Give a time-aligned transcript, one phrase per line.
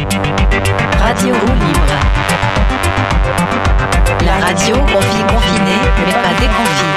[0.00, 1.92] Radio Roue Libre.
[4.24, 6.94] La radio confie confiné, mais pas déconfie.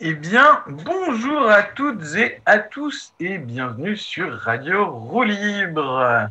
[0.00, 6.28] Eh bien, bonjour à toutes et à tous et bienvenue sur Radio Roue Libre.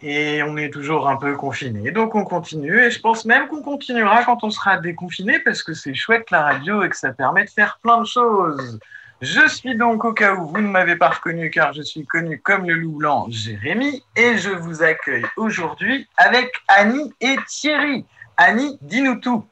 [0.00, 2.82] Et on est toujours un peu confiné, donc on continue.
[2.82, 6.44] Et je pense même qu'on continuera quand on sera déconfiné parce que c'est chouette la
[6.44, 8.80] radio et que ça permet de faire plein de choses.
[9.20, 12.40] Je suis donc, au cas où vous ne m'avez pas reconnu, car je suis connu
[12.40, 18.06] comme le loup blanc Jérémy, et je vous accueille aujourd'hui avec Annie et Thierry.
[18.38, 19.44] Annie, dis-nous tout.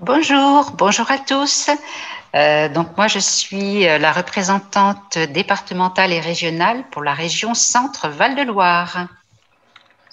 [0.00, 1.70] Bonjour, bonjour à tous.
[2.34, 8.34] Euh, donc moi, je suis euh, la représentante départementale et régionale pour la région Centre-Val
[8.34, 9.06] de Loire.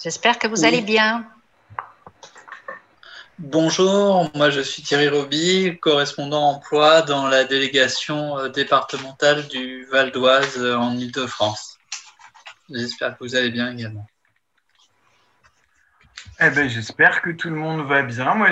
[0.02, 1.24] J'espère que vous allez bien.
[3.38, 10.10] Bonjour, moi je suis Thierry Roby, correspondant emploi dans la délégation euh, départementale du Val
[10.10, 11.78] d'Oise euh, en Ile-de-France.
[12.70, 14.06] J'espère que vous allez bien également.
[16.40, 18.34] Eh ben, j'espère que tout le monde va bien.
[18.34, 18.48] Moi,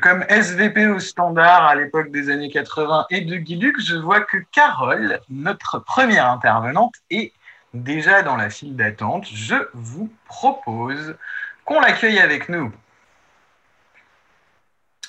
[0.00, 4.36] comme SVP au standard à l'époque des années 80 et de Guiluc, je vois que
[4.52, 7.32] Carole, notre première intervenante, est
[7.74, 9.26] déjà dans la file d'attente.
[9.32, 11.16] Je vous propose
[11.64, 12.72] qu'on l'accueille avec nous.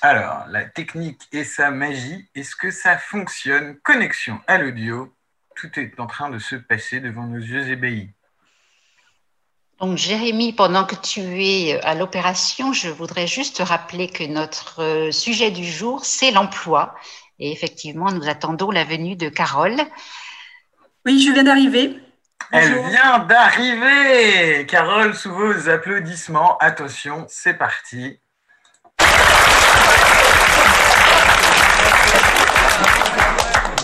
[0.02, 3.78] Alors, la technique et sa magie, est-ce que ça fonctionne?
[3.82, 5.14] Connexion à l'audio,
[5.56, 8.10] tout est en train de se passer devant nos yeux ébahis.
[9.78, 15.10] Donc, Jérémy, pendant que tu es à l'opération, je voudrais juste rappeler que notre euh,
[15.10, 16.94] sujet du jour, c'est l'emploi.
[17.38, 19.76] Et effectivement, nous attendons la venue de Carole.
[21.06, 21.98] Oui, je viens d'arriver.
[22.52, 26.56] Elle vient d'arriver Carole, sous vos applaudissements.
[26.58, 28.18] Attention, c'est parti.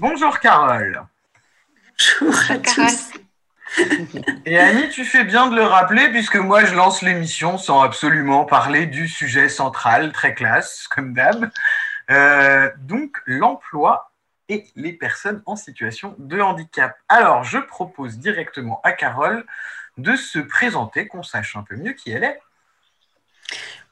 [0.00, 1.02] Bonjour Carole.
[2.20, 3.12] Bonjour à tous.
[4.44, 8.44] Et Annie, tu fais bien de le rappeler puisque moi je lance l'émission sans absolument
[8.44, 11.50] parler du sujet central, très classe, comme d'hab.
[12.10, 14.12] Euh, donc l'emploi
[14.48, 16.96] et les personnes en situation de handicap.
[17.08, 19.44] Alors je propose directement à Carole
[19.96, 22.40] de se présenter, qu'on sache un peu mieux qui elle est.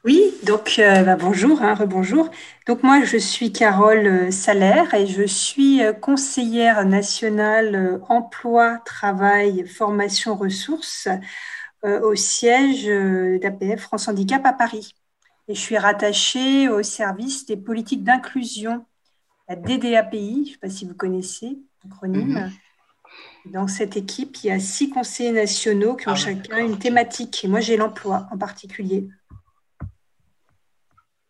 [0.05, 2.29] Oui, donc euh, bah, bonjour, hein, rebonjour.
[2.67, 9.65] Donc moi, je suis Carole euh, Salaire et je suis euh, conseillère nationale emploi, travail,
[9.67, 11.07] formation, ressources
[11.83, 14.95] au siège d'APF France Handicap à Paris.
[15.47, 18.85] Et je suis rattachée au service des politiques d'inclusion,
[19.47, 22.51] la DDAPI, je ne sais pas si vous connaissez l'acronyme.
[23.45, 23.51] Mhm.
[23.53, 27.43] Dans cette équipe, il y a six conseillers nationaux qui ont ah chacun une thématique.
[27.45, 29.07] Et moi, j'ai l'emploi en particulier.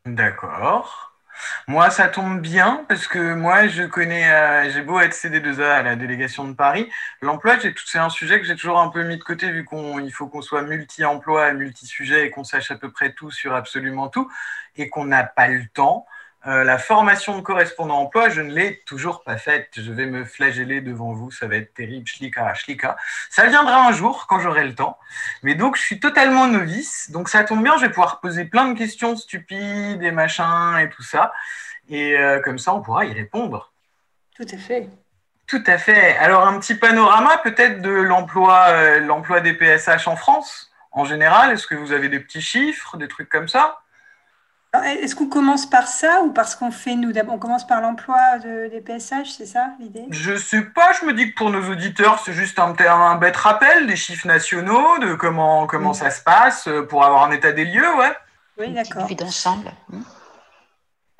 [0.05, 1.11] D'accord.
[1.67, 5.83] Moi, ça tombe bien parce que moi, je connais, euh, j'ai beau être CD2A à
[5.83, 6.89] la délégation de Paris,
[7.21, 10.27] l'emploi, c'est un sujet que j'ai toujours un peu mis de côté vu qu'il faut
[10.27, 14.31] qu'on soit multi-emploi, multi-sujet et qu'on sache à peu près tout sur absolument tout
[14.77, 16.05] et qu'on n'a pas le temps.
[16.47, 19.69] Euh, la formation de correspondant emploi, je ne l'ai toujours pas faite.
[19.77, 22.97] Je vais me flageller devant vous, ça va être terrible, schlika, schlika.
[23.31, 24.99] Ça viendra un jour quand j'aurai le temps.
[25.41, 27.09] Mais donc, je suis totalement novice.
[27.09, 30.89] Donc, ça tombe bien, je vais pouvoir poser plein de questions stupides et machins et
[30.89, 31.33] tout ça.
[31.89, 33.71] Et euh, comme ça, on pourra y répondre.
[34.35, 34.87] Tout à fait.
[35.47, 36.15] Tout à fait.
[36.17, 41.51] Alors, un petit panorama peut-être de l'emploi euh, l'emploi des PSH en France en général.
[41.51, 43.79] Est-ce que vous avez des petits chiffres, des trucs comme ça?
[44.83, 48.81] Est-ce qu'on commence par ça ou parce qu'on fait nous On commence par l'emploi des
[48.81, 50.05] PSH, c'est ça l'idée?
[50.09, 53.37] Je sais pas, je me dis que pour nos auditeurs, c'est juste un, un bête
[53.37, 57.51] rappel des chiffres nationaux, de comment, comment ça se passe, euh, pour avoir un état
[57.51, 58.13] des lieux, ouais.
[58.57, 59.07] Oui, d'accord.
[59.15, 59.71] d'ensemble.
[59.89, 60.01] Hmm.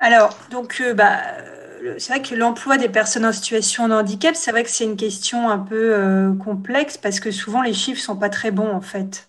[0.00, 1.18] Alors, donc, euh, bah,
[1.98, 4.96] c'est vrai que l'emploi des personnes en situation de handicap, c'est vrai que c'est une
[4.96, 8.80] question un peu euh, complexe parce que souvent les chiffres sont pas très bons en
[8.80, 9.28] fait.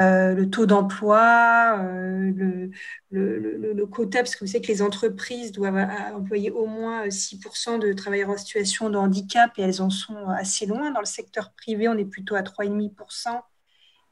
[0.00, 2.70] Euh, le taux d'emploi, euh,
[3.10, 7.92] le, quota, parce que vous savez que les entreprises doivent employer au moins 6% de
[7.92, 10.92] travailleurs en situation de handicap et elles en sont assez loin.
[10.92, 13.40] Dans le secteur privé, on est plutôt à 3,5%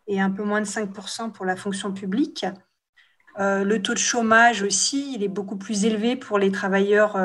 [0.09, 2.47] et un peu moins de 5% pour la fonction publique.
[3.38, 7.17] Euh, le taux de chômage aussi, il est beaucoup plus élevé pour les travailleurs,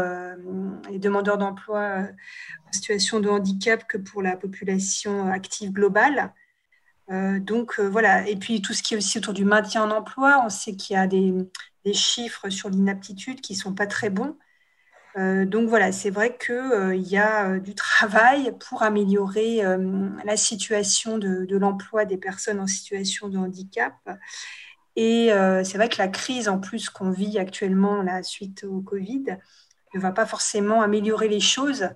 [0.90, 2.04] les demandeurs d'emploi
[2.68, 6.32] en situation de handicap que pour la population active globale.
[7.10, 9.92] Euh, donc euh, voilà, et puis tout ce qui est aussi autour du maintien en
[9.92, 11.34] emploi, on sait qu'il y a des,
[11.94, 14.38] chiffres sur l'inaptitude qui ne sont pas très bons.
[15.18, 19.62] Euh, donc voilà, c'est vrai qu'il y a du travail pour améliorer
[20.24, 23.96] la situation de, l'emploi des personnes en situation de handicap.
[24.96, 25.30] Et
[25.64, 29.38] c'est vrai que la crise en plus qu'on vit actuellement la suite au Covid
[29.96, 31.90] ne va pas forcément améliorer les choses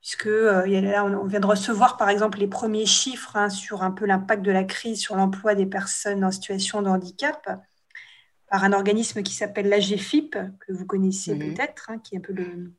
[0.00, 4.42] puisque on vient de recevoir par exemple les premiers chiffres hein, sur un peu l'impact
[4.42, 7.60] de la crise sur l'emploi des personnes en situation de handicap
[8.48, 11.54] par un organisme qui s'appelle l'AGFIP, que vous connaissez mhm.
[11.54, 12.72] peut-être, hein, qui est un peu le,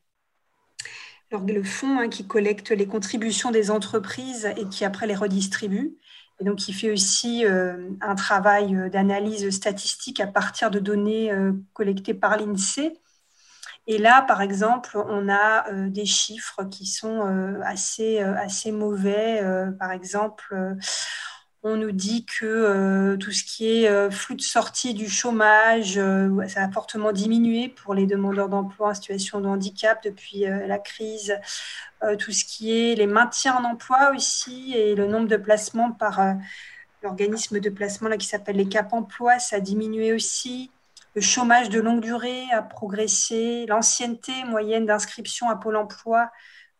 [1.32, 5.98] le fonds hein, qui collecte les contributions des entreprises et qui après les redistribue.
[6.40, 11.32] Et donc, il fait aussi euh, un travail euh, d'analyse statistique à partir de données
[11.32, 12.94] euh, collectées par l'INSEE.
[13.88, 17.22] Et là, par exemple, on a des chiffres qui sont
[17.64, 19.42] assez, assez mauvais.
[19.80, 20.78] par exemple,
[21.64, 25.98] on nous dit que euh, tout ce qui est euh, flux de sortie du chômage,
[25.98, 30.80] euh, ça a fortement diminué pour les demandeurs d'emploi en situation de handicap depuis la
[30.80, 31.36] crise.
[32.20, 36.22] tout ce qui est les maintiens en emploi aussi et le nombre de placements par
[37.02, 40.72] l'organisme de placement là, qui s'appelle les Cap Emploi, ça a diminué aussi.
[41.18, 43.66] Le chômage de longue durée a progressé.
[43.66, 46.30] L'ancienneté moyenne d'inscription à Pôle emploi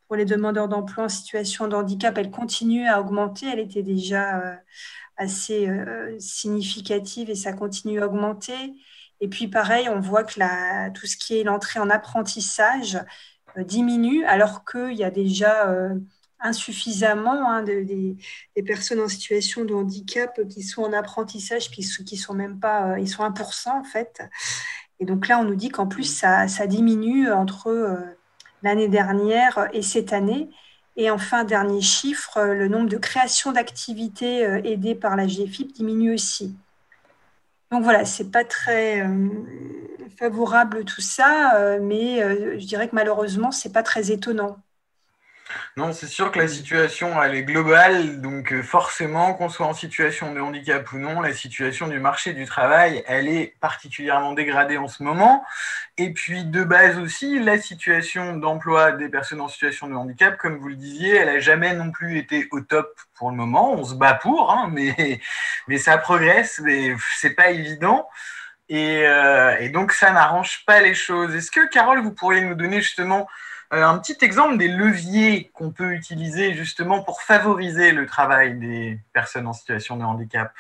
[0.06, 3.48] pour les demandeurs d'emploi en situation de handicap, elle continue à augmenter.
[3.48, 4.56] Elle était déjà euh,
[5.16, 8.76] assez euh, significative et ça continue à augmenter.
[9.22, 13.00] Et puis pareil, on voit que tout ce qui est l'entrée en apprentissage
[13.58, 15.68] euh, diminue alors qu'il y a déjà
[16.40, 18.18] insuffisamment hein, des
[18.66, 23.10] personnes en situation de handicap qui sont en apprentissage, qui, qui sont même pas, ils
[23.10, 24.22] sont 1% en fait.
[25.00, 28.16] Et donc là, on nous dit qu'en plus, ça, diminue entre
[28.64, 30.50] l'année dernière et cette année.
[30.98, 36.16] Et enfin, dernier chiffre, le nombre de créations d'activités euh, aidées par la GFIP diminue
[36.16, 36.56] aussi.
[37.72, 39.30] Donc voilà, c'est pas très euh,
[40.18, 42.20] favorable tout ça, euh, mais
[42.60, 44.58] je dirais que malheureusement, c'est pas très étonnant.
[45.76, 49.74] Non, c'est sûr que la situation, elle est globale, donc euh, forcément, qu'on soit en
[49.74, 54.78] situation de handicap ou non, la situation du marché du travail, elle est particulièrement dégradée
[54.78, 55.46] en ce moment.
[55.98, 60.58] Et puis, de base aussi, la situation d'emploi des personnes en situation de handicap, comme
[60.58, 63.74] vous le disiez, elle n'a jamais non plus été au top pour le moment.
[63.74, 65.20] On se bat pour, hein, mais,
[65.68, 68.08] mais ça progresse, mais c'est pas évident.
[68.70, 71.36] Et, euh, et donc, ça n'arrange pas les choses.
[71.36, 73.28] Est-ce que, Carole, vous pourriez nous donner justement
[73.72, 79.48] un petit exemple des leviers qu'on peut utiliser justement pour favoriser le travail des personnes
[79.48, 80.54] en situation de handicap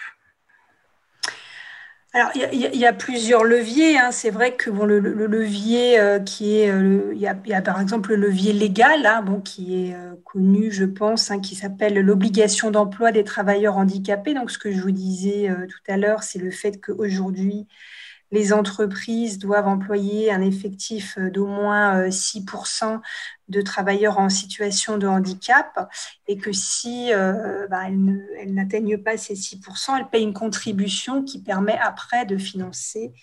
[2.14, 4.00] alors, il y, a plusieurs leviers.
[4.00, 4.12] Hein.
[4.12, 8.16] C'est vrai que le, levier euh, qui est, euh, il y, a par exemple le
[8.16, 13.78] levier légal, hein, qui est connu, je pense, hein, qui s'appelle l'obligation d'emploi des travailleurs
[13.78, 14.34] handicapés.
[14.34, 17.68] Donc, ce que je vous disais tout à l'heure, c'est le fait qu'aujourd'hui,
[18.32, 22.98] les entreprises doivent employer un effectif d'au moins 6% euh,
[23.48, 25.90] de travailleurs en situation de handicap
[26.28, 31.42] et que si euh, bah, elles n'atteignent pas ces 6%, elles payent une contribution qui
[31.42, 33.14] permet après de financer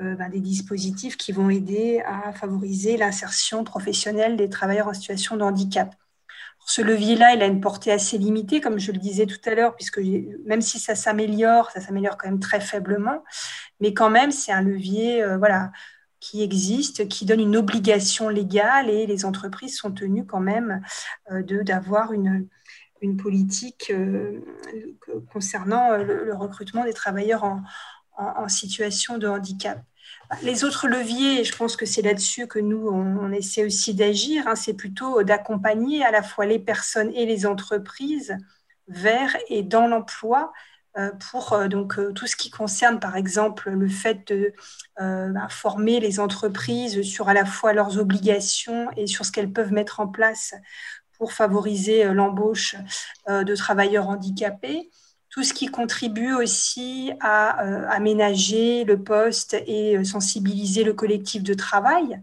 [0.00, 5.36] euh, bah, des dispositifs qui vont aider à favoriser l'insertion professionnelle des travailleurs en situation
[5.36, 5.94] de handicap.
[6.66, 9.76] Ce levier-là, il a une portée assez limitée, comme je le disais tout à l'heure,
[9.76, 10.00] puisque
[10.46, 13.22] même si ça s'améliore, ça s'améliore quand même très faiblement,
[13.80, 15.38] mais quand même, c'est un levier euh,
[16.20, 20.82] qui existe, qui donne une obligation légale et les entreprises sont tenues quand même
[21.30, 22.48] euh, d'avoir une,
[23.22, 24.40] politique euh,
[25.30, 27.44] concernant le, recrutement des travailleurs
[28.16, 29.82] en situation de handicap.
[30.42, 34.54] Les autres leviers, je pense que c'est là-dessus que nous, on, essaie aussi d'agir, hein,
[34.54, 38.36] c'est plutôt d'accompagner à la fois les personnes et les entreprises
[38.88, 40.52] vers et dans l'emploi
[40.96, 44.52] euh, pour euh, donc, euh, tout ce qui concerne, par exemple, le fait de
[44.96, 49.72] bah, former les entreprises sur à la fois leurs obligations et sur ce qu'elles peuvent
[49.72, 50.54] mettre en place
[51.18, 52.76] pour favoriser l'embauche
[53.28, 54.90] de travailleurs handicapés
[55.34, 61.42] tout ce qui contribue aussi à euh, aménager le poste et euh, sensibiliser le collectif
[61.42, 62.22] de travail.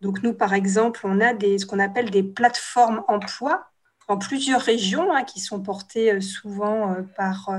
[0.00, 3.68] Donc nous, par exemple, on a des, ce qu'on appelle des plateformes emploi
[4.08, 7.50] dans plusieurs régions hein, qui sont portées euh, souvent par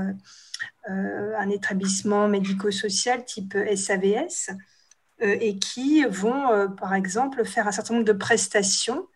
[0.86, 4.50] un établissement médico-social type SAVS
[5.20, 9.06] et qui vont, par exemple, faire un certain nombre de prestations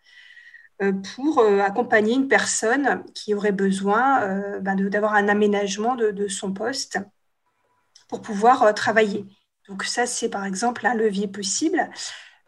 [0.79, 6.53] pour euh, accompagner une personne qui aurait besoin euh, ben, d'avoir un aménagement de, son
[6.53, 6.99] poste
[8.09, 9.25] pour pouvoir travailler.
[9.69, 11.89] Donc ça, c'est par exemple un levier possible.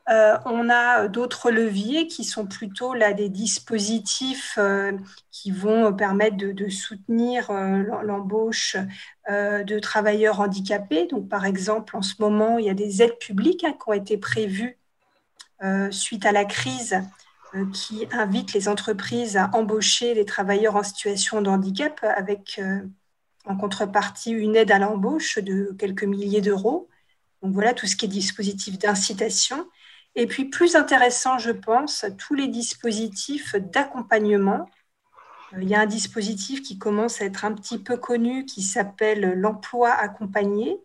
[0.06, 4.58] on a d'autres leviers qui sont plutôt là des dispositifs
[5.32, 8.76] qui vont permettre de, soutenir l'embauche
[9.28, 11.06] de travailleurs handicapés.
[11.06, 13.94] Donc, par exemple, en ce moment, il y a des aides publiques hein, qui ont
[13.94, 14.78] été prévues
[15.90, 17.00] suite à la crise euh,
[17.72, 22.80] qui invite les entreprises à embaucher les travailleurs en situation de handicap avec euh,
[23.46, 26.88] en contrepartie une aide à l'embauche de quelques milliers d'euros.
[27.42, 29.66] Donc voilà tout ce qui est dispositif d'incitation.
[30.14, 34.68] Et puis plus intéressant, je pense, tous les dispositifs d'accompagnement.
[35.54, 38.62] Euh, il y a un dispositif qui commence à être un petit peu connu qui
[38.62, 40.78] s'appelle l'emploi accompagné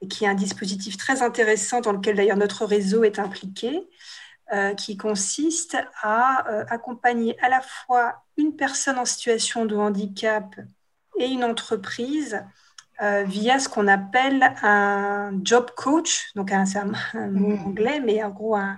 [0.00, 3.80] et qui est un dispositif très intéressant dans lequel d'ailleurs notre réseau est impliqué, euh,
[4.74, 10.54] qui consiste à euh, accompagner à la fois une personne en situation de handicap
[11.18, 12.42] et une entreprise
[13.02, 17.66] euh, via ce qu'on appelle un job coach, donc c'est un, mot mmh.
[17.66, 18.76] anglais, mais en gros un,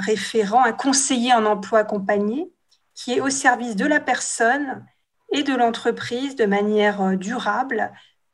[0.00, 2.52] référent, un conseiller en emploi accompagné
[2.94, 4.86] qui est au service de la personne
[5.32, 7.92] et de l'entreprise de manière euh, durable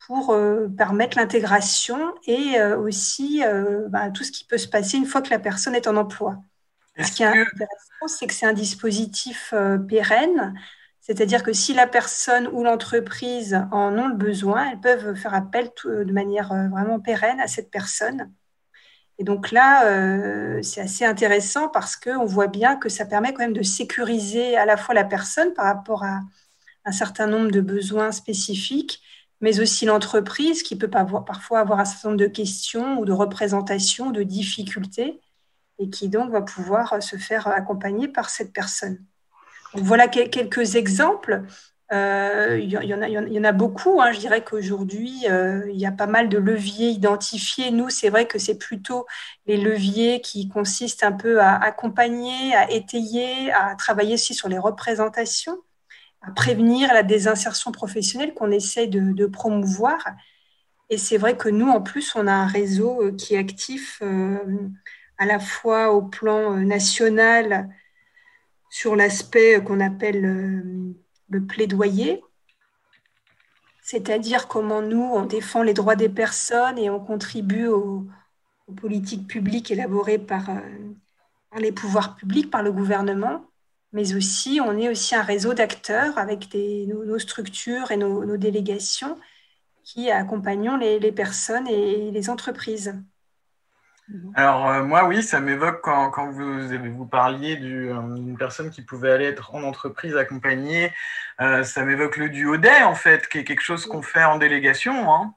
[0.09, 3.41] pour euh, permettre l'intégration et aussi
[3.89, 6.37] bah, tout ce qui peut se passer une fois que la personne est en emploi.
[7.01, 9.53] Ce qui est intéressant, c'est que c'est un dispositif
[9.87, 10.53] pérenne
[11.09, 15.71] c'est-à-dire que si la personne ou l'entreprise en ont le besoin, elles peuvent faire appel
[15.83, 18.31] de manière euh, vraiment pérenne à cette personne.
[19.17, 23.41] Et donc là, euh, c'est assez intéressant parce qu'on voit bien que ça permet quand
[23.41, 26.19] même de sécuriser à la fois la personne par rapport à
[26.85, 29.01] un certain nombre de besoins spécifiques,
[29.41, 34.11] mais aussi l'entreprise qui peut parfois avoir un certain nombre de questions ou de représentations,
[34.11, 35.19] de difficultés,
[35.79, 38.99] et qui donc va pouvoir se faire accompagner par cette personne.
[39.73, 41.43] Voilà quelques exemples.
[41.91, 43.99] Euh, il, y en a, il, y en a, beaucoup.
[43.99, 44.11] Hein.
[44.11, 47.71] Je dirais qu'aujourd'hui, euh, il y a pas mal de leviers identifiés.
[47.71, 49.07] Nous, c'est vrai que c'est plutôt
[49.47, 54.59] les leviers qui consistent un peu à accompagner, à étayer, à travailler aussi sur les
[54.59, 55.57] représentations,
[56.21, 59.97] à prévenir la désinsertion professionnelle qu'on essaie de, promouvoir.
[60.89, 64.01] Et c'est vrai que nous, en plus, on a un réseau euh, qui est actif
[65.17, 67.69] à la fois au plan national
[68.69, 70.95] sur l'aspect qu'on appelle euh,
[71.29, 72.21] le plaidoyer,
[73.81, 78.07] c'est-à-dire comment nous, on défend les droits des personnes et on contribue aux,
[78.77, 80.47] politiques publiques élaborées euh, par,
[81.57, 83.48] les pouvoirs publics, par le gouvernement,
[83.91, 89.17] mais aussi on est aussi un réseau d'acteurs avec nos, structures et nos, délégations
[89.83, 92.95] qui accompagnons les personnes et les entreprises.
[94.09, 94.31] Mhm.
[94.35, 99.11] Alors euh, moi oui, ça m'évoque quand, vous, vous parliez euh, d'une personne qui pouvait
[99.11, 100.91] aller être en entreprise accompagnée,
[101.41, 104.37] euh, ça m'évoque le duo day en fait, qui est quelque chose qu'on fait en
[104.37, 105.13] délégation.
[105.13, 105.33] Hein.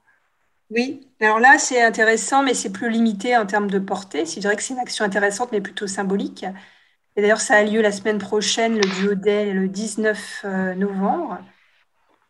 [0.71, 4.25] Oui, alors là c'est intéressant, mais c'est plus limité en termes de portée.
[4.25, 6.45] Je dirais que c'est une action intéressante, mais plutôt symbolique.
[7.15, 10.45] Et d'ailleurs ça a lieu la semaine prochaine, le le 19
[10.77, 11.39] novembre.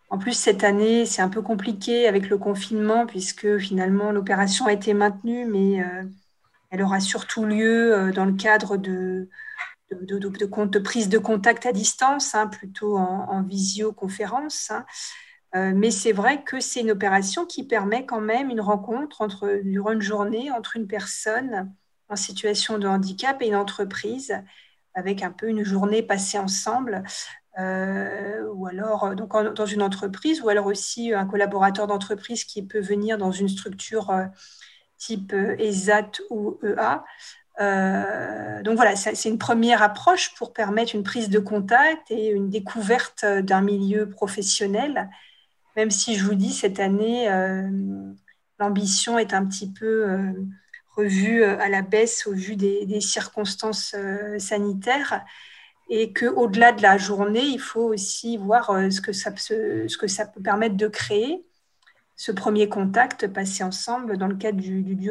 [0.09, 4.73] En plus, cette année, c'est un peu compliqué avec le confinement, puisque finalement l'opération a
[4.73, 5.83] été maintenue, mais
[6.73, 9.29] elle aura surtout lieu euh, dans le cadre de,
[10.83, 14.71] prise de contact à distance, hein, plutôt en, visioconférence.
[14.71, 14.83] Hein.
[15.55, 19.91] Euh, mais c'est vrai que c'est une opération qui permet quand même une rencontre durant
[19.91, 21.71] une journée entre une personne
[22.09, 24.33] en situation de handicap et une entreprise,
[24.93, 27.03] avec un peu une journée passée ensemble,
[27.59, 32.81] euh, ou alors donc dans une entreprise, ou alors aussi un collaborateur d'entreprise qui peut
[32.81, 34.11] venir dans une structure
[34.97, 37.03] type ESAT ou EA.
[37.59, 42.49] Euh, donc voilà, c'est une première approche pour permettre une prise de contact et une
[42.49, 45.09] découverte d'un milieu professionnel,
[45.75, 47.69] même si je vous dis, cette année, euh,
[48.59, 50.07] l'ambition est un petit peu
[50.97, 53.95] euh, revue à la baisse au vu des, circonstances
[54.37, 55.23] sanitaires
[55.89, 60.25] et qu'au-delà de la journée, il faut aussi voir ce que ça, ce que ça
[60.25, 61.45] peut permettre de créer
[62.15, 65.09] ce premier contact passé ensemble dans le cadre du, du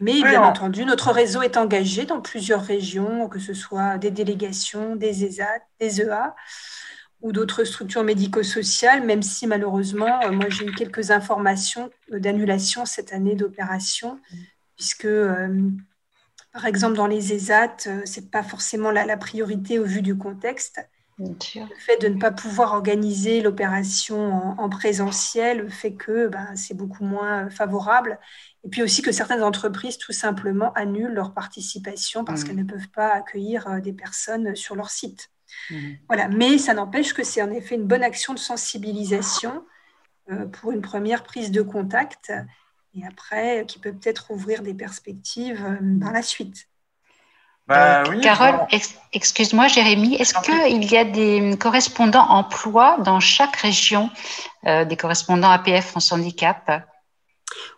[0.00, 4.96] Mais bien entendu, notre réseau est engagé dans plusieurs régions, que ce soit des délégations,
[4.96, 6.34] des ESAT, des EA
[7.22, 13.12] ou d'autres structures médico-sociales, même si malheureusement, euh, moi j'ai eu quelques informations d'annulation cette
[13.12, 14.18] année d'opération,
[14.80, 15.70] puisque euh,
[16.54, 20.16] par exemple dans les ESAT, euh, ce n'est pas forcément la, priorité au vu du
[20.16, 20.80] contexte.
[21.18, 21.34] Le
[21.78, 27.50] fait de ne pas pouvoir organiser l'opération en, présentiel fait que ben, c'est beaucoup moins
[27.50, 28.18] favorable.
[28.64, 32.44] Et puis aussi que certaines entreprises, tout simplement, annulent leur participation parce mmh.
[32.46, 35.28] qu'elles ne peuvent pas accueillir euh, des personnes sur leur site.
[35.68, 35.76] Mmh.
[36.08, 36.28] Voilà.
[36.28, 39.62] Mais ça n'empêche que c'est en effet une bonne action de sensibilisation
[40.30, 42.32] euh, pour une première prise de contact
[42.94, 46.68] et après qui peut peut-être ouvrir des perspectives euh, par la suite.
[47.66, 48.66] Bah Carole,
[49.12, 54.10] excuse-moi Jérémy, est-ce qu'il y a des correspondants emploi dans chaque région,
[54.66, 56.84] euh, des correspondants APF France Handicap?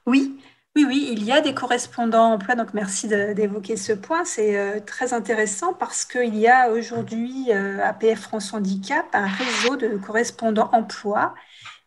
[0.06, 0.34] Oui,
[0.74, 4.24] Oui, oui, il y a des correspondants emploi, donc merci d'évoquer ce point.
[4.24, 9.26] C'est euh, très intéressant parce qu'il y a aujourd'hui euh, à PF France Handicap un
[9.26, 11.34] réseau de correspondants emploi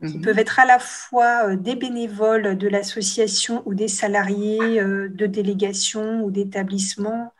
[0.05, 0.21] qui mhm.
[0.21, 6.21] peuvent être à la fois euh, des bénévoles de l'association ou des salariés de délégation
[6.23, 7.33] ou d'établissement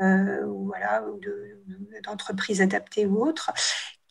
[0.00, 1.04] ou voilà,
[2.02, 3.52] d'entreprises adaptées ou autres,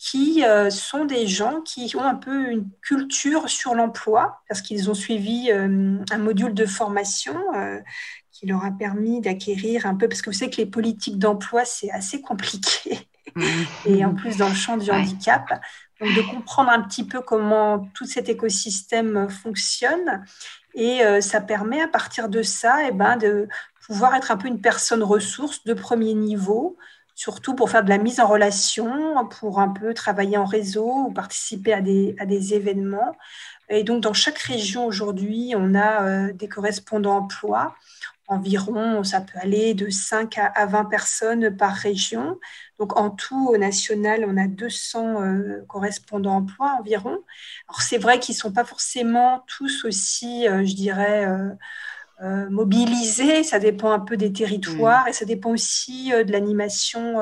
[0.03, 4.89] qui euh, sont des gens qui ont un peu une culture sur l'emploi parce qu'ils
[4.89, 7.79] ont suivi euh, un module de formation euh,
[8.29, 11.63] qui leur a permis d'acquérir un peu, parce que vous savez que les politiques d'emploi,
[11.63, 13.07] c'est assez compliqué,
[13.85, 15.61] et en plus dans le champ du handicap.
[16.03, 20.25] De comprendre un petit peu comment tout cet écosystème fonctionne.
[20.75, 23.47] Et ça permet à partir de ça eh ben, de
[23.85, 26.77] pouvoir être un peu une personne ressource de premier niveau,
[27.15, 31.11] surtout pour faire de la mise en relation, pour un peu travailler en réseau ou
[31.11, 33.15] participer à des, à des événements.
[33.69, 37.75] Et donc, dans chaque région aujourd'hui, on a euh, des correspondants emploi.
[38.27, 42.39] Environ, ça peut aller de 5 à 20 personnes par région.
[42.83, 47.17] Donc, en tout, au national, on a 200 euh, correspondants emploi environ.
[47.69, 51.25] Alors, c'est vrai qu'ils ne sont pas forcément tous aussi, euh, je dirais,
[52.19, 57.15] euh, mobiliser, ça dépend un peu des territoires et ça dépend aussi de l'animation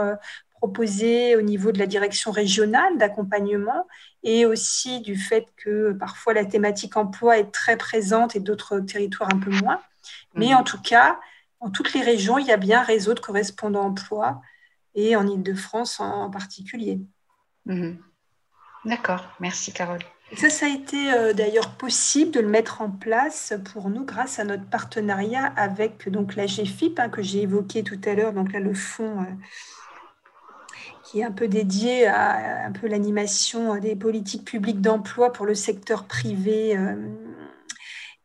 [0.54, 3.88] proposée au niveau de la direction régionale d'accompagnement
[4.24, 9.30] et aussi du fait que parfois la thématique emploi est très présente et d'autres territoires
[9.34, 9.80] un peu moins.
[10.34, 10.58] Mais mhm.
[10.58, 11.20] en tout cas,
[11.60, 14.42] en toutes les régions, il y a bien un réseau de correspondants emploi
[14.96, 17.00] et en Ile-de-France en, particulier.
[17.66, 17.98] Mhm.
[18.86, 20.02] D'accord, merci Carole.
[20.36, 24.40] Ça, ça a été euh, d'ailleurs possible de le mettre en place pour nous grâce
[24.40, 28.54] à notre partenariat avec donc la GFIP hein, que j'ai évoqué tout à l'heure, donc
[28.54, 29.26] là le fonds euh,
[31.04, 35.54] qui est un peu dédié à un peu l'animation des politiques publiques d'emploi pour le
[35.54, 36.96] secteur privé euh,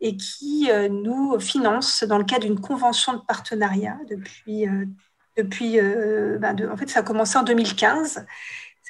[0.00, 4.66] et qui nous finance dans le cadre d'une convention de partenariat depuis
[5.36, 8.24] depuis ben, en fait ça a commencé en 2015 ça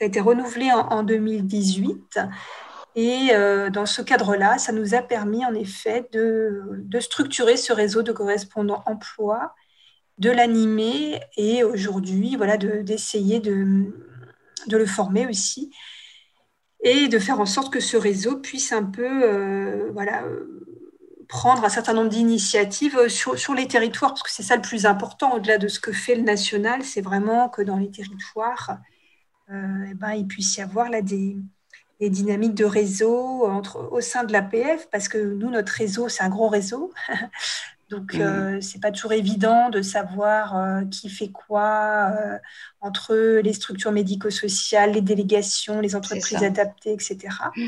[0.01, 2.19] a été renouvelé en, en 2018
[2.97, 8.03] et euh, dans ce cadre-là, ça nous a permis en effet de, structurer ce réseau
[8.03, 9.55] de correspondants emploi,
[10.17, 13.93] de l'animer et aujourd'hui, voilà, d'essayer de,
[14.67, 15.71] de, le former aussi
[16.83, 20.25] et de faire en sorte que ce réseau puisse un peu, euh, voilà,
[21.29, 24.87] prendre un certain nombre d'initiatives sur, sur, les territoires, parce que c'est ça le plus
[24.87, 28.79] important, au-delà de ce que fait le national, c'est vraiment que dans les territoires,
[29.51, 31.37] euh, eh ben, il puisse y avoir là des,
[32.01, 36.23] les dynamiques de réseau entre, au sein de l'APF, parce que nous, notre réseau, c'est
[36.23, 36.93] un gros réseau.
[37.89, 38.21] Donc, mmh.
[38.21, 42.39] euh, c'est pas toujours évident de savoir euh, qui fait quoi euh,
[42.81, 47.19] entre les structures médico-sociales, les délégations, les entreprises adaptées, etc.
[47.55, 47.63] Mmh.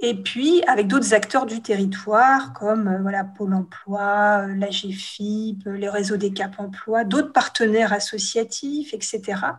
[0.00, 6.18] Et puis, avec d'autres acteurs du territoire, comme voilà, Pôle emploi, la GFIP, les réseaux
[6.18, 9.58] des CAP emploi, d'autres partenaires associatifs, etc.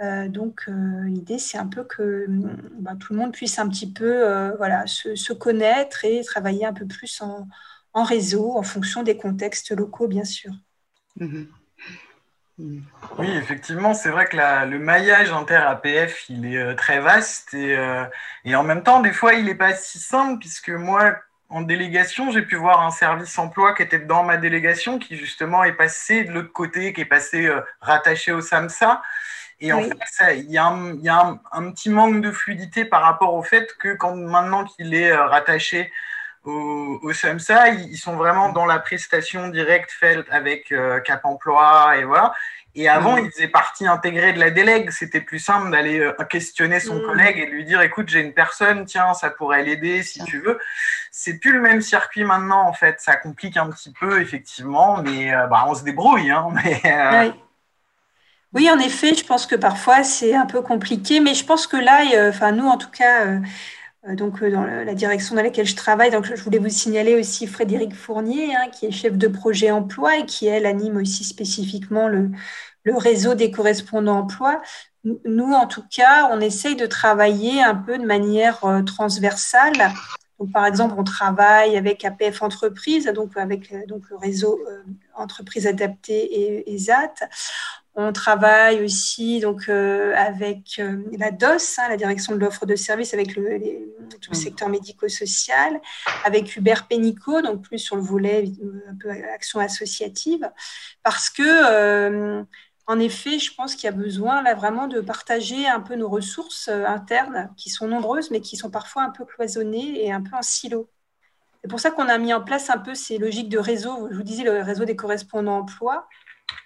[0.00, 2.26] Euh, donc, euh, l'idée, c'est un peu que
[2.80, 6.72] bah, tout le monde puisse un petit peu euh, voilà, se, connaître et travailler un
[6.72, 7.46] peu plus en,
[8.02, 10.52] réseau en fonction des contextes locaux, bien sûr.
[11.16, 11.48] Mhm.
[13.18, 17.76] Oui, effectivement, c'est vrai que le maillage inter-APF, il est très vaste et,
[18.44, 21.16] et, en même temps, des fois, il n'est pas si simple puisque moi,
[21.48, 25.64] en délégation, j'ai pu voir un service emploi qui était dans ma délégation qui justement
[25.64, 29.02] est passé de l'autre côté, qui est passé rattaché au SAMSA.
[29.62, 33.72] Et en fait, il y a, un, petit manque de fluidité par rapport au fait
[33.78, 35.92] que quand maintenant qu'il est euh, rattaché
[36.44, 41.96] au, au SEMSA, ils sont vraiment dans la prestation directe faite avec euh, Cap Emploi
[41.98, 42.34] et voilà.
[42.74, 43.26] Et avant, mm.
[43.26, 44.90] il faisait partie intégrée de la délègue.
[44.90, 47.02] C'était plus simple d'aller euh, questionner son mm.
[47.02, 50.40] collègue et de lui dire écoute, j'ai une personne, tiens, ça pourrait l'aider si tu
[50.40, 50.58] veux.
[51.10, 53.00] C'est plus le même circuit maintenant, en fait.
[53.00, 56.30] Ça complique un petit peu, effectivement, mais bah, on se débrouille.
[56.30, 57.32] Hein, mais,
[58.54, 61.76] oui, en effet, je pense que parfois c'est un peu compliqué, mais je pense que
[61.78, 63.40] là, enfin nous en tout cas, euh, euh,
[64.08, 67.46] donc euh, dans la direction dans laquelle je travaille, donc je voulais vous signaler aussi
[67.46, 72.08] Frédéric Fournier, hein, qui est chef de projet emploi et qui elle anime aussi spécifiquement
[72.08, 72.30] le,
[72.84, 74.60] réseau des correspondants emploi.
[75.04, 79.92] Nous, en tout cas, on essaye de travailler un peu de manière transversale.
[80.40, 84.60] Donc, par exemple, on travaille avec APF Entreprises, donc avec donc, le réseau
[85.14, 87.14] Entreprises Adaptées et ESAT.
[87.94, 92.74] On travaille aussi donc euh, avec euh, la DOS, hein, la direction de l'offre de
[92.74, 93.58] services, avec le,
[94.20, 94.40] tout le mm.
[94.40, 95.78] secteur médico-social,
[96.24, 100.50] avec Hubert Pénicaud, donc plus sur le volet euh, un peu action associative,
[101.02, 102.42] parce que
[102.88, 106.08] en effet, je pense qu'il y a besoin là vraiment de partager un peu nos
[106.08, 110.34] ressources internes, qui sont nombreuses, mais qui sont parfois un peu cloisonnées et un peu
[110.34, 110.90] en silo.
[111.62, 114.08] C'est pour ça qu'on a mis en place un peu ces logiques de réseau.
[114.10, 116.08] Je vous disais, le réseau des correspondants emploi.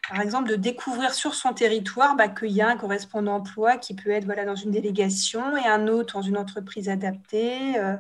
[0.09, 3.95] Par exemple, de découvrir sur son territoire bah, qu'il y a un correspondant emploi qui
[3.95, 7.97] peut être voilà, dans une délégation et un autre dans une entreprise adaptée, euh,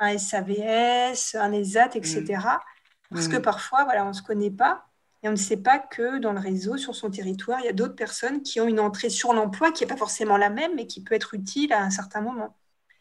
[0.00, 2.24] un SAVS, un ESAT, etc.
[2.24, 3.14] Mmh.
[3.14, 3.42] Parce que mmh.
[3.42, 4.84] parfois, voilà, on ne se connaît pas
[5.22, 7.72] et on ne sait pas que dans le réseau, sur son territoire, il y a
[7.72, 10.86] d'autres personnes qui ont une entrée sur l'emploi qui n'est pas forcément la même, mais
[10.86, 12.56] qui peut être utile à un certain moment.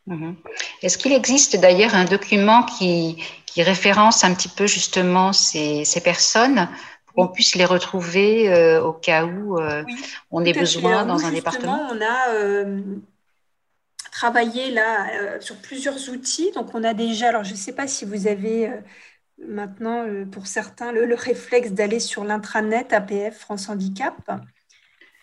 [0.07, 0.35] Mhm.
[0.81, 6.01] Est-ce qu'il existe d'ailleurs un document qui, qui, référence un petit peu justement ces, ces
[6.01, 6.69] personnes
[7.17, 9.83] qu'on puisse les retrouver euh, au cas où euh,
[10.29, 12.79] on ait besoin dans un département On a euh,
[14.11, 16.51] travaillé là sur plusieurs outils.
[16.51, 18.71] Donc on a déjà, alors je ne sais pas si vous avez
[19.43, 24.15] maintenant pour certains le, le réflexe d'aller sur l'intranet APF France Handicap.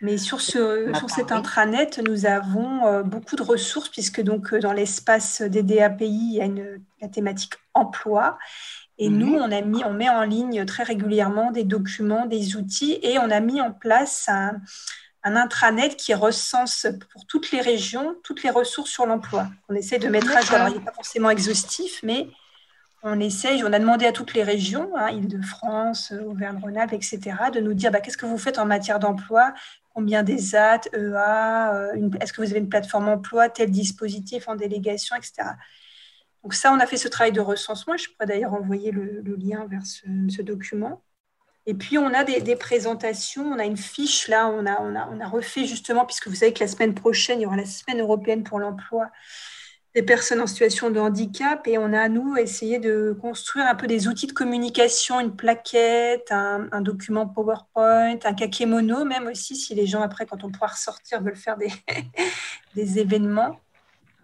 [0.00, 5.40] Mais sur, ce, sur cet intranet, nous avons beaucoup de ressources, puisque donc dans l'espace
[5.40, 8.36] des DAPI, il y a une, la thématique emploi.
[8.98, 9.18] Et mhm.
[9.18, 13.18] nous, on, a mis, on met en ligne très régulièrement des documents, des outils, et
[13.18, 14.60] on a mis en place un,
[15.24, 19.48] un intranet qui recense pour toutes les régions toutes les ressources sur l'emploi.
[19.68, 20.54] On essaie de mettre à jour.
[20.54, 22.28] Alors, il n'est pas forcément exhaustif, mais
[23.02, 27.20] on essaye, on a demandé à toutes les régions, hein, Île-de-France, Auvergne-Rhône-Alpes, etc.,
[27.52, 29.52] de nous dire bah, qu'est-ce que vous faites en matière d'emploi,
[29.94, 35.16] combien des EA, euh, est-ce que vous avez une plateforme emploi, tel dispositif en délégation,
[35.16, 35.50] etc.
[36.44, 37.96] Donc ça, on a fait ce travail de recensement.
[37.96, 41.02] Je pourrais d'ailleurs envoyer le, lien vers ce, document.
[41.64, 46.04] Et puis, on a des, présentations, on a une fiche là, on a, refait justement,
[46.04, 49.10] puisque vous savez que la semaine prochaine, il y aura la semaine européenne pour l'emploi
[49.94, 53.86] des personnes en situation de handicap et on a, nous, essayé de construire un peu
[53.86, 59.86] des outils de communication, une plaquette, un, document PowerPoint, un kakémono, même aussi si les
[59.86, 63.56] gens, après, quand on pourra ressortir, veulent faire des événements.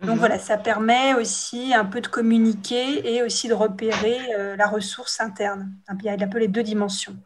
[0.03, 0.19] Donc mhm.
[0.19, 5.21] voilà, ça permet aussi un peu de communiquer et aussi de repérer euh, la ressource
[5.21, 5.73] interne.
[5.99, 7.17] Il y a un peu les deux dimensions.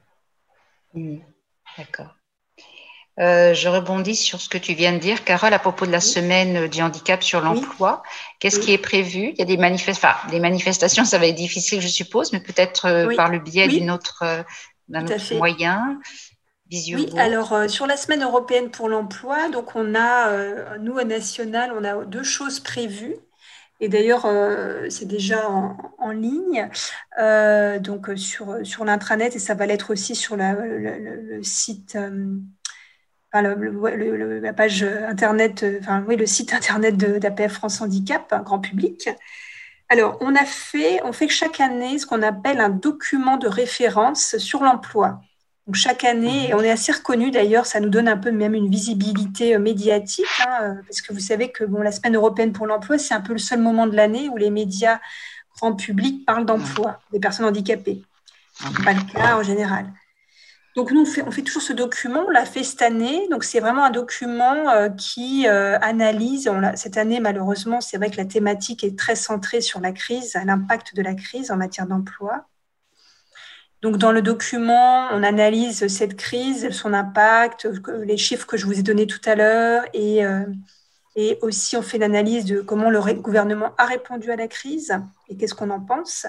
[1.78, 2.16] D'accord.
[3.20, 6.00] Euh, je rebondis sur ce que tu viens de dire, Carole, à propos de la
[6.00, 8.02] semaine du handicap sur l'emploi.
[8.40, 9.30] Qu'est-ce qui est prévu?
[9.30, 13.14] Il y a des, des manifestations, ça va être difficile, je suppose, mais peut-être euh,
[13.14, 14.24] par le biais d'une autre,
[14.88, 16.00] d'un autre moyen.
[16.94, 21.84] Oui, alors sur la semaine européenne pour l'emploi, donc on a, nous au national, on
[21.84, 23.16] a deux choses prévues.
[23.80, 24.26] Et d'ailleurs,
[24.88, 26.68] c'est déjà en, ligne,
[27.80, 31.96] donc sur, sur l'intranet, et ça va l'être aussi sur le, site
[33.42, 39.08] le, la page internet, euh, enfin oui, le site internet d'APF France Handicap, grand public.
[39.88, 44.38] Alors, on a fait, on fait chaque année ce qu'on appelle un document de référence
[44.38, 45.20] sur l'emploi.
[45.66, 48.54] Donc, chaque année, et on est assez reconnu d'ailleurs, ça nous donne un peu même
[48.54, 52.52] une visibilité euh, médiatique, hein, euh, parce que vous savez que bon, la semaine européenne
[52.52, 55.00] pour l'emploi, c'est un peu le seul moment de l'année où les médias
[55.56, 58.02] grand public parlent d'emploi des personnes handicapées.
[58.54, 59.86] Ce pas le cas en général.
[60.76, 63.28] Donc nous, on fait, on fait, toujours ce document, on l'a fait cette année.
[63.30, 68.16] Donc c'est vraiment un document euh, qui euh, analyse, cette année malheureusement, c'est vrai que
[68.16, 72.46] la thématique est très centrée sur la crise, l'impact de la crise en matière d'emploi.
[73.84, 77.68] Donc dans le document, on analyse cette crise, son impact,
[78.02, 80.46] les chiffres que je vous ai donnés tout à l'heure et, euh,
[81.16, 85.36] et aussi on fait l'analyse de comment le gouvernement a répondu à la crise et
[85.36, 86.26] qu'est-ce qu'on en pense.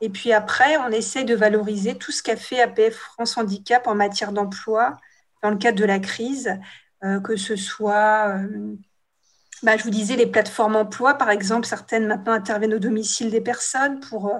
[0.00, 3.94] Et puis après, on essaie de valoriser tout ce qu'a fait APF France Handicap en
[3.94, 4.96] matière d'emploi
[5.44, 6.58] dans le cadre de la crise,
[7.04, 8.74] euh, que ce soit, euh,
[9.62, 13.40] bah, je vous disais, les plateformes emploi, par exemple, certaines maintenant interviennent au domicile des
[13.40, 14.34] personnes pour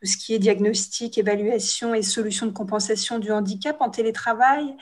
[0.00, 4.76] tout ce qui est diagnostic, évaluation et solution de compensation du handicap en télétravail.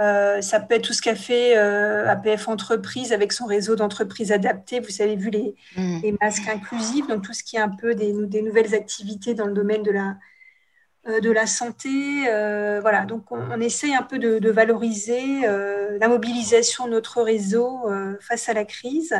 [0.00, 4.32] Euh, ça peut être tout ce qu'a fait euh, APF Entreprise avec son réseau d'entreprises
[4.32, 4.80] adaptées.
[4.80, 6.00] Vous avez vu les, mm.
[6.02, 9.46] les, masques inclusifs, donc tout ce qui est un peu des, des nouvelles activités dans
[9.46, 10.16] le domaine de la,
[11.06, 12.22] euh, de la santé.
[12.80, 17.84] voilà, donc on, on, essaye un peu de, de valoriser la mobilisation de notre réseau
[18.20, 19.14] face à la crise.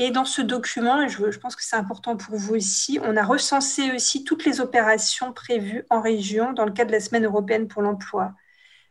[0.00, 3.24] Et dans ce document, je, je pense que c'est important pour vous aussi, on a
[3.24, 7.66] recensé aussi toutes les opérations prévues en région dans le cadre de la Semaine européenne
[7.66, 8.32] pour l'emploi.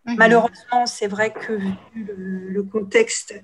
[0.05, 0.15] Mhm.
[0.17, 3.41] Malheureusement, c'est vrai que vu le, contexte,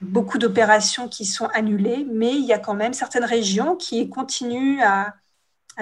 [0.00, 4.82] beaucoup d'opérations qui sont annulées, mais il y a quand même certaines régions qui continuent
[4.82, 5.14] à,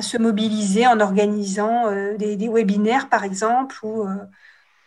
[0.01, 4.17] se mobiliser en organisant euh, des, webinaires, par exemple, ou euh,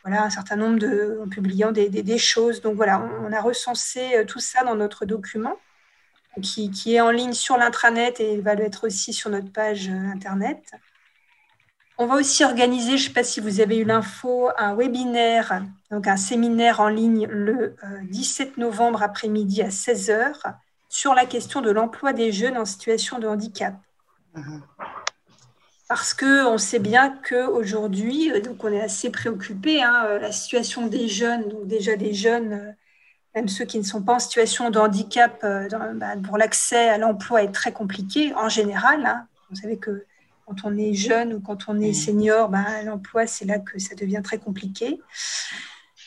[0.03, 2.61] voilà, un certain nombre de, en publiant des, choses.
[2.61, 5.57] Donc voilà, on, a recensé euh, tout ça dans notre document
[6.41, 10.73] qui, qui est en ligne sur l'intranet et va être aussi sur notre page internet.
[11.99, 15.63] On va aussi organiser, je ne sais pas si vous avez eu l'info, un webinaire,
[15.89, 20.33] donc un séminaire en ligne le 17 euh, novembre après-midi à 16h
[20.89, 23.75] sur la question de l'emploi des jeunes en situation de handicap.
[24.35, 24.61] Mhm.
[25.87, 31.47] parce qu'on sait bien qu'aujourd'hui, donc on est assez préoccupé, hein, la situation des jeunes,
[31.49, 32.75] donc déjà des jeunes,
[33.37, 35.45] même ceux qui ne sont pas en situation de handicap,
[35.93, 39.05] bah, pour l'accès à l'emploi est très compliqué en général.
[39.05, 39.27] Hein.
[39.51, 40.05] Vous savez que
[40.47, 43.93] quand on est jeune ou quand on est senior, bah, l'emploi, c'est là que ça
[43.93, 44.99] devient très compliqué.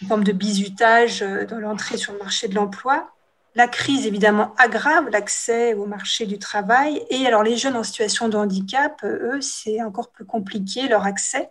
[0.00, 3.12] Une forme de bizutage dans l'entrée sur le marché de l'emploi.
[3.54, 7.04] La crise, évidemment, aggrave l'accès au marché du travail.
[7.10, 11.48] Et alors, les jeunes en situation de handicap, eux, c'est encore plus compliqué leur accès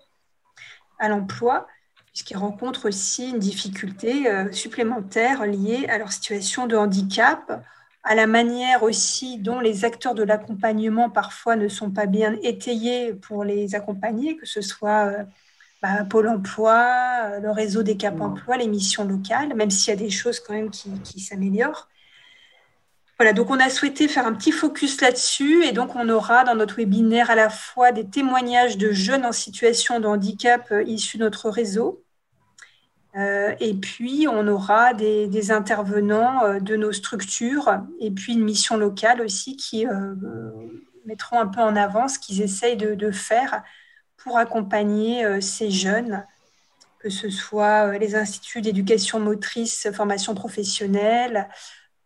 [1.00, 1.68] à l'emploi,
[2.20, 7.64] puisqu'ils rencontrent aussi une difficulté euh, supplémentaire liée à leur situation de handicap,
[8.04, 13.14] à la manière aussi dont les acteurs de l'accompagnement parfois ne sont pas bien étayés
[13.14, 15.24] pour les accompagner, que ce soit euh,
[15.82, 16.84] bah, Pôle emploi,
[17.24, 20.42] euh, le réseau des Cap emploi, les missions locales, même s'il y a des choses
[20.42, 21.88] quand même qui, qui s'améliorent.
[23.18, 26.56] Voilà, donc on a souhaité faire un petit focus là-dessus et donc on aura dans
[26.56, 31.24] notre webinaire à la fois des témoignages de jeunes en situation de handicap issus de
[31.24, 32.04] notre réseau
[33.16, 38.78] euh, et puis on aura des, intervenants euh, de nos structures et puis une mission
[38.78, 39.86] locale aussi qui
[41.06, 43.64] mettront un peu en avant ce qu'ils essayent de, faire
[44.18, 46.26] pour accompagner ces jeunes
[47.00, 51.48] que ce soit les instituts d'éducation motrice, formation professionnelle,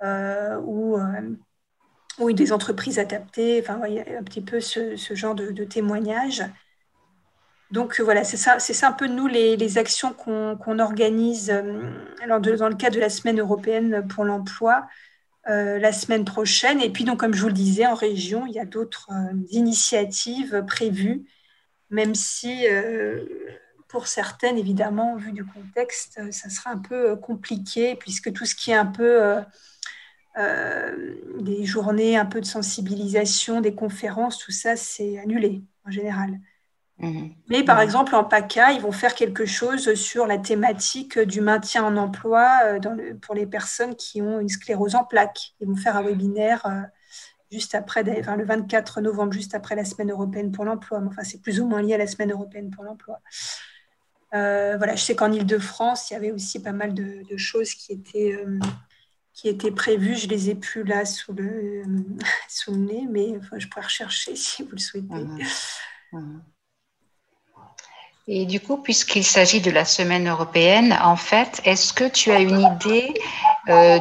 [0.03, 3.61] euh, ou, euh, des entreprises adaptées.
[3.61, 6.43] Enfin, un petit peu ce, genre de, témoignages.
[7.73, 11.89] Donc voilà, c'est ça, un peu nous les, actions qu'on organise euh,
[12.27, 14.87] dans le cadre de la semaine européenne pour l'emploi
[15.45, 16.79] la semaine prochaine.
[16.81, 19.09] Et puis donc comme je vous le disais, en région, il y a d'autres
[19.49, 21.25] initiatives prévues,
[21.89, 22.65] même si
[23.89, 28.71] pour certaines, évidemment, vu du contexte, ça sera un peu compliqué puisque tout ce qui
[28.71, 29.43] est un peu
[30.35, 36.39] euh, des journées un peu de sensibilisation, des conférences, tout ça, c'est annulé en général.
[36.99, 37.33] Mhm.
[37.49, 41.83] Mais par exemple, en PACA, ils vont faire quelque chose sur la thématique du maintien
[41.83, 45.53] en emploi euh, dans le, pour les personnes qui ont une sclérose en plaques.
[45.59, 46.81] Ils vont faire un webinaire euh,
[47.51, 51.01] juste après, enfin, le 24 novembre, juste après la semaine européenne pour l'emploi.
[51.05, 53.19] Enfin, c'est plus ou moins lié à la semaine européenne pour l'emploi.
[54.31, 57.93] voilà, je sais qu'en Ile-de-France, il y avait aussi pas mal de, de choses qui
[57.93, 58.37] étaient
[59.33, 60.15] qui étaient prévus.
[60.15, 61.83] Je les ai plus là sous le,
[62.47, 65.07] sous le nez, mais enfin, je pourrais rechercher si vous le souhaitez.
[65.15, 65.39] Mhm.
[66.13, 66.41] Mhm.
[68.25, 72.39] Et du coup, puisqu'il s'agit de la semaine européenne, en fait, est-ce que tu as
[72.39, 73.13] une idée
[73.67, 73.99] euh,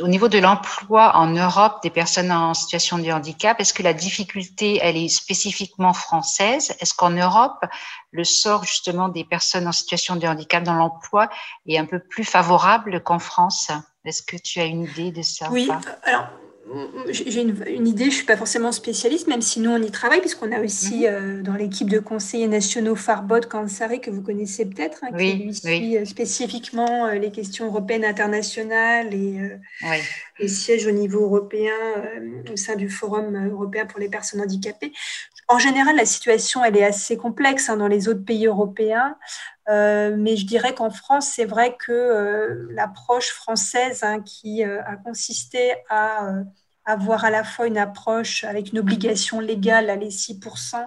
[0.00, 3.58] au niveau de l'emploi en Europe des personnes en situation de handicap?
[3.58, 6.76] Est-ce que la difficulté, elle est spécifiquement française?
[6.78, 7.64] Est-ce qu'en Europe,
[8.12, 11.28] le sort justement des personnes en situation de handicap dans l'emploi
[11.66, 13.72] est un peu plus favorable qu'en France?
[14.04, 15.68] Est-ce que tu as une idée de ça Oui,
[16.04, 16.28] alors
[17.10, 20.20] j'ai une, idée, je ne suis pas forcément spécialiste, même si nous on y travaille,
[20.20, 21.06] puisqu'on a aussi mhm.
[21.06, 25.54] euh, dans l'équipe de conseillers nationaux Farbot Kansari, que vous connaissez peut-être, hein, qui lui
[25.54, 29.38] suit euh, spécifiquement euh, les questions européennes internationales et,
[30.38, 31.72] les sièges au niveau européen
[32.50, 34.92] au sein du Forum européen pour les personnes handicapées.
[35.48, 39.16] En général, la situation elle est assez complexe hein, dans les autres pays européens.
[39.68, 44.82] Euh, mais je dirais qu'en France, c'est vrai que euh, l'approche française hein, qui euh,
[44.84, 46.32] a consisté à
[46.84, 50.84] avoir à la fois une approche avec une obligation légale à les 6%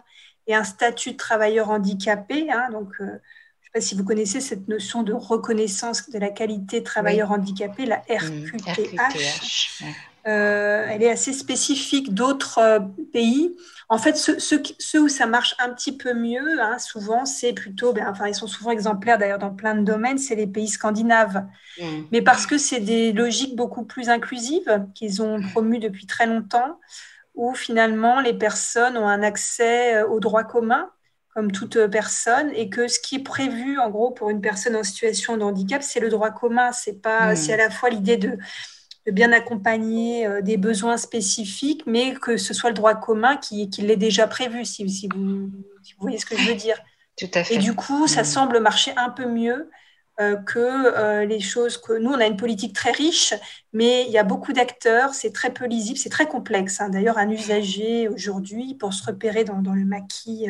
[0.47, 2.51] et un statut de travailleur handicapé.
[2.51, 6.29] Hein, donc, je ne sais pas si vous connaissez cette notion de reconnaissance de la
[6.29, 9.81] qualité de travailleur handicapé, la RQTH.
[9.81, 9.85] Mmh,
[10.25, 12.81] elle est assez spécifique d'autres
[13.13, 13.55] pays.
[13.87, 18.07] En fait, ceux, où ça marche un petit peu mieux, hein, souvent, c'est plutôt, ben,
[18.09, 21.45] enfin, ils sont souvent exemplaires d'ailleurs dans plein de domaines, c'est les pays scandinaves.
[21.79, 21.83] Mmh.
[22.11, 26.79] Mais parce que c'est des logiques beaucoup plus inclusives qu'ils ont promues depuis très longtemps,
[27.35, 30.89] où finalement les personnes ont un accès euh, au droit commun,
[31.35, 34.83] comme toute personne, et que ce qui est prévu, en gros, pour une personne en
[34.83, 36.71] situation de handicap, c'est le droit commun.
[36.71, 37.35] C'est pas, mmh.
[37.35, 38.39] c'est à la fois l'idée de
[39.05, 43.69] de bien accompagner euh, des besoins spécifiques, mais que ce soit le droit commun qui,
[43.69, 45.51] qui l'ait déjà prévu, si, si, vous,
[45.99, 46.77] voyez ce que je veux dire.
[47.17, 47.55] Tout à fait.
[47.55, 48.25] Et du coup, ça mm.
[48.25, 49.69] semble marcher un peu mieux
[50.19, 53.33] euh, que euh, les choses que nous, on a une politique très riche,
[53.73, 56.81] mais il y a beaucoup d'acteurs, c'est très peu lisible, c'est très complexe.
[56.81, 56.89] Hein.
[56.89, 60.47] D'ailleurs, un usager aujourd'hui, pour se repérer dans, dans le maquis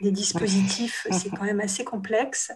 [0.00, 2.52] des dispositifs, c'est quand même assez complexe.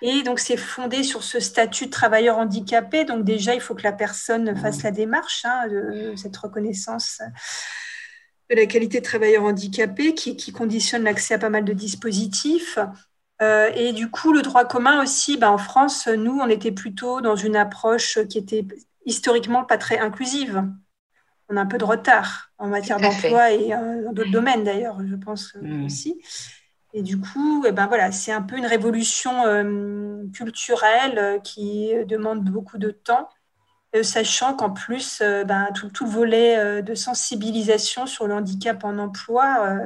[0.00, 3.04] Et donc, c'est fondé sur ce statut de travailleur handicapé.
[3.04, 7.20] Donc, déjà, il faut que la personne fasse la démarche hein, de cette reconnaissance
[8.50, 12.78] de la qualité de travailleur handicapé qui, conditionne l'accès à pas mal de dispositifs.
[13.40, 17.20] Euh, et du coup, le droit commun aussi, ben, en France, nous, on était plutôt
[17.20, 18.66] dans une approche qui était
[19.04, 20.64] historiquement pas très inclusive.
[21.48, 25.14] on a un peu de retard en matière d'emploi et dans d'autres domaines d'ailleurs, je
[25.14, 25.84] pense mm.
[25.84, 26.20] aussi.
[26.98, 29.32] Et du coup, eh ben voilà, c'est un peu une révolution
[30.32, 33.28] culturelle qui demande beaucoup de temps
[33.96, 38.34] euh, sachant qu'en plus, euh, ben, tout, tout, le volet euh, de sensibilisation sur le
[38.34, 39.78] handicap en emploi,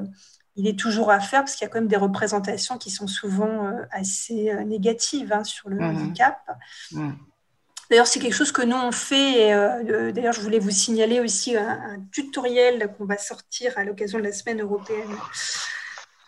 [0.57, 3.07] il est toujours à faire parce qu'il y a quand même des représentations qui sont
[3.07, 5.85] souvent assez négatives hein, sur le mmh.
[5.85, 6.39] handicap.
[6.91, 7.13] Mmh.
[7.89, 9.51] D'ailleurs, c'est quelque chose que nous, on fait.
[10.13, 14.25] D'ailleurs, je voulais vous signaler aussi un, un tutoriel qu'on va sortir à l'occasion de
[14.25, 15.15] la semaine européenne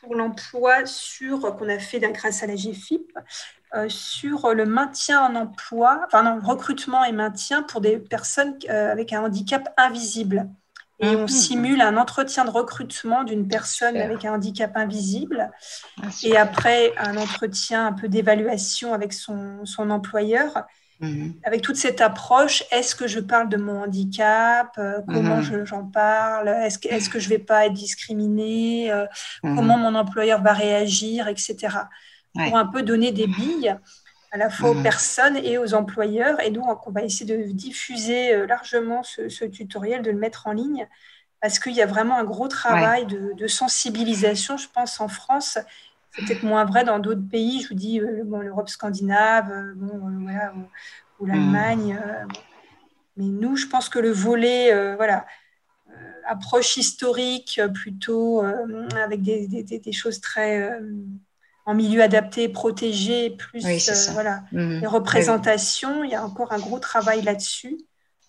[0.05, 3.13] pour l'emploi sur qu'on a fait grâce à la GFIP
[3.75, 8.57] euh, sur le maintien en emploi, enfin non, le recrutement et maintien pour des personnes
[8.69, 10.49] euh, avec un handicap invisible.
[11.01, 11.29] Et on mhm.
[11.29, 15.51] simule un entretien de recrutement d'une personne avec un handicap invisible.
[16.01, 20.65] Ah, et après, un entretien un peu d'évaluation avec son, son employeur.
[21.01, 21.35] Mhm.
[21.43, 25.65] Avec toute cette approche, est-ce que je parle de mon handicap euh, Comment mhm.
[25.65, 28.93] j'en parle Est-ce que, est que je ne vais pas être discriminée
[29.43, 31.79] Comment mon employeur va réagir, etc
[32.35, 33.77] pour un peu donner des billes
[34.33, 36.41] à la fois aux personnes et aux employeurs.
[36.43, 40.53] Et donc, on va essayer de diffuser euh, largement ce, tutoriel, de le mettre en
[40.53, 40.89] ligne,
[41.41, 45.59] parce qu'il y a vraiment un gros travail de, sensibilisation, je pense, en France.
[46.15, 49.75] C'est peut-être moins vrai dans d'autres pays, je vous dis, euh, bon, l'Europe scandinave, euh,
[50.21, 50.55] voilà,
[51.19, 51.95] ou, l'Allemagne.
[51.95, 52.33] Mmh.
[53.17, 55.27] mais nous, je pense que le volet, voilà,
[56.27, 60.71] approche historique, plutôt avec des, des, choses très
[61.67, 64.81] en milieu adapté, protégé, plus euh, voilà, mhm.
[64.81, 66.05] les représentations.
[66.05, 67.79] Il y a encore un gros travail là-dessus,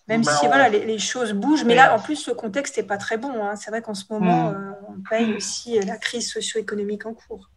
[0.08, 1.64] même bah, si voilà, les, choses bougent.
[1.64, 3.44] Mais là, en plus, le contexte n'est pas très bon.
[3.44, 3.56] Hein.
[3.56, 7.50] C'est vrai qu'en ce moment, euh, on paye aussi la crise socio-économique en cours.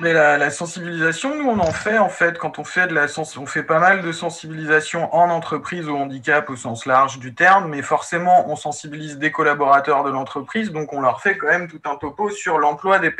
[0.00, 3.06] Mais la, sensibilisation, nous, on en fait en fait quand on fait de la
[3.36, 7.68] on fait pas mal de sensibilisation en entreprise au handicap au sens large du terme,
[7.68, 11.80] mais forcément, on sensibilise des collaborateurs de l'entreprise, donc on leur fait quand même tout
[11.84, 13.14] un topo sur l'emploi des,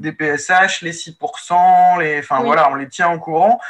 [0.00, 3.60] des PSH, les 6%, les, enfin voilà, on les tient au courant.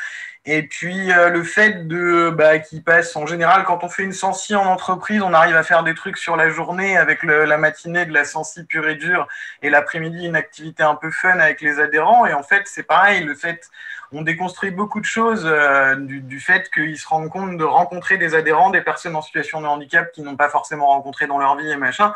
[0.51, 4.15] Et puis euh, le fait de bah, qui passe en général quand on fait une
[4.15, 8.07] sensi en entreprise, on arrive à faire des trucs sur la journée avec la matinée
[8.07, 9.29] de la sensi pure et dure
[9.61, 12.25] et l'après-midi une activité un peu fun avec les adhérents.
[12.25, 13.69] Et en fait c'est pareil, le fait
[14.11, 18.35] on déconstruit beaucoup de choses euh, du, fait qu'ils se rendent compte de rencontrer des
[18.35, 21.71] adhérents, des personnes en situation de handicap qui n'ont pas forcément rencontré dans leur vie
[21.71, 22.15] et machin,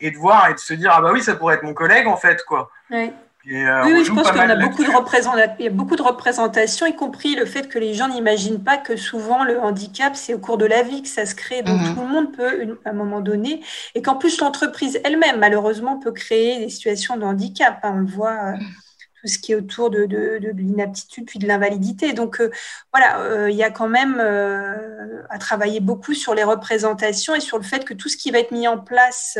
[0.00, 2.06] et de voir et de se dire ah bah oui ça pourrait être mon collègue
[2.06, 2.70] en fait quoi.
[2.90, 3.12] Oui.
[3.46, 4.88] Euh, oui, je pense qu'on a beaucoup de,
[5.58, 8.78] il y a beaucoup de représentations, y compris le fait que les gens n'imaginent pas
[8.78, 11.62] que souvent le handicap, c'est au cours de la vie que ça se crée.
[11.62, 11.94] Donc mhm.
[11.94, 13.62] tout le monde peut, à un moment donné,
[13.94, 17.80] et qu'en plus l'entreprise elle-même, malheureusement, peut créer des situations de handicap.
[17.82, 17.92] Hein.
[17.96, 18.56] on le voit, euh,
[19.20, 22.14] tout ce qui est autour de, de, de l'inaptitude puis de l'invalidité.
[22.14, 22.50] Donc euh,
[22.92, 24.20] voilà, il y a quand même
[25.28, 28.38] à travailler beaucoup sur les représentations et sur le fait que tout ce qui va
[28.38, 29.38] être mis en place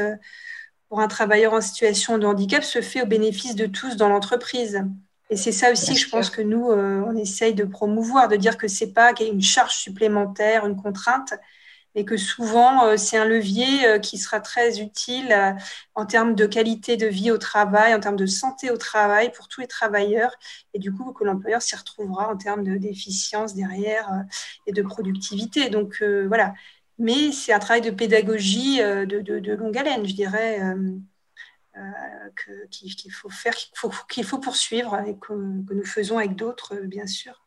[0.89, 4.85] pour un travailleur en situation de handicap se fait au bénéfice de tous dans l'entreprise.
[5.31, 8.59] Et c'est ça aussi, je pense que nous, euh, on essaye de promouvoir, de dire
[8.59, 11.33] que c'est pas qu'il y a une charge supplémentaire, une contrainte,
[11.95, 15.57] mais que souvent euh, c'est un levier euh, qui sera très utile
[15.95, 19.49] en termes de qualité de vie au travail, en termes de santé au travail pour
[19.49, 20.33] tous les travailleurs,
[20.75, 24.11] et du coup que l'employeur s'y retrouvera en termes d'efficience derrière
[24.67, 25.71] et de productivité.
[25.71, 26.53] Donc voilà,
[26.99, 30.93] mais c'est un travail de pédagogie euh, de, longue haleine, je dirais, euh,
[31.77, 33.55] euh, qu'il faut faire,
[34.09, 37.41] qu'il faut, poursuivre et que, nous faisons avec d'autres, bien sûr.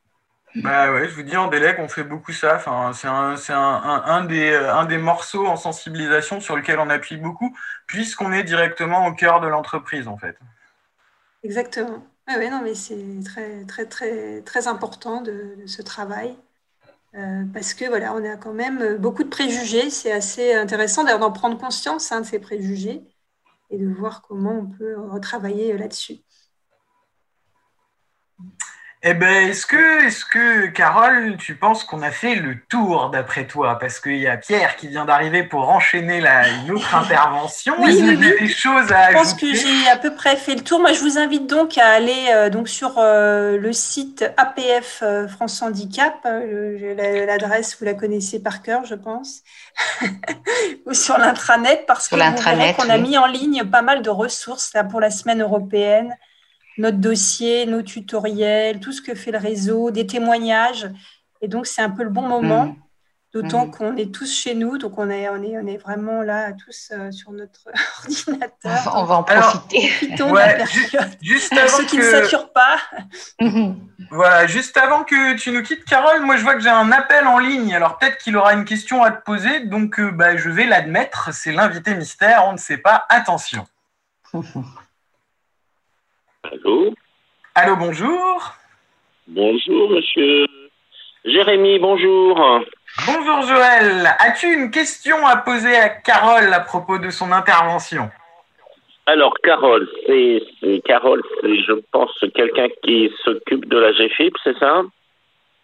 [0.55, 2.55] Bah ouais, je vous dis, en délègue, on fait beaucoup ça.
[2.55, 7.55] Enfin, c'est un, des, un des morceaux en sensibilisation sur lequel on appuie beaucoup,
[7.85, 10.37] puisqu'on est directement au cœur de l'entreprise, en fait.
[11.43, 12.03] Exactement.
[12.27, 16.35] Oui, non, mais c'est très, très, très, très important de ce travail.
[17.15, 19.89] Euh, parce que voilà, on a quand même beaucoup de préjugés.
[19.89, 23.03] C'est assez intéressant d'en prendre conscience hein, de ces préjugés
[23.69, 26.19] et de voir comment on peut retravailler là-dessus.
[29.03, 33.45] Eh ben, est-ce que, est-ce que, Carole, tu penses qu'on a fait le tour d'après
[33.45, 33.77] toi?
[33.77, 37.75] Parce qu'il y a Pierre qui vient d'arriver pour enchaîner la, une autre intervention.
[37.77, 38.33] oui, oui, oui.
[38.39, 40.79] des choses à Je pense que j'ai à peu près fait le tour.
[40.79, 45.27] Moi, je vous invite donc à aller euh, donc sur euh, le site APF euh,
[45.27, 46.15] France Handicap.
[46.25, 49.43] L'adresse, vous la connaissez par cœur, je pense.
[50.87, 54.99] Ou sur l'intranet, parce qu'on a mis en ligne pas mal de ressources là, pour
[54.99, 56.17] la semaine européenne
[56.77, 60.89] notre dossier, nos tutoriels, tout ce que fait le réseau, des témoignages.
[61.41, 62.75] Et donc, c'est un peu le bon moment, mmh.
[63.33, 63.71] d'autant mmh.
[63.71, 64.77] qu'on est tous chez nous.
[64.77, 67.67] Donc, on est, on est, on est vraiment là, tous euh, sur notre
[68.03, 68.93] ordinateur.
[68.95, 69.89] On va en profiter.
[69.99, 71.17] Profitons de la période.
[71.21, 72.77] Juste avant Ceux qui ne saturent pas.
[73.39, 73.73] Mmh.
[74.09, 77.27] Voilà, juste avant que tu nous quittes, Carole, moi je vois que j'ai un appel
[77.27, 77.75] en ligne.
[77.75, 81.33] Alors peut-être qu'il aura une question à te poser, donc euh, bah, je vais l'admettre.
[81.33, 83.05] C'est l'invité mystère, on ne sait pas.
[83.09, 83.67] Attention.
[86.51, 86.93] Allô
[87.55, 88.53] Allô, bonjour.
[89.27, 90.45] Bonjour, monsieur.
[91.25, 92.61] Jérémy, bonjour.
[93.05, 94.07] Bonjour Joël.
[94.19, 98.09] As-tu une question à poser à Carole à propos de son intervention?
[99.07, 104.57] Alors, Carole, c'est c'est- Carole, c'est, je pense, quelqu'un qui s'occupe de la GFIP, c'est
[104.59, 104.81] ça?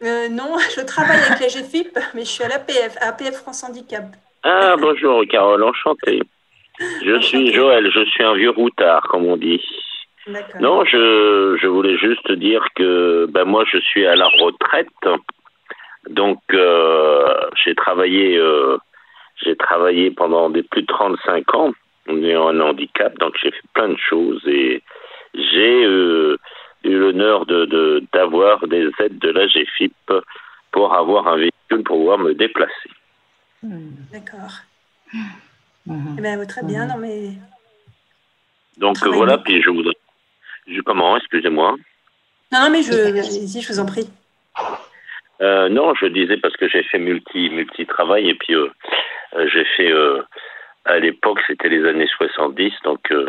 [0.04, 3.64] Euh, non, je travaille avec la GFIP, mais je suis à l'APF, à APF France
[3.64, 4.04] Handicap.
[4.44, 6.22] Ah, bonjour, Carole, enchanté.
[7.06, 9.62] Je suis Joël, je suis un vieux routard, comme on dit.
[10.62, 14.88] Non, je, je voulais juste dire que ben moi je suis à la retraite,
[16.10, 17.28] donc euh,
[17.64, 18.78] j'ai travaillé euh,
[19.44, 21.74] j'ai travaillé pendant des plus de 35 ans
[22.10, 24.82] en ayant un handicap, donc j'ai fait plein de choses et
[25.34, 26.38] j'ai euh,
[26.84, 29.94] eu l'honneur de de- d'avoir des aides de la GFIP
[30.72, 32.90] pour avoir un véhicule pour pouvoir me déplacer.
[34.12, 34.56] D'accord.
[35.86, 36.16] Mhm.
[36.18, 37.30] Eh ben, très bien, non mais
[38.78, 39.94] Donc voilà, puis je voudrais
[40.68, 41.76] je, comment excusez-moi.
[42.52, 44.08] non, non mais je, allez-y, je vous en prie.
[45.42, 48.70] Euh, non, je disais parce que j'ai fait multi multi travail et puis euh,
[49.36, 50.22] euh, j'ai fait euh,
[50.86, 53.28] à l'époque c'était les années 70 donc euh,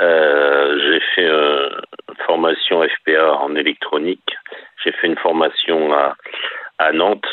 [0.00, 1.68] euh, j'ai fait euh,
[2.08, 4.36] une formation FPA en électronique.
[4.82, 6.16] J'ai fait une formation à
[6.78, 7.28] à Nantes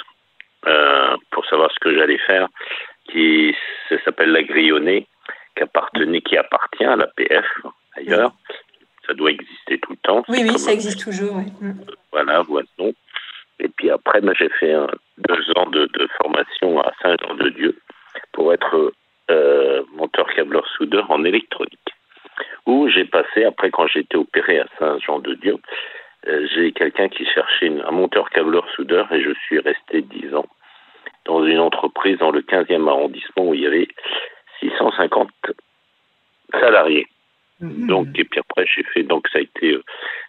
[0.68, 2.48] euh, pour savoir ce que j'allais faire
[3.10, 3.56] qui
[4.06, 5.08] s'appelle la Grillonnée
[5.56, 7.46] qui appartenait qui appartient à la PF
[7.98, 8.32] ailleurs.
[9.12, 10.24] Ça doit exister tout le temps.
[10.30, 11.36] Oui, oui, ça existe toujours.
[11.36, 11.52] oui.
[11.60, 11.74] Mm.
[12.14, 12.92] voilà, Voisin.
[13.60, 14.88] Et puis après, j'ai fait un-
[15.18, 17.78] deux ans de, de formation à Saint-Jean-de-Dieu
[18.32, 18.94] pour être
[19.30, 21.90] euh, monteur câbleur soudeur en électronique.
[22.66, 25.58] Où j'ai passé, après quand j'ai été opéré à Saint-Jean-de-Dieu,
[26.28, 30.34] euh, j'ai quelqu'un qui cherchait une- un monteur câbleur soudeur et je suis resté dix
[30.34, 30.48] ans
[31.26, 33.90] dans une entreprise dans le 15e arrondissement où il y avait
[34.62, 35.30] 650
[36.54, 37.08] salariés.
[37.62, 39.84] Donc, et puis après, j'ai fait, donc ça a été, euh,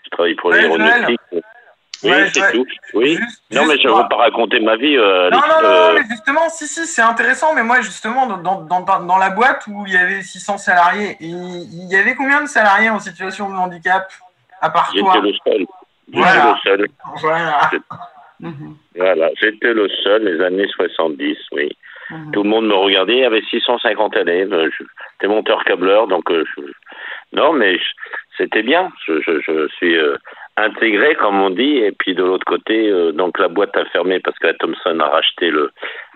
[0.05, 1.21] je travaille pour l'aéronautique.
[1.33, 2.53] Oui, Ouais, c'est ouais.
[2.53, 2.67] tout.
[2.95, 3.17] Oui.
[3.17, 4.97] Juste- Non, mais je ne veux pas raconter ma vie.
[4.97, 8.27] euh, Non, non, non, euh, non, mais justement, si, si, c'est intéressant, mais moi, justement,
[8.27, 12.43] dans, dans, dans, la boîte où il y avait 600 salariés, il, y avait combien
[12.43, 14.13] de salariés en situation de handicap,
[14.61, 15.67] à part J'étais toi le seul.
[16.09, 16.45] J'étais Voilà.
[16.65, 16.89] le seul.
[17.21, 17.71] Voilà.
[18.41, 18.77] Mhm.
[18.97, 21.71] Voilà, j'étais le seul les années 70, oui.
[22.33, 24.53] Tout le monde me regardait, il y avait 650 élèves.
[24.53, 26.63] euh, J'étais monteur câbleur, donc euh, je-
[27.33, 27.79] non, mais
[28.37, 28.93] c'était bien.
[29.07, 30.17] Je, suis euh,
[30.57, 34.21] intégré, comme on dit, et puis de l'autre côté, euh, donc la boîte a fermé
[34.21, 35.71] parce que la Thomson a racheté le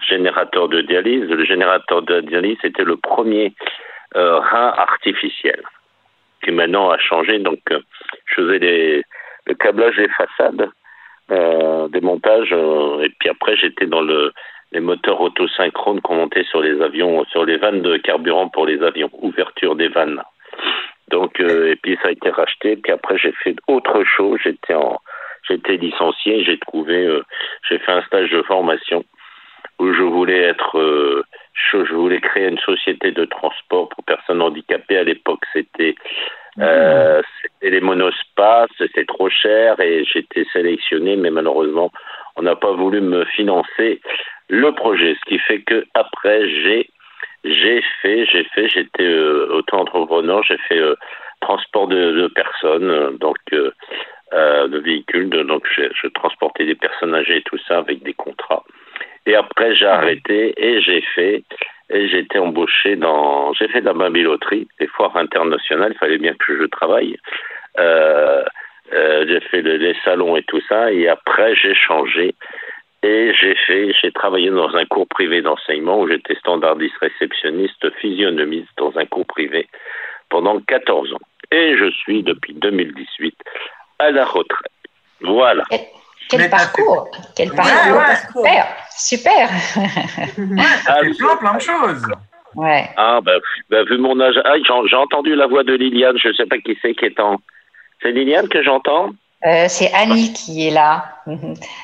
[0.09, 1.25] générateur de dialyse.
[1.29, 3.55] Le générateur de dialyse était le premier
[4.15, 5.63] rein artificiel
[6.43, 7.39] qui maintenant a changé.
[7.39, 9.03] Donc, je faisais
[9.47, 10.71] le câblage des façades,
[11.29, 14.33] des montages, et puis après j'étais dans le
[14.73, 18.83] les moteurs autosynchrones qu'on montait sur les avions, sur les vannes de carburant pour les
[18.83, 20.23] avions, ouverture des vannes.
[21.09, 22.77] Donc, euh, et puis ça a été racheté.
[22.77, 24.41] Puis après, j'ai fait autre chose.
[24.43, 24.99] J'étais en,
[25.49, 26.45] j'étais licencié.
[26.45, 27.23] J'ai trouvé, euh,
[27.69, 29.05] j'ai fait un stage de formation
[29.79, 34.43] où je voulais être, euh, je, je voulais créer une société de transport pour personnes
[34.43, 34.99] handicapées.
[34.99, 35.95] À l'époque, c'était,
[36.59, 41.93] euh, c'était les monospaces, c'était trop cher et j'étais sélectionné, mais malheureusement,
[42.37, 44.01] on n'a pas voulu me financer
[44.49, 45.15] le projet.
[45.15, 46.89] Ce qui fait que après, j'ai
[47.45, 50.97] j'ai fait, j'ai fait, j'étais euh, auto-entrepreneur, j'ai fait euh,
[51.41, 53.71] transport de, de personnes, euh, donc euh,
[54.33, 58.15] euh, de véhicules, de- donc je, transportais des personnes âgées et tout ça avec des
[58.15, 58.65] contrats.
[59.27, 61.45] Et après j'ai arrêté et j'ai fait,
[61.91, 66.19] et j'ai été embauché dans, j'ai fait de la babyloterie, des foires internationales, il fallait
[66.19, 67.17] bien que je travaille.
[67.79, 68.45] Euh,
[68.93, 72.35] j'ai fait le- les salons et tout ça, et après j'ai changé
[73.03, 78.71] et j'ai fait, j'ai travaillé dans un cours privé d'enseignement où j'étais standardiste réceptionniste, physionomiste
[78.79, 79.69] dans un cours privé
[80.29, 81.27] pendant 14 ans.
[81.53, 83.37] Et je suis depuis 2018
[83.99, 84.73] à la retraite.
[85.21, 85.65] Voilà.
[86.29, 88.15] Quel Mais parcours Quel Ouais, parcours ouais.
[88.19, 89.49] Super Super
[90.89, 92.07] Ah, C'est plein, plein de choses.
[92.57, 92.89] Ouais.
[92.97, 93.37] ah, bah,
[93.71, 94.55] bah, vu mon âge, ah,
[94.89, 97.37] j'ai entendu la voix de Liliane, je ne sais pas qui c'est qui est en.
[98.03, 99.11] C'est Liliane que j'entends?
[99.45, 101.21] Euh, c'est Annie qui est là.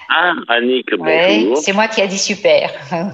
[0.09, 1.59] Ah, Annick, Ouais, bonjour.
[1.59, 2.71] c'est moi qui a dit super.
[2.91, 3.11] Ah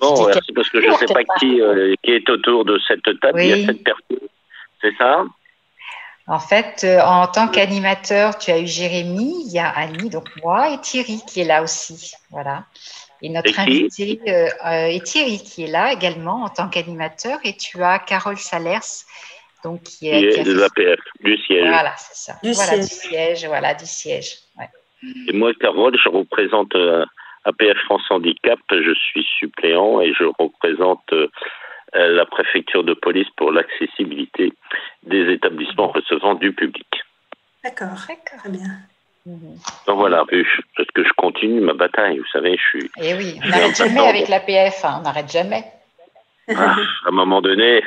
[0.00, 2.80] bon, ouais, c'est parce que je ne sais pas qui, euh, qui est autour de
[2.88, 3.40] cette table.
[3.42, 3.62] Il y Oui.
[3.64, 4.28] a cette personne.
[4.80, 5.24] C'est ça?
[6.26, 10.28] En fait, euh, en tant qu'animateur, tu as eu Jérémy, il y a Annie, donc
[10.42, 12.14] moi, et Thierry qui est là aussi.
[12.30, 12.64] Voilà.
[13.22, 17.38] Et notre Et invité est Thierry qui est là également en tant qu'animateur.
[17.44, 19.04] Et tu as Carole Salers,
[19.64, 20.32] donc qui est.
[20.32, 21.68] qui est a de l'APF, du siège.
[21.68, 22.38] Voilà, c'est ça.
[22.42, 22.88] Du voilà, siège.
[22.88, 23.46] du siège.
[23.46, 24.38] Voilà, du siège.
[24.58, 24.68] Ouais.
[25.28, 27.04] Et moi, Carole, je représente euh,
[27.44, 28.58] APF France Handicap.
[28.70, 31.28] Je suis suppléant et je représente euh,
[31.94, 34.52] la préfecture de police pour l'accessibilité
[35.04, 36.86] des établissements recevant du public.
[37.64, 38.68] D'accord, très bien.
[39.86, 40.24] Donc voilà,
[40.76, 42.84] parce que je continue ma bataille, vous savez, je suis.
[42.98, 45.64] Et eh oui, on n'arrête jamais avec l'APF, hein, on n'arrête jamais.
[46.48, 47.82] Ah, à un moment donné,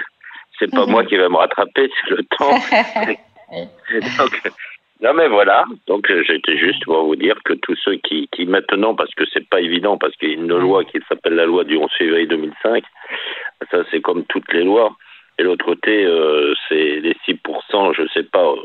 [0.62, 2.52] c'est pas moi qui va me rattraper, c'est le temps.
[5.02, 8.96] non mais voilà, donc j'étais juste pour vous dire que tous ceux qui, qui maintenant,
[8.96, 11.64] parce que c'est pas évident, parce qu'il y a une loi qui s'appelle la loi
[11.64, 12.84] du 11 février 2005,
[13.72, 14.96] ça c'est comme toutes les lois,
[15.40, 18.58] et l'autre côté, euh, c'est les 6%, je ne sais pas euh,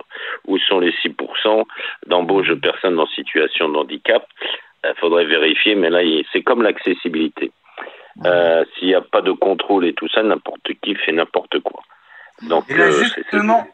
[0.47, 1.65] où sont les 6%
[2.07, 4.27] d'embauche de personnes en situation de handicap.
[4.85, 6.01] Il faudrait vérifier, mais là,
[6.33, 7.51] c'est comme l'accessibilité.
[8.25, 11.83] Euh, s'il n'y a pas de contrôle et tout ça, n'importe qui fait n'importe quoi.
[12.49, 13.67] Donc, justement,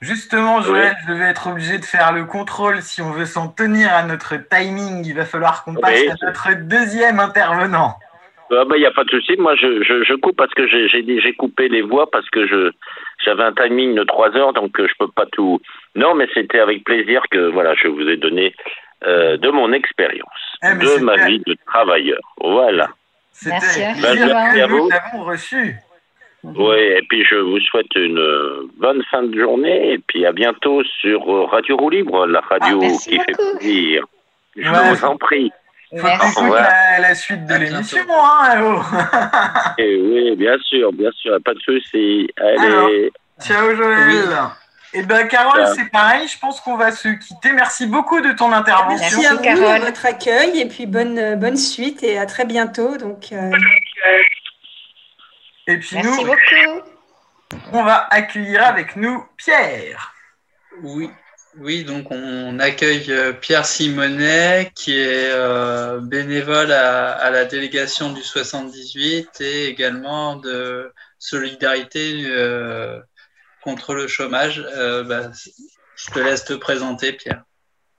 [0.00, 2.82] justement Joël, je vais être obligé de faire le contrôle.
[2.82, 6.54] Si on veut s'en tenir à notre timing, il va falloir qu'on passe à notre
[6.68, 7.96] deuxième intervenant.
[8.50, 9.36] Il ah n'y bah, a pas de souci.
[9.38, 12.72] Moi, je, je, coupe parce que j'ai coupé les voix parce que je
[13.24, 15.60] j'avais un timing de trois heures, donc euh, je peux pas tout.
[15.94, 18.54] Non, mais c'était avec plaisir que voilà, je vous ai donné
[19.04, 22.20] euh, de mon expérience, eh, de ma vie de travailleur.
[22.40, 22.88] Voilà.
[23.46, 24.88] Merci, bah, merci à vous.
[24.88, 25.76] Nous avons reçu.
[26.42, 30.82] Oui, et puis je vous souhaite une bonne fin de journée et puis à bientôt
[31.00, 34.04] sur Radio Roue Libre, la radio ah, qui fait plaisir.
[34.56, 35.52] Je vous en prie.
[35.90, 38.80] Faut la, la, suite de l'émission, hein,
[39.78, 42.30] eh oui, bien sûr, bien sûr, pas de souci.
[42.36, 43.10] Allez.
[43.40, 44.08] ciao Joël.
[44.08, 47.52] Et eh ben Carole, c'est pareil, je pense qu'on va se quitter.
[47.52, 49.20] Merci beaucoup de ton intervention.
[49.20, 49.80] Merci à vous Carole.
[49.80, 52.96] de votre accueil et puis bonne, bonne suite et à très bientôt.
[52.96, 53.50] Donc, euh.
[55.66, 56.82] Et puis Merci beaucoup.
[57.72, 60.14] on va accueillir avec nous Pierre.
[60.82, 61.10] Oui.
[61.58, 68.22] Oui, donc on accueille euh, Pierre Simonet, qui est euh, bénévole à, la délégation du
[68.22, 73.00] 78 et également de solidarité euh,
[73.62, 74.64] contre le chômage.
[75.08, 75.30] Bah,
[75.96, 77.44] je te laisse te présenter, Pierre.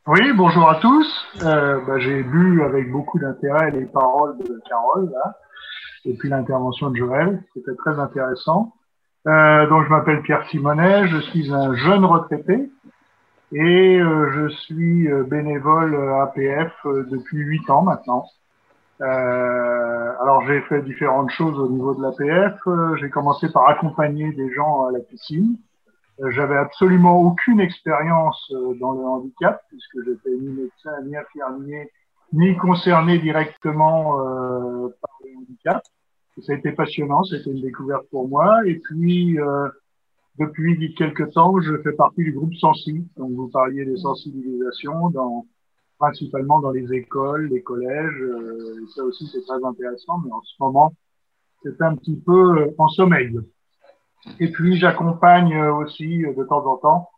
[0.07, 1.07] Oui, bonjour à tous.
[1.41, 5.12] Bah, j'ai lu avec beaucoup d'intérêt les paroles de Carole
[6.05, 7.43] et puis l'intervention de Joël.
[7.53, 8.74] C'était très intéressant.
[9.26, 12.70] donc je m'appelle Pierre Simonet, je suis un jeune retraité
[13.53, 18.26] et euh, je suis euh, bénévole APF euh, depuis huit ans maintenant.
[19.02, 22.60] Euh, alors j'ai fait différentes choses au niveau de l'APF.
[22.99, 25.58] J'ai commencé par accompagner des gens à la piscine.
[26.30, 31.89] J'avais absolument aucune expérience dans le handicap puisque j'étais ni médecin, ni infirmier,
[32.34, 35.82] ni concerné directement euh, par le handicap.
[36.41, 38.60] ça a été passionnant, c'était une découverte pour moi.
[38.68, 39.68] Et puis euh,
[40.39, 43.06] depuis quelques temps, je fais partie du groupe Sensi.
[43.18, 45.45] Donc, vous parliez des sensibilisations dans,
[46.02, 48.22] principalement dans les écoles, les collèges.
[48.22, 50.93] Euh, ça aussi, c'est très intéressant, mais en ce moment,
[51.62, 53.39] c'est un petit peu euh, en sommeil.
[54.39, 57.10] Et puis, j'accompagne aussi euh, de temps en temps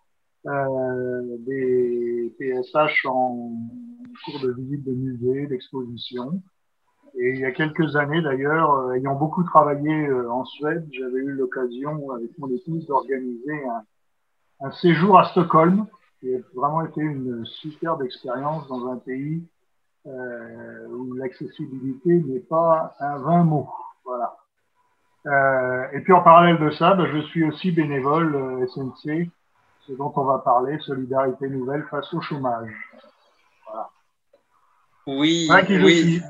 [0.45, 3.53] des PSH en
[4.25, 6.41] cours de visite de musées, d'expositions.
[7.17, 12.11] Et il y a quelques années d'ailleurs, ayant beaucoup travaillé en Suède, j'avais eu l'occasion
[12.11, 13.57] avec mon épouse d'organiser
[14.59, 15.85] un, séjour à Stockholm,
[16.23, 19.43] qui a vraiment été une superbe expérience dans un pays
[20.05, 23.69] euh, où l'accessibilité n'est pas un vain mot.
[24.05, 24.37] Voilà.
[25.25, 29.29] Euh, et puis en parallèle de ça, ben, je suis aussi bénévole euh, SNC,
[29.85, 32.71] ce dont on va parler, solidarité nouvelle face au chômage.
[33.65, 33.89] Voilà.
[35.07, 36.21] Oui, oui.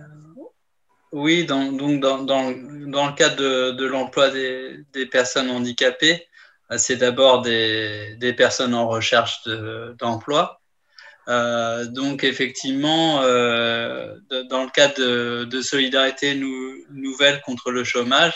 [1.12, 2.52] Oui, dans, donc dans, dans,
[2.88, 6.26] dans, le cadre de, de l'emploi des, des, personnes handicapées,
[6.78, 9.47] c'est d'abord des, personnes en recherche
[9.99, 10.59] d'emploi.
[11.28, 14.15] euh, donc effectivement, euh,
[14.49, 18.34] dans le cadre de, solidarité nou, nouvelle contre le chômage,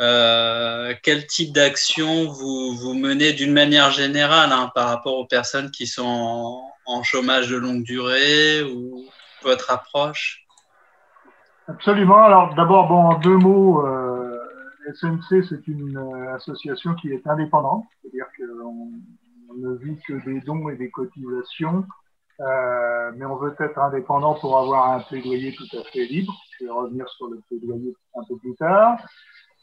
[0.00, 5.70] euh, quel type d'action vous, vous menez d'une manière générale hein, par rapport aux personnes
[5.70, 9.04] qui sont en, en chômage de longue durée ou
[9.42, 10.46] votre approche?
[11.68, 12.24] Absolument.
[12.24, 13.86] Alors d'abord, bon, en deux mots,
[14.94, 18.90] SNC, c'est une euh, association qui est indépendante, c'est-à-dire qu'on
[19.50, 21.84] on ne vit que des dons et des cotisations,
[22.40, 26.32] euh, mais on veut être indépendant pour avoir un plaidoyer tout à fait libre.
[26.58, 28.98] Je vais revenir sur le plaidoyer un peu plus tard.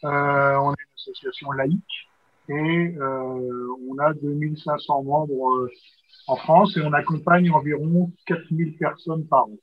[0.03, 2.09] Euh, on est une association laïque
[2.49, 5.69] et on a 2500 membres
[6.27, 9.57] en France et on accompagne environ 4000 personnes par an.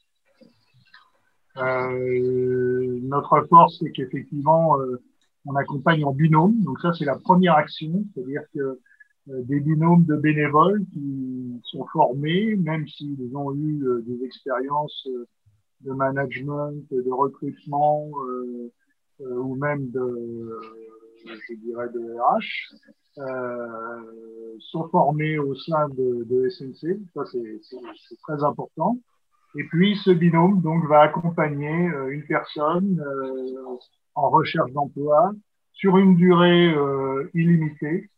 [1.56, 4.76] Notre force, c'est qu'effectivement,
[5.46, 6.62] on accompagne en binôme.
[6.62, 8.80] Donc ça, c'est la première action, c'est-à-dire que
[9.26, 15.08] des binômes de bénévoles qui sont formés, même s'ils ont eu des expériences
[15.80, 18.10] de management, de recrutement
[19.20, 20.60] ou même de,
[21.26, 22.76] je dirais, de RH,
[23.18, 26.98] euh, sont formés au sein de, de SNC.
[27.14, 28.98] Ça, c'est très important.
[29.56, 33.76] Et puis, ce binôme donc va accompagner euh, une personne euh,
[34.14, 35.32] en recherche d'emploi
[35.72, 38.10] sur une durée euh, illimitée,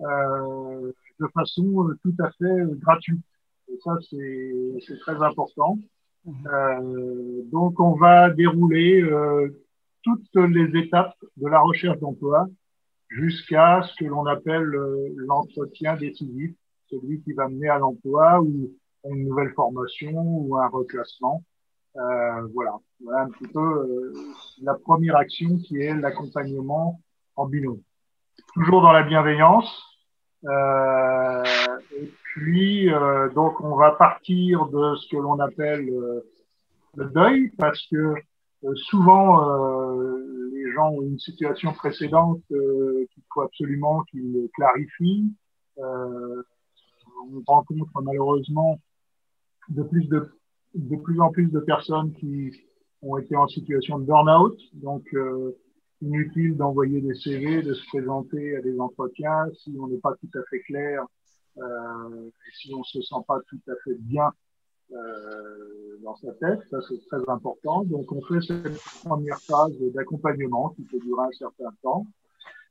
[0.00, 3.24] euh, de façon tout à fait gratuite.
[3.68, 5.78] Et ça, c'est très important.
[6.24, 7.50] Mmh.
[7.50, 9.02] donc, on va dérouler
[10.02, 12.48] toutes les étapes de la recherche d'emploi
[13.12, 16.52] jusqu'à ce que l'on appelle euh, l'entretien décisif,
[16.90, 18.72] celui qui va mener à l'emploi ou
[19.08, 21.42] une nouvelle formation ou un reclassement.
[21.96, 22.72] Euh, voilà.
[23.02, 24.12] voilà un petit peu euh,
[24.62, 27.00] la première action qui est l'accompagnement
[27.36, 27.82] en binôme.
[28.54, 29.70] Toujours dans la bienveillance.
[30.44, 31.44] Euh,
[31.96, 35.86] et puis, euh, donc, on va partir de ce que l'on appelle
[36.94, 38.14] le deuil, parce que
[38.74, 39.40] souvent,
[40.52, 45.32] les gens ont une situation précédente euh, qu'il faut absolument qu'ils clarifient.
[45.78, 46.42] Euh,
[47.30, 48.78] on rencontre malheureusement
[49.68, 50.30] de plus, de,
[50.74, 52.52] de plus en plus de personnes qui
[53.02, 54.58] ont été en situation de burn-out.
[54.74, 55.56] Donc, euh,
[56.02, 60.38] inutile d'envoyer des CV, de se présenter à des entretiens si on n'est pas tout
[60.38, 61.04] à fait clair,
[61.58, 64.30] euh, si on se sent pas tout à fait bien
[64.92, 67.84] euh, dans sa tête, ça c'est très important.
[67.84, 72.06] Donc on fait cette première phase d'accompagnement qui peut durer un certain temps.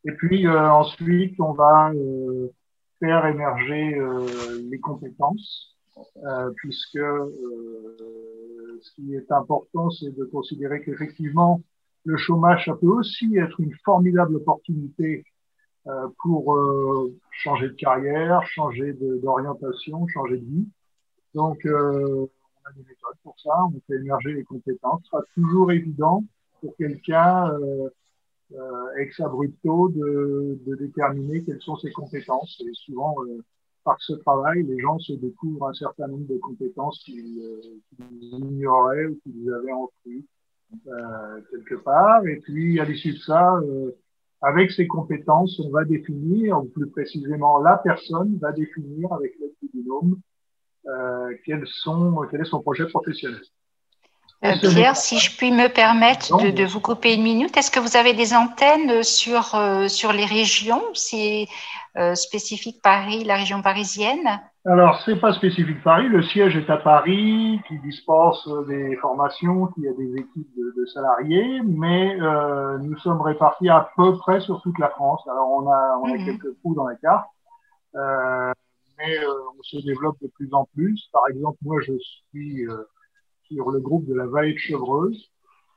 [0.05, 2.49] Et puis euh, ensuite on va euh,
[2.99, 3.97] faire émerger
[4.69, 5.75] les compétences,
[6.57, 11.61] puisque ce qui est important c'est de considérer qu'effectivement
[12.05, 15.23] le chômage ça peut aussi être une formidable opportunité
[16.21, 16.57] pour
[17.31, 20.67] changer de carrière, changer d'orientation, changer de vie.
[21.33, 22.27] Donc, euh,
[22.63, 25.01] on a des méthodes pour ça, on fait émerger les compétences.
[25.03, 26.23] Ce sera toujours évident
[26.59, 27.89] pour quelqu'un euh,
[28.53, 32.61] euh, ex abrupto de, de, déterminer quelles sont ses compétences.
[32.65, 33.43] Et souvent, euh,
[33.83, 39.05] par ce travail, les gens se découvrent un certain nombre de compétences qu'ils euh, ignoraient
[39.07, 40.25] ou qu'ils avaient enfuies
[40.87, 42.25] euh, quelque part.
[42.27, 43.59] Et puis, à l'issue de ça,
[44.41, 49.51] avec ces compétences, on va définir, ou plus précisément, la personne va définir avec l'aide
[49.61, 50.19] du binôme
[50.87, 53.41] euh, quels sont, quel est son projet professionnel.
[54.43, 57.79] Euh, Pierre, si je puis me permettre de, de, vous couper une minute, est-ce que
[57.79, 60.81] vous avez des antennes sur, euh, sur les régions?
[61.13, 61.45] Euh,
[62.15, 66.07] spécifique Paris, la région parisienne Alors, c'est pas spécifique Paris.
[66.07, 70.85] Le siège est à Paris, qui dispense des formations, qui a des équipes de, de
[70.85, 75.21] salariés, mais euh, nous sommes répartis à peu près sur toute la France.
[75.27, 76.25] Alors, on a, on a mmh.
[76.25, 77.27] quelques trous dans la carte.
[77.95, 78.53] Euh,
[78.97, 81.09] mais euh, on se développe de plus en plus.
[81.11, 81.93] Par exemple, moi, je
[82.29, 82.83] suis euh,
[83.43, 85.31] sur le groupe de la vallée de Chevreuse,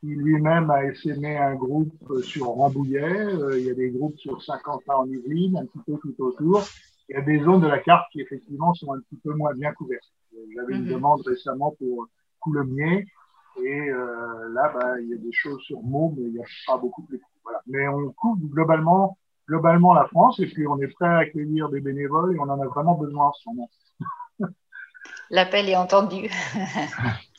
[0.05, 3.26] qui lui-même a essaimé un groupe euh, sur Rambouillet.
[3.57, 6.62] il y a des groupes sur 50 ans en Yvelines, un petit peu tout autour.
[7.09, 9.55] Il y a des zones de la carte qui, effectivement, sont un petit peu moins
[9.55, 10.12] bien couvertes.
[10.55, 10.92] J'avais une mhm.
[10.92, 12.07] demande récemment pour
[12.40, 13.07] Coulommiers.
[13.62, 16.46] Et euh, là, bah, il y a des choses sur Meaux, mais il n'y a
[16.66, 17.20] pas beaucoup plus.
[17.42, 17.61] Voilà.
[17.66, 21.80] Mais on couvre globalement globalement la France et puis on est prêt à accueillir des
[21.80, 23.70] bénévoles et on en a vraiment besoin en ce moment.
[25.30, 26.30] L'appel est entendu.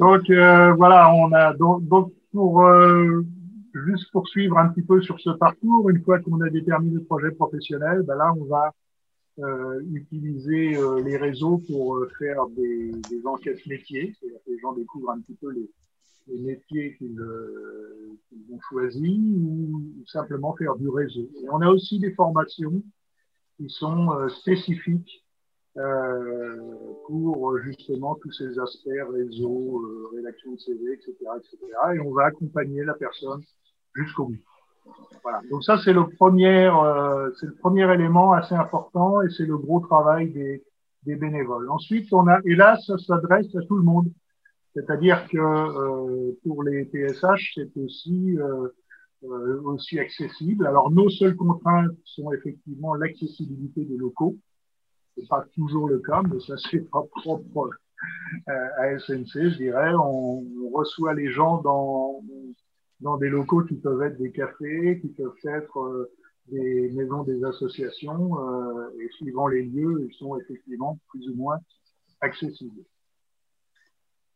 [0.00, 3.22] donc euh, voilà, on a donc, donc pour euh,
[3.86, 7.30] juste poursuivre un petit peu sur ce parcours, une fois qu'on a déterminé le projet
[7.30, 8.72] professionnel, ben là on va
[9.40, 14.58] euh, utiliser euh, les réseaux pour euh, faire des, des enquêtes métiers, c'est-à-dire que les
[14.58, 15.70] gens découvrent un petit peu les,
[16.28, 21.28] les métiers euh, qu'ils ont choisis ou, simplement faire du réseau.
[21.42, 22.82] Et on a aussi des formations
[23.58, 25.24] qui sont spécifiques
[27.06, 29.82] pour justement tous ces aspects réseau,
[30.14, 31.58] rédaction de CV, etc., etc.
[31.94, 33.42] Et on va accompagner la personne
[33.94, 34.38] jusqu'au bout.
[35.22, 35.40] Voilà.
[35.50, 36.70] Donc ça c'est le premier,
[37.38, 40.62] c'est le premier élément assez important et c'est le gros travail des,
[41.04, 41.68] bénévoles.
[41.70, 44.10] Ensuite, on a, et là, ça s'adresse à tout le monde.
[44.74, 48.68] C'est-à-dire que euh, pour les PSH, c'est euh,
[49.24, 50.66] euh, aussi accessible.
[50.66, 54.36] Alors nos seules contraintes sont effectivement l'accessibilité des locaux.
[55.20, 57.70] C'est pas toujours le cas, mais ça c'est pas propre
[58.46, 59.92] à SNC, je dirais.
[59.94, 62.22] On, reçoit les gens dans
[63.00, 66.08] dans des locaux qui peuvent être des cafés, qui peuvent être
[66.46, 68.36] des maisons des associations,
[68.98, 71.58] et suivant les lieux, ils sont effectivement plus ou moins
[72.20, 72.82] accessibles.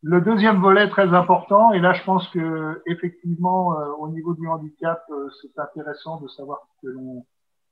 [0.07, 4.47] Le deuxième volet très important, et là je pense que effectivement euh, au niveau du
[4.47, 7.25] handicap, euh, c'est intéressant de savoir que l'on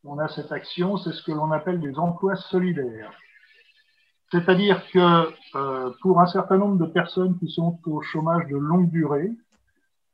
[0.05, 3.13] on a cette action, c'est ce que l'on appelle des emplois solidaires.
[4.31, 8.91] C'est-à-dire que euh, pour un certain nombre de personnes qui sont au chômage de longue
[8.91, 9.31] durée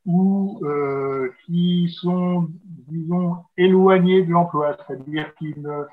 [0.04, 2.48] ou euh, qui sont,
[2.88, 5.84] disons, éloignées de l'emploi, c'est-à-dire qui ne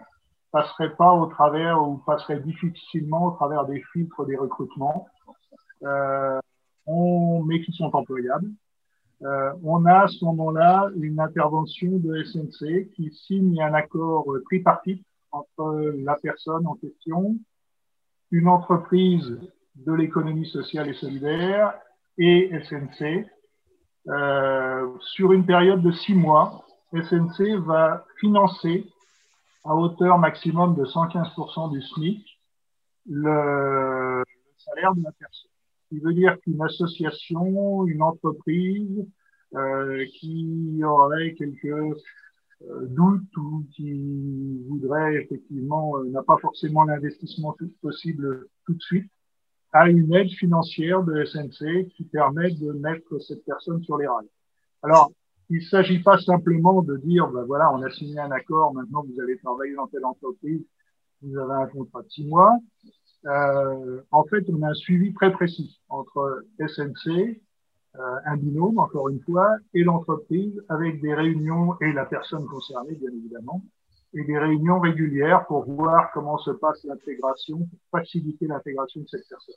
[0.52, 5.08] passeraient pas au travers ou passeraient difficilement au travers des filtres des recrutements,
[5.84, 6.39] euh,
[6.88, 8.50] on, mais qui sont employables,
[9.26, 15.04] euh, on a à ce moment-là une intervention de SNC qui signe un accord tripartite
[15.32, 17.36] entre la personne en question,
[18.32, 19.40] une entreprise
[19.76, 21.74] de l'économie sociale et solidaire
[22.18, 23.26] et SNC.
[24.08, 26.64] Euh, sur une période de six mois,
[26.94, 28.86] SNC va financer
[29.64, 32.24] à hauteur maximum de 115% du SMIC
[33.08, 34.24] le,
[34.58, 35.55] salaire de la personne.
[35.90, 39.06] Qui veut dire qu'une association, une entreprise
[39.54, 41.96] euh, qui aurait quelques
[42.64, 49.12] euh, doute ou qui voudrait effectivement, euh, n'a pas forcément l'investissement possible tout de suite,
[49.74, 54.30] a une aide financière de SNC qui permet de mettre cette personne sur les rails.
[54.84, 55.12] Alors,
[55.50, 59.04] il ne s'agit pas simplement de dire, ben voilà, on a signé un accord, maintenant
[59.04, 60.66] vous allez travailler dans telle entreprise,
[61.22, 62.58] vous avez un contrat de six mois.
[63.26, 67.42] Euh, en fait, on a un suivi très précis entre SNC,
[67.96, 72.96] euh, un binôme, encore une fois, et l'entreprise avec des réunions, et la personne concernée,
[72.96, 73.64] bien évidemment,
[74.14, 79.28] et des réunions régulières pour voir comment se passe l'intégration, pour faciliter l'intégration de cette
[79.28, 79.56] personne.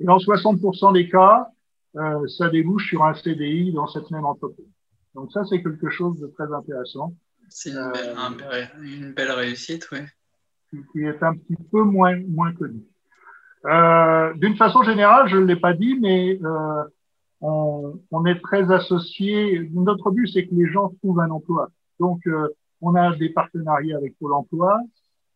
[0.00, 1.48] Et dans 60% des cas,
[1.96, 4.68] euh, ça débouche sur un CDI dans cette même entreprise.
[5.14, 7.14] Donc ça, c'est quelque chose de très intéressant.
[7.48, 7.92] C'est une,
[8.82, 9.98] une, belle réussite, oui.
[10.70, 12.82] Qui est un petit peu moins, moins connu.
[13.66, 16.84] Euh, D'une façon générale, je ne l'ai pas dit, mais euh,
[17.40, 19.68] on, on, est très associé.
[19.72, 21.68] Notre but, c'est que les gens trouvent un emploi.
[21.98, 22.48] Donc, euh,
[22.80, 24.80] on a des partenariats avec Pôle emploi,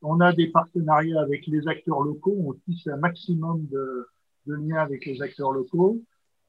[0.03, 4.07] on a des partenariats avec les acteurs locaux, on tisse un maximum de,
[4.47, 6.01] de liens avec les acteurs locaux.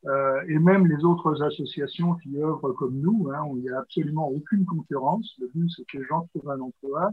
[0.08, 4.30] Euh, et même les autres associations qui œuvrent comme nous, hein, il n'y a absolument
[4.30, 5.34] aucune concurrence.
[5.40, 7.12] Le but, c'est que les gens trouvent un emploi.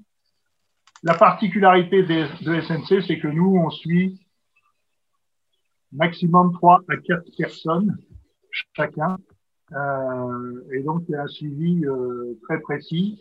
[1.03, 4.21] La particularité de, SNC, c'est que nous, on suit
[5.93, 7.97] maximum 3 à 4 personnes
[8.77, 9.19] chacun.
[9.73, 13.19] Euh, et donc, il y a un suivi euh, très précis.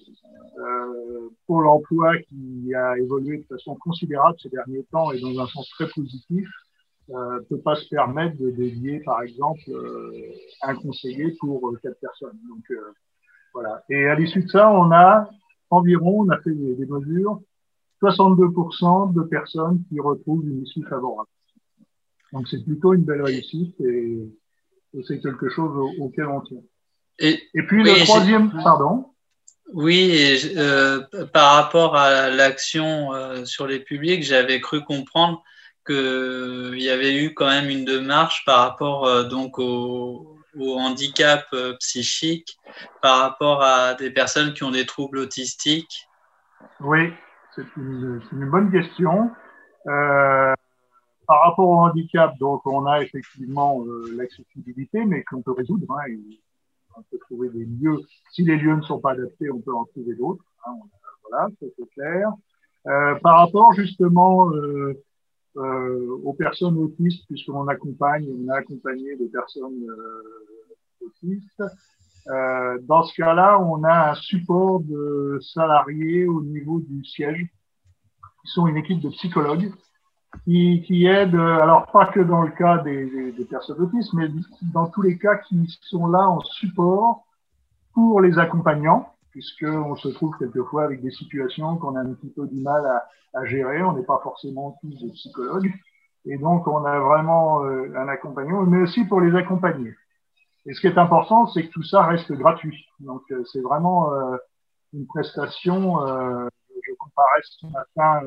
[0.60, 5.48] Euh, pour l'emploi qui a évolué de façon considérable ces derniers temps et dans un
[5.48, 6.48] sens très positif,
[7.10, 10.12] ne euh, peut pas se permettre de dédier, par exemple, euh,
[10.62, 12.38] un conseiller pour euh, quatre personnes.
[12.48, 12.64] Donc,
[13.54, 13.84] voilà.
[13.90, 15.30] Et à l'issue de ça, on a
[15.70, 17.42] environ, on a fait des mesures,
[18.02, 21.30] 62% de personnes qui retrouvent une issue favorable.
[22.34, 24.28] Donc, c'est plutôt une belle réussite et
[25.08, 26.62] c'est quelque chose auquel on tient.
[27.20, 29.08] Et, et puis le troisième, pardon.
[29.74, 31.02] Oui, euh,
[31.34, 35.44] par rapport à l'action euh, sur les publics, j'avais cru comprendre
[35.86, 41.46] qu'il y avait eu quand même une démarche par rapport euh, donc au, au handicap
[41.54, 42.58] euh, psychique,
[43.02, 46.08] par rapport à des personnes qui ont des troubles autistiques.
[46.80, 47.14] Oui,
[47.56, 49.32] c'est une, bonne question.
[49.88, 50.54] Euh,
[51.28, 55.86] par rapport au handicap, donc on a effectivement euh, l'accessibilité, mais qu'on peut résoudre.
[55.92, 56.14] Hein,
[56.98, 58.00] on peut trouver des lieux.
[58.32, 60.44] Si les lieux ne sont pas adaptés, on peut en trouver d'autres.
[60.66, 60.74] Hein,
[61.30, 62.32] voilà, c'est clair.
[62.88, 64.50] Euh, par rapport justement
[65.56, 69.86] aux personnes autistes, puisqu'on accompagne, on a accompagné des personnes
[71.02, 71.64] autistes.
[72.28, 77.48] Euh, dans ce cas-là, on a un support de salariés au niveau du siège,
[78.42, 79.72] qui sont une équipe de psychologues
[80.46, 84.30] qui, qui aident, alors pas que dans le cas des, des, des, personnes autistes, mais
[84.74, 87.26] dans tous les cas qui sont là en support
[87.94, 92.48] pour les accompagnants, puisqu'on se trouve quelquefois avec des situations qu'on a un petit peu
[92.48, 95.72] du mal à, à gérer, on n'est pas forcément tous des psychologues,
[96.26, 99.94] et donc on a vraiment euh, un accompagnement, mais aussi pour les accompagner.
[100.66, 102.86] Et ce qui est important, c'est que tout ça reste gratuit.
[103.00, 104.38] Donc euh, c'est vraiment euh,
[104.94, 108.22] une prestation, euh, je comparais ce matin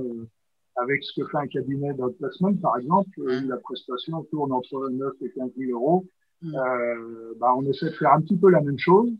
[0.77, 3.49] avec ce que fait un cabinet d'outplacement, par exemple, mmh.
[3.49, 6.05] la prestation tourne entre 9 et 15 000 euros.
[6.43, 6.55] Mmh.
[6.55, 9.11] Euh, bah, on essaie de faire un petit peu la même chose,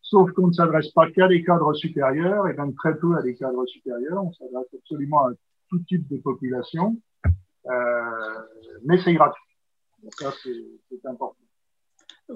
[0.00, 3.34] sauf qu'on ne s'adresse pas qu'à des cadres supérieurs, et même très peu à des
[3.34, 4.24] cadres supérieurs.
[4.24, 5.32] On s'adresse absolument à
[5.68, 6.96] tout type de population,
[7.26, 8.38] euh,
[8.84, 9.42] mais c'est gratuit.
[10.02, 11.36] Donc ça, c'est important.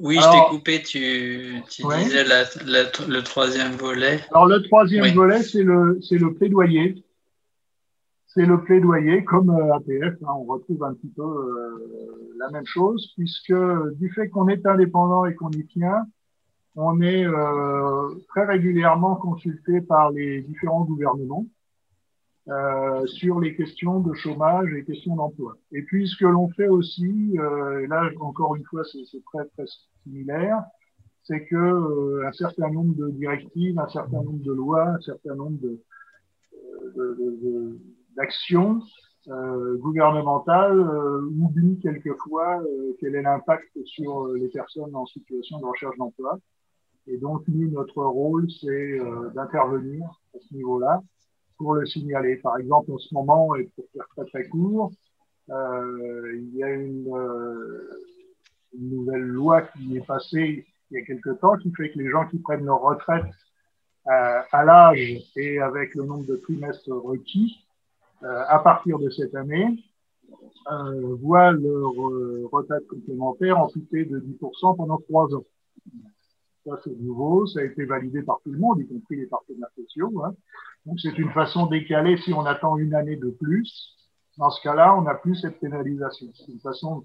[0.00, 2.04] Oui, alors, je t'ai coupé, tu, tu ouais.
[2.04, 4.20] disais la, la, le troisième volet.
[4.30, 5.12] Alors le troisième oui.
[5.12, 7.02] volet, c'est le, le plaidoyer
[8.26, 12.66] c'est le plaidoyer, comme euh, APF, hein, on retrouve un petit peu euh, la même
[12.66, 13.54] chose, puisque
[13.94, 16.04] du fait qu'on est indépendant et qu'on y tient,
[16.74, 17.24] on est
[18.28, 21.46] très régulièrement consulté par les différents gouvernements
[22.48, 25.56] euh, sur les questions de chômage et questions d'emploi.
[25.72, 29.44] Et puis ce que l'on fait aussi, euh, et là encore une fois c'est très
[29.46, 29.64] très
[30.04, 30.62] similaire,
[31.24, 35.34] c'est que euh, un certain nombre de directives, un certain nombre de lois, un certain
[35.34, 35.80] nombre de
[38.16, 38.80] d'actions
[39.28, 42.62] euh, gouvernementales euh, oublient quelquefois
[43.00, 46.38] quel est l'impact sur les personnes en situation de recherche d'emploi.
[47.08, 49.00] Et donc, nous, notre rôle, c'est
[49.34, 51.02] d'intervenir à ce niveau-là
[51.56, 52.36] pour le signaler.
[52.36, 54.92] Par exemple, en ce moment, et pour faire très très court,
[55.50, 57.88] euh, il y a une, euh,
[58.74, 62.10] une, nouvelle loi qui est passée il y a quelque temps qui fait que les
[62.10, 63.24] gens qui prennent leur retraite
[64.06, 67.64] euh, à l'âge et avec le nombre de trimestres requis
[68.22, 69.84] à partir de cette année
[71.20, 71.92] voient leur
[72.50, 75.44] retraite complémentaire amputée de 10% pendant trois ans.
[76.66, 79.70] Ça, c'est nouveau, ça a été validé par tout le monde, y compris les partenaires
[79.76, 80.12] sociaux.
[80.24, 80.34] Hein.
[80.84, 83.96] Donc, c'est une façon décalée si on attend une année de plus.
[84.36, 86.26] Dans ce cas-là, on n'a plus cette pénalisation.
[86.34, 87.04] C'est une façon,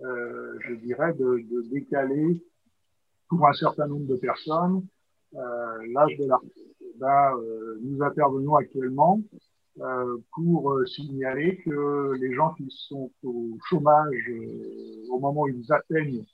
[0.00, 2.42] euh, je dirais, de, décaler
[3.28, 4.84] pour un certain nombre de personnes
[5.34, 6.38] euh, l'âge de la
[6.98, 9.20] ben, euh, nous intervenons actuellement
[10.32, 14.30] pour signaler que les gens qui sont au chômage
[15.10, 16.24] au moment où ils atteignent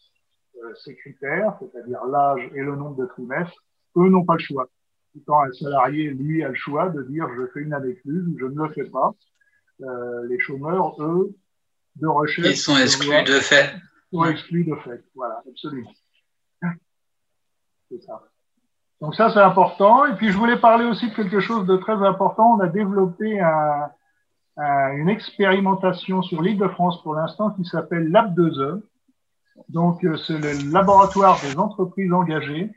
[0.84, 3.62] ces critères, c'est-à-dire l'âge et le nombre de trimestres,
[3.96, 4.68] eux n'ont pas le choix.
[5.26, 8.38] Quand un salarié, lui, a le choix de dire je fais une année plus ou
[8.38, 9.12] je ne le fais pas.
[9.82, 11.34] Euh, les chômeurs, eux,
[11.96, 12.48] de recherche.
[12.48, 13.74] Ils sont exclus de fait.
[14.12, 15.04] Ils sont exclus de fait.
[15.14, 15.92] Voilà, absolument.
[17.90, 18.22] C'est ça.
[19.00, 20.06] Donc ça, c'est important.
[20.06, 22.54] Et puis, je voulais parler aussi de quelque chose de très important.
[22.56, 23.90] On a développé un,
[24.56, 28.80] un, une expérimentation sur l'île de France pour l'instant qui s'appelle Lab 2E.
[29.68, 32.70] Donc, euh, c'est le laboratoire des entreprises engagées.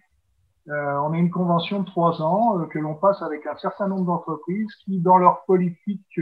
[0.68, 3.88] Euh, on a une convention de trois ans euh, que l'on passe avec un certain
[3.88, 6.20] nombre d'entreprises qui, dans leur politique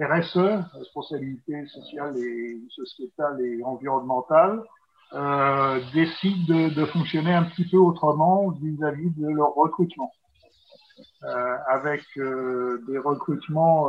[0.00, 4.62] RSE, responsabilité sociale et sociétale et environnementale,
[5.92, 10.10] décident de, fonctionner un petit peu autrement vis-à-vis -vis de leur recrutement,
[11.68, 13.88] avec des recrutements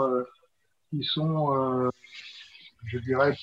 [0.90, 1.90] qui sont,
[2.84, 3.34] je dirais,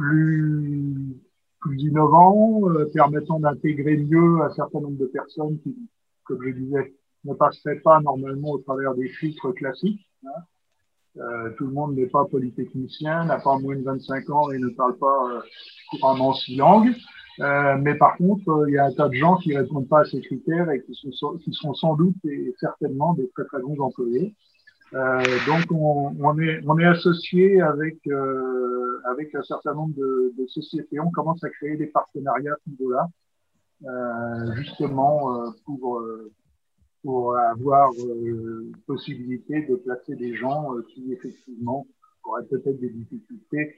[0.00, 1.16] plus,
[1.60, 5.76] plus innovants, euh, permettant d'intégrer mieux un certain nombre de personnes qui,
[6.24, 6.94] comme je disais,
[7.24, 10.06] ne passeraient pas normalement au travers des filtres classiques.
[10.24, 10.40] Hein.
[11.18, 14.68] Euh, tout le monde n'est pas polytechnicien, n'a pas moins de 25 ans et ne
[14.68, 15.40] parle pas euh,
[15.90, 16.94] couramment six langues.
[17.40, 20.00] Euh, mais par contre, euh, il y a un tas de gens qui répondent pas
[20.00, 23.60] à ces critères et qui, sont, qui seront sans doute et certainement des très très
[23.60, 24.34] bons employés.
[24.92, 30.32] Euh, donc on, on, est, on est associé avec, euh, avec un certain nombre de,
[30.36, 30.98] de, sociétés.
[30.98, 33.08] On commence à créer des partenariats à ce niveau-là,
[33.84, 36.32] euh, justement euh, pour, euh,
[37.04, 37.92] pour avoir
[38.86, 41.86] possibilité de placer des gens qui effectivement
[42.24, 43.76] auraient peut-être des difficultés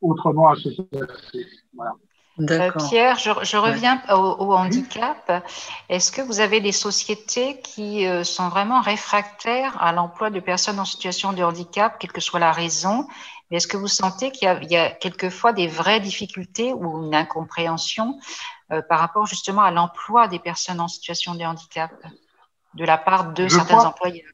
[0.00, 1.46] autrement à se placer.
[1.74, 1.94] Voilà.
[2.40, 4.14] Euh, Pierre, je, je reviens ouais.
[4.14, 5.44] au, au, handicap.
[5.88, 10.78] Est-ce que vous avez des sociétés qui euh, sont vraiment réfractaires à l'emploi de personnes
[10.78, 13.08] en situation de handicap, quelle que soit la raison?
[13.50, 18.18] Est-ce que vous sentez qu'il y, y, a quelquefois des vraies difficultés ou une incompréhension
[18.70, 21.90] euh, par rapport justement à l'emploi des personnes en situation de handicap
[22.74, 23.86] de la part de je certains crois...
[23.88, 24.30] employeurs?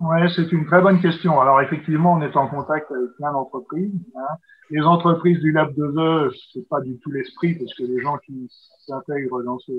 [0.00, 1.40] Oui, c'est une très bonne question.
[1.40, 3.92] Alors effectivement, on est en contact avec plein d'entreprises.
[4.16, 4.36] Hein.
[4.70, 8.50] Les entreprises du Lab 2E, c'est pas du tout l'esprit parce que les gens qui
[8.86, 9.72] s'intègrent dans ce,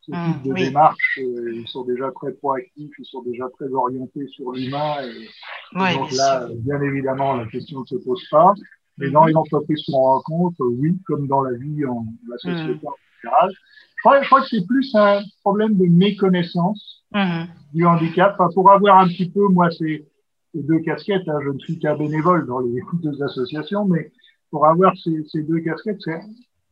[0.00, 0.64] ce mmh, type de oui.
[0.64, 4.96] démarche, euh, ils sont déjà très proactifs, ils sont déjà très orientés sur l'humain.
[5.02, 5.28] Et,
[5.76, 6.56] oui, donc là, sûr.
[6.56, 8.54] bien évidemment, la question ne se pose pas.
[8.98, 12.86] Mais dans les entreprises qu'on rencontre, oui, comme dans la vie en la société mmh.
[12.86, 13.50] en général,
[13.96, 17.46] je crois, je crois que c'est plus un problème de méconnaissance mmh.
[17.72, 18.34] du handicap.
[18.38, 20.06] Enfin, pour avoir un petit peu, moi, ces,
[20.54, 24.12] ces deux casquettes, hein, je ne suis qu'un bénévole dans les deux associations, mais
[24.50, 26.20] pour avoir ces, ces deux casquettes, c'est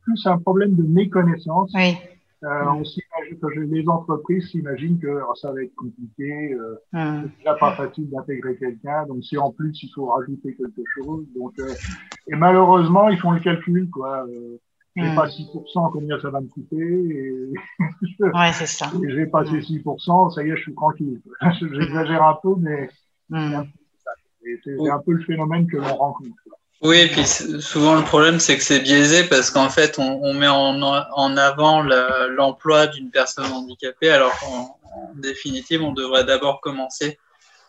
[0.03, 1.71] plus un problème de méconnaissance.
[1.75, 1.97] Oui.
[2.45, 7.23] Euh, on s'imagine que les entreprises s'imaginent que oh, ça va être compliqué, euh, mmh.
[7.23, 11.25] c'est déjà pas facile d'intégrer quelqu'un, donc si en plus il faut rajouter quelque chose,
[11.37, 11.73] donc euh,
[12.27, 14.27] et malheureusement ils font le calcul quoi.
[14.27, 14.59] Euh,
[14.95, 15.15] j'ai mmh.
[15.15, 17.53] pas 6%, combien ça va me coûter et
[18.21, 18.91] ouais, c'est ça.
[19.03, 19.79] Et j'ai passé mmh.
[19.85, 21.21] 6%, ça y est, je suis tranquille.
[21.61, 22.91] J'exagère un peu, mais
[23.31, 23.63] mmh.
[24.65, 26.35] c'est un peu le phénomène que l'on rencontre.
[26.83, 30.35] Oui, et puis souvent le problème, c'est que c'est biaisé parce qu'en fait, on, on,
[30.35, 34.79] met en, en avant l'emploi d'une personne handicapée, alors qu'en
[35.15, 37.19] définitive, on devrait d'abord commencer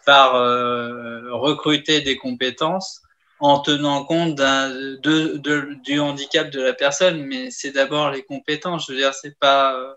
[0.06, 3.03] par euh, recruter des compétences
[3.44, 8.86] en tenant compte de, du handicap de la personne, mais c'est d'abord les compétences.
[8.88, 9.94] Je veux dire, c'est pas euh,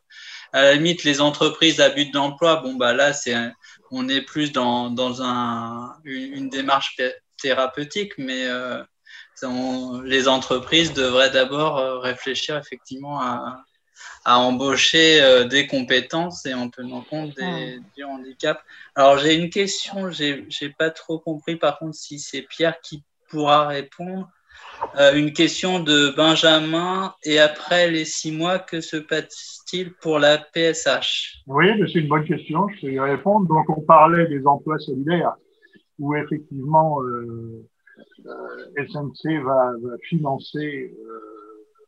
[0.53, 2.57] à la limite les entreprises à but d'emploi.
[2.57, 3.37] Bon bah là, c'est
[3.93, 6.97] on est plus dans, dans un, une, démarche
[7.41, 8.83] thérapeutique, mais euh,
[10.03, 13.63] les entreprises devraient d'abord euh, réfléchir effectivement à,
[14.25, 18.61] à embaucher euh, des compétences et en tenant compte des, du handicap.
[18.97, 23.67] Alors j'ai une question, j'ai pas trop compris par contre si c'est Pierre qui pourra
[23.69, 24.29] répondre.
[24.99, 27.15] Euh, une question de Benjamin.
[27.25, 32.25] Et après les six mois, que se passe-t-il pour la PSH Oui, c'est une bonne
[32.25, 32.69] question.
[32.69, 33.47] Je vais y répondre.
[33.47, 35.37] Donc, on parlait des emplois solidaires
[35.99, 37.67] où effectivement euh,
[38.27, 41.21] euh SNC va, va financer euh,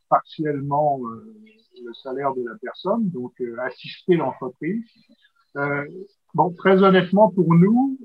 [0.09, 4.85] partiellement le salaire de la personne, donc assister l'entreprise.
[6.35, 7.99] bon, très honnêtement, pour nous,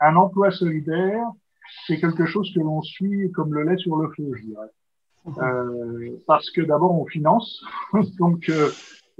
[0.00, 1.26] un emploi solidaire,
[1.86, 4.70] c'est quelque chose que l'on suit comme le lait sur le feu, je dirais.
[5.38, 7.64] Euh, parce que d'abord, on finance.
[8.18, 8.70] Donc, euh,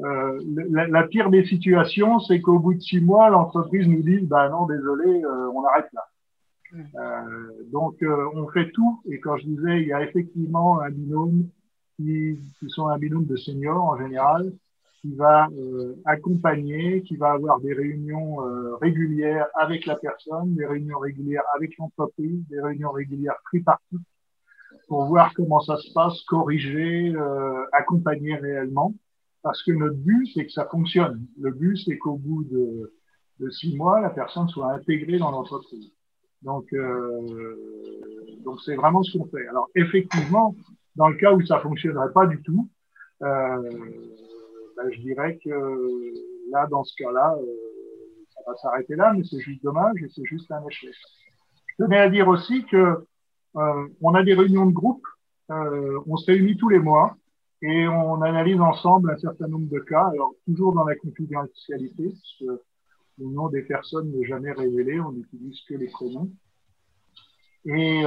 [0.00, 0.40] euh,
[0.70, 4.48] la, la, pire des situations, c'est qu'au bout de six mois, l'entreprise nous dit, bah
[4.48, 6.04] non, désolé, euh, on arrête là.
[6.74, 9.00] Euh, donc, euh, on fait tout.
[9.10, 11.48] Et quand je disais, il y a effectivement un binôme
[11.96, 14.52] qui, qui sont un binôme de seniors en général,
[15.06, 20.66] qui va euh, accompagner, qui va avoir des réunions euh, régulières avec la personne, des
[20.66, 24.00] réunions régulières avec l'entreprise, des réunions régulières tripartites
[24.88, 28.94] pour voir comment ça se passe, corriger, euh, accompagner réellement.
[29.42, 31.24] Parce que notre but, c'est que ça fonctionne.
[31.40, 32.92] Le but, c'est qu'au bout de,
[33.50, 35.92] six mois, la personne soit intégrée dans l'entreprise.
[36.42, 36.66] Donc,
[38.44, 39.46] donc c'est vraiment ce qu'on fait.
[39.46, 40.56] Alors, effectivement,
[40.96, 42.68] dans le cas où ça fonctionnerait pas du tout,
[44.76, 46.12] ben, je dirais que
[46.50, 47.46] là, dans ce cas-là, euh,
[48.30, 50.94] ça va s'arrêter là, mais c'est juste dommage et c'est juste un échec.
[51.66, 52.98] Je tenais à dire aussi que
[53.56, 55.06] euh, on a des réunions de groupe,
[55.50, 57.16] euh, on se réunit tous les mois
[57.62, 62.36] et on analyse ensemble un certain nombre de cas, alors toujours dans la confidentialité, parce
[62.40, 62.62] que
[63.18, 66.30] le nom des personnes n'est jamais révélé, on n'utilise que les prénoms.
[67.64, 68.02] Et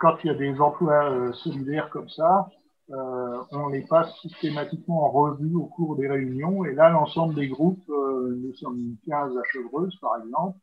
[0.00, 2.48] quand il y a des emplois solidaires comme ça,
[2.90, 6.64] euh, on les passe systématiquement en revue au cours des réunions.
[6.64, 10.58] Et là, l'ensemble des groupes, euh, nous sommes 15 à Chevreuse, par exemple,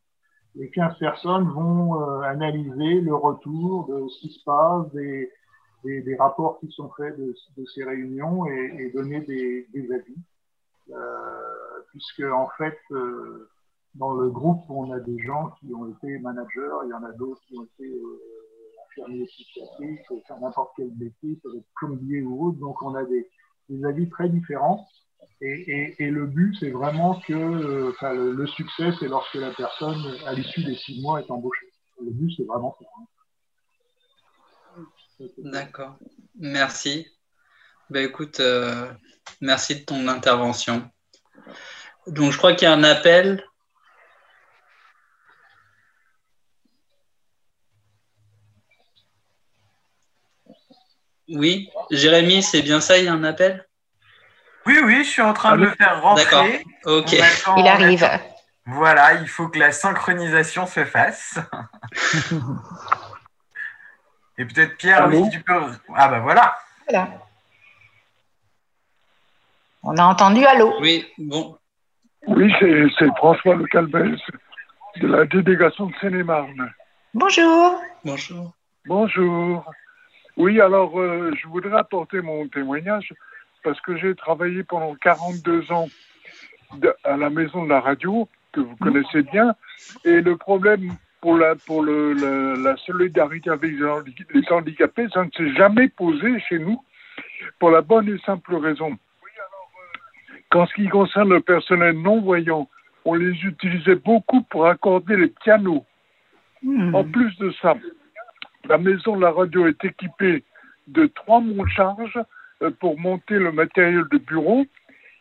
[0.54, 5.30] les 15 personnes vont euh, analyser le retour de ce qui se passe, des,
[5.82, 9.92] des, des rapports qui sont faits de, de ces réunions et, et donner des, des
[9.92, 10.16] avis.
[10.90, 12.78] Euh, puisque, en fait,
[13.94, 17.12] dans le groupe, on a des gens qui ont été managers, il y en a
[17.12, 17.92] d'autres qui ont été
[18.92, 22.58] infirmier psychiatrique, faire n'importe quel métier, ça être plombier ou autre.
[22.58, 23.28] Donc, on a des,
[23.68, 24.86] des avis très différents.
[25.40, 30.00] Et, le but, c'est vraiment que euh, enfin, le, le, succès, c'est lorsque la personne,
[30.26, 31.72] à l'issue des six mois, est embauchée.
[32.00, 32.86] Le but, c'est vraiment ça.
[35.38, 35.96] D'accord.
[36.36, 37.08] Merci.
[37.90, 38.92] Ben, écoute, euh,
[39.40, 40.88] merci de ton intervention.
[42.06, 43.44] Donc, je crois qu'il y a un appel.
[51.32, 53.66] Oui, Jérémy, c'est bien ça, il y a un appel?
[54.66, 56.24] Oui, oui, je suis en train de le faire rentrer.
[56.24, 56.46] D'accord,
[56.84, 57.14] ok.
[57.14, 58.08] Attend, il arrive.
[58.66, 61.38] Voilà, il faut que la synchronisation se fasse.
[64.38, 65.24] Et peut-être Pierre, Allô?
[65.24, 65.60] si tu peux.
[65.94, 66.56] Ah bah voilà.
[66.88, 67.08] Voilà.
[69.82, 70.74] On a entendu allô?
[70.80, 71.58] Oui, bon.
[72.28, 74.18] Oui, c'est François Le Calbès
[74.96, 76.72] de la délégation de Seine-et-Marne.
[77.14, 77.80] Bonjour.
[78.04, 78.52] Bonjour.
[78.86, 79.70] Bonjour.
[80.36, 83.12] Oui, alors euh, je voudrais apporter mon témoignage
[83.62, 85.88] parce que j'ai travaillé pendant 42 ans
[86.78, 89.54] de, à la maison de la radio, que vous connaissez bien,
[90.04, 95.30] et le problème pour la, pour le, la, la solidarité avec les handicapés, ça ne
[95.30, 96.82] s'est jamais posé chez nous
[97.58, 98.96] pour la bonne et simple raison.
[100.50, 102.68] Qu'en ce qui concerne le personnel non-voyant,
[103.04, 105.84] on les utilisait beaucoup pour accorder les pianos.
[106.62, 106.94] Mmh.
[106.94, 107.74] En plus de ça,
[108.68, 110.44] la maison de la radio est équipée
[110.88, 112.18] de trois monts-charges
[112.80, 114.66] pour monter le matériel de bureau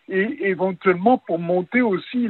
[0.09, 2.29] et éventuellement pour monter aussi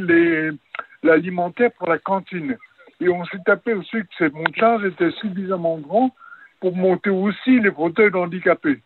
[1.03, 2.57] l'alimentaire pour la cantine.
[2.99, 6.15] Et on s'est tapé aussi que ces monts-charges étaient suffisamment grands
[6.59, 8.79] pour monter aussi les fauteuils handicapés.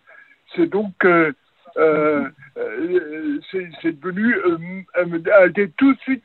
[0.56, 1.32] C'est donc euh,
[1.78, 2.30] euh,
[3.52, 6.24] c'est devenu euh, a été tout de suite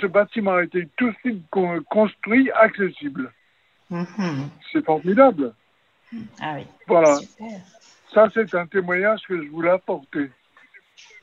[0.00, 1.42] ce bâtiment a été tout de suite
[1.90, 3.30] construit accessible.
[3.92, 4.48] -hmm.
[4.72, 5.54] C'est formidable.
[6.40, 6.66] Ah oui.
[6.86, 7.16] Voilà.
[7.16, 7.60] Super.
[8.12, 10.30] Ça, c'est un témoignage que je voulais apporter.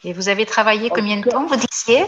[0.03, 2.05] Et vous avez travaillé combien de temps, vous disiez?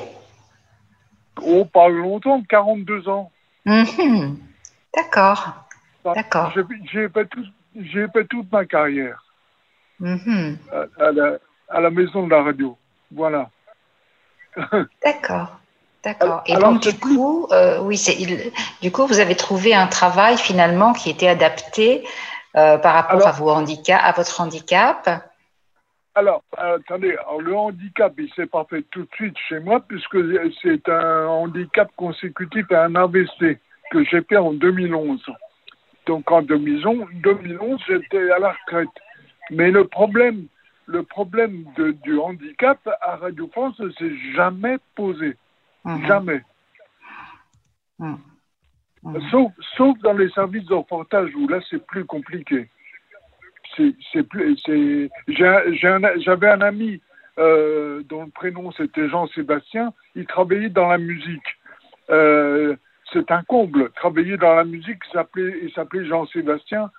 [1.42, 3.32] Oh, pas longtemps, 42 ans.
[3.66, 4.36] -hmm.
[4.96, 5.42] D'accord.
[6.04, 6.52] D'accord.
[6.92, 7.46] J'ai fait, tout,
[8.14, 9.24] fait toute ma carrière
[10.00, 10.58] Mhm.
[10.72, 11.38] à, à la,
[11.70, 12.76] à la maison de la radio.
[13.12, 13.50] Voilà.
[15.06, 15.61] D'accord.
[16.04, 16.42] D'accord.
[16.48, 19.88] Et Alors, donc, du coup, euh, oui, c'est, il- du coup, vous avez trouvé un
[19.88, 22.04] travail finalement qui était adapté
[22.56, 25.10] euh, par rapport Alors- à, vos handicap, à votre handicap.
[26.16, 30.18] Alors, attendez, le handicap, il s'est pas fait tout de suite chez moi, puisque
[30.62, 33.60] c'est un handicap consécutif à un AVC
[33.92, 35.22] que j'ai fait en 2011.
[36.08, 38.90] Donc en 2011, 2011 j'étais à la retraite.
[39.52, 40.48] Mais le problème,
[40.88, 45.38] le problème de- du handicap à Radio France ne s'est jamais posé.
[45.86, 46.08] Mhm.
[46.08, 46.42] Jamais.
[48.00, 48.20] Mhm.
[49.04, 49.22] Mhm.
[49.32, 52.70] Sauf, sauf dans les services de reportage où là c'est plus compliqué.
[53.78, 57.02] C'est, plus, un- un- j'avais un ami
[57.40, 59.94] euh, dont le prénom c'était Jean-Sébastien.
[60.16, 61.58] Il travaillait dans la musique.
[62.10, 62.76] Euh,
[63.14, 63.90] c'est un comble.
[63.94, 66.92] Travailler dans la musique, il s'appelait, Jean-Sébastien.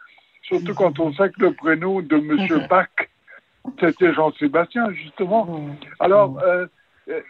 [0.42, 2.60] Surtout quand on sait que le prénom de Monsieur.
[2.68, 2.88] Bach,
[3.78, 5.68] c'était Jean-Sébastien justement.
[6.00, 6.66] Alors, euh,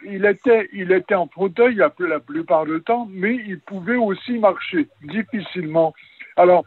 [0.05, 4.37] il, était, il était en fauteuil la, la plupart du temps, mais il pouvait aussi
[4.37, 5.93] marcher difficilement.
[6.35, 6.63] Alors,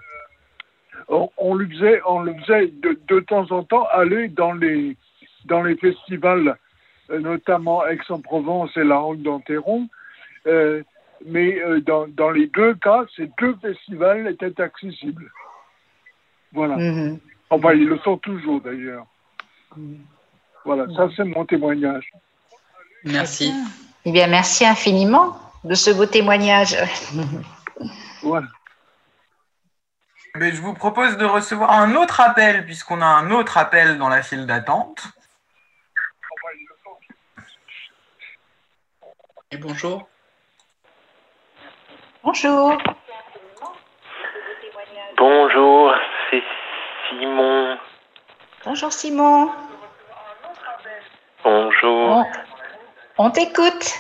[1.09, 4.97] on, on lui faisait, on le faisait de, de temps en temps aller dans les,
[5.45, 6.57] dans les festivals,
[7.11, 9.89] euh, notamment Aix-en-Provence et la Roque d'Anteron.
[10.47, 10.83] Euh,
[11.25, 15.31] mais euh, dans, dans les deux cas, ces deux festivals étaient accessibles.
[16.53, 16.77] Voilà.
[16.77, 17.19] Mhm.
[17.51, 19.07] Enfin, ils le sont toujours d'ailleurs.
[20.65, 22.11] Voilà, ça c'est mon témoignage.
[23.07, 23.55] Merci.
[24.05, 26.77] Eh bien, merci infiniment de ce beau témoignage.
[28.23, 28.49] Voilà.
[30.37, 34.09] Mais je vous propose de recevoir un autre appel, puisqu'on a un autre appel dans
[34.09, 35.05] la file d'attente.
[39.51, 40.09] Et bonjour.
[42.23, 42.77] Bonjour.
[45.17, 45.95] Bonjour,
[46.31, 46.43] c'est
[47.09, 47.79] Simon.
[48.65, 49.53] Bonjour Simon.
[51.45, 52.17] Bonjour.
[52.19, 52.25] On,
[53.19, 53.95] on t'écoute.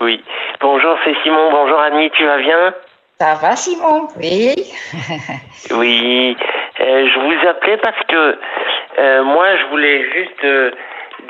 [0.00, 0.22] Oui.
[0.60, 1.50] Bonjour, c'est Simon.
[1.50, 2.74] Bonjour Annie, tu vas bien?
[3.18, 4.08] Ça va Simon?
[4.18, 4.54] Oui.
[5.70, 6.36] Oui.
[6.80, 8.38] Euh, je vous appelais parce que
[8.98, 10.70] euh, moi, je voulais juste euh,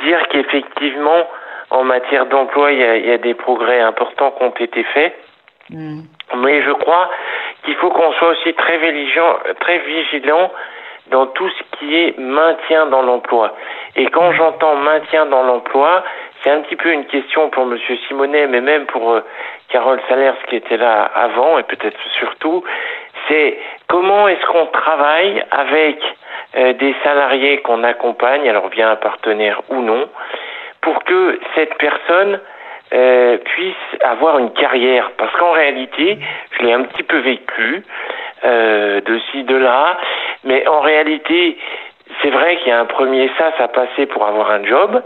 [0.04, 1.28] dire qu'effectivement,
[1.70, 4.82] en matière d'emploi, il y, a- il y a des progrès importants qui ont été
[4.84, 5.14] faits.
[5.70, 6.04] Mhm.
[6.38, 7.10] Mais je crois
[7.64, 10.50] qu'il faut qu'on soit aussi très vigilant, très vigilant
[11.08, 13.54] dans tout ce qui est maintien dans l'emploi.
[13.96, 16.04] Et quand j'entends maintien dans l'emploi,
[16.42, 19.20] c'est un petit peu une question pour Monsieur Simonet, mais même pour euh,
[19.68, 22.64] Carole Salers qui était là avant et peut-être surtout,
[23.28, 25.98] c'est comment est-ce qu'on travaille avec
[26.56, 30.08] euh, des salariés qu'on accompagne, alors via un partenaire ou non,
[30.80, 32.40] pour que cette personne
[32.92, 35.12] euh, puisse avoir une carrière.
[35.16, 36.18] Parce qu'en réalité,
[36.50, 37.82] je l'ai un petit peu vécu,
[38.44, 39.96] euh, de ci, de là,
[40.44, 41.56] mais en réalité,
[42.20, 45.02] c'est vrai qu'il y a un premier sas à passer pour avoir un job,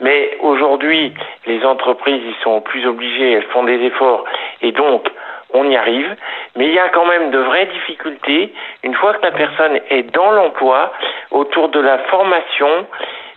[0.00, 1.14] mais aujourd'hui,
[1.46, 4.24] les entreprises, ils sont plus obligées, elles font des efforts,
[4.62, 5.08] et donc,
[5.52, 6.16] on y arrive,
[6.56, 8.52] mais il y a quand même de vraies difficultés,
[8.82, 10.92] une fois que la personne est dans l'emploi,
[11.30, 12.86] autour de la formation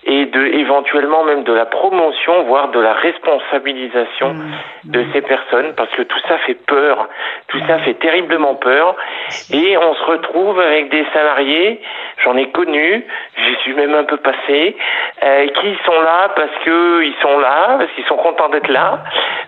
[0.08, 4.36] et de éventuellement même de la promotion, voire de la responsabilisation
[4.86, 7.08] de ces personnes, parce que tout ça fait peur,
[7.50, 8.96] tout ça fait terriblement peur,
[9.54, 11.82] et on se retrouve avec des salariés,
[12.24, 13.06] j'en ai connu,
[13.38, 14.78] j'y suis même un peu passé,
[15.24, 19.00] euh, qui sont là parce que ils sont là, parce qu'ils sont contents d'être là,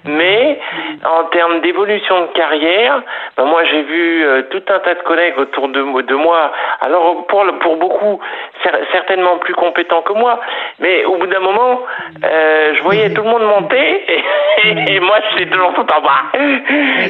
[0.06, 0.60] mais
[1.06, 3.02] en termes d'évolution de carrière,
[3.38, 6.52] ben moi j'ai vu euh, tout un tas de collègues autour de, de moi,
[6.82, 8.20] alors pour, pour beaucoup
[8.64, 10.40] cer- certainement plus compétents que moi,
[10.80, 11.82] mais au bout d'un moment,
[12.24, 16.24] euh, je voyais tout le monde monter et, et moi j'étais toujours tout en bas.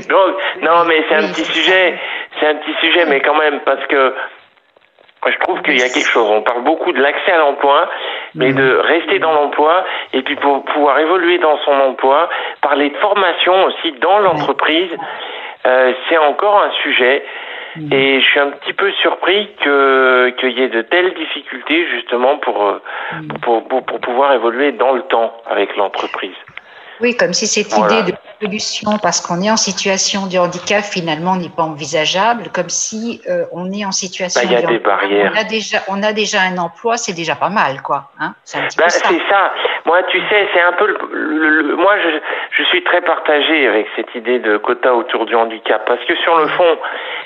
[0.09, 1.97] Donc non mais c'est un petit sujet,
[2.39, 4.13] c'est un petit sujet, mais quand même parce que
[5.27, 6.29] je trouve qu'il y a quelque chose.
[6.31, 7.89] On parle beaucoup de l'accès à l'emploi,
[8.35, 9.83] mais de rester dans l'emploi
[10.13, 12.29] et puis pour pouvoir évoluer dans son emploi,
[12.61, 14.95] parler de formation aussi dans l'entreprise,
[15.65, 17.23] euh, c'est encore un sujet.
[17.91, 22.38] Et je suis un petit peu surpris que qu'il y ait de telles difficultés justement
[22.38, 22.81] pour, euh,
[23.41, 26.35] pour, pour, pour pouvoir évoluer dans le temps avec l'entreprise.
[27.01, 27.99] Oui, comme si cette Voilà.
[27.99, 32.69] idée de solution, parce qu'on est en situation de handicap, finalement, n'est pas envisageable, comme
[32.69, 35.31] si euh, on est en situation Bah, y a de des handicap, barrières.
[35.34, 38.11] On a déjà, on a déjà un emploi, c'est déjà pas mal, quoi.
[38.19, 39.07] Hein c'est un petit peu ça.
[39.09, 39.53] c'est ça.
[39.85, 42.09] Moi, tu sais, c'est un peu le, le- le- moi, je,
[42.57, 46.38] je suis très partagé avec cette idée de quota autour du handicap parce que sur
[46.38, 46.77] le fond,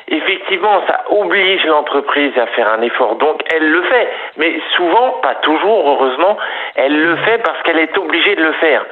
[0.07, 3.15] effectivement, ça oblige l'entreprise à faire un effort.
[3.15, 6.37] Donc, elle le fait, mais souvent, pas toujours, heureusement,
[6.75, 8.85] elle le fait parce qu'elle est obligée de le faire.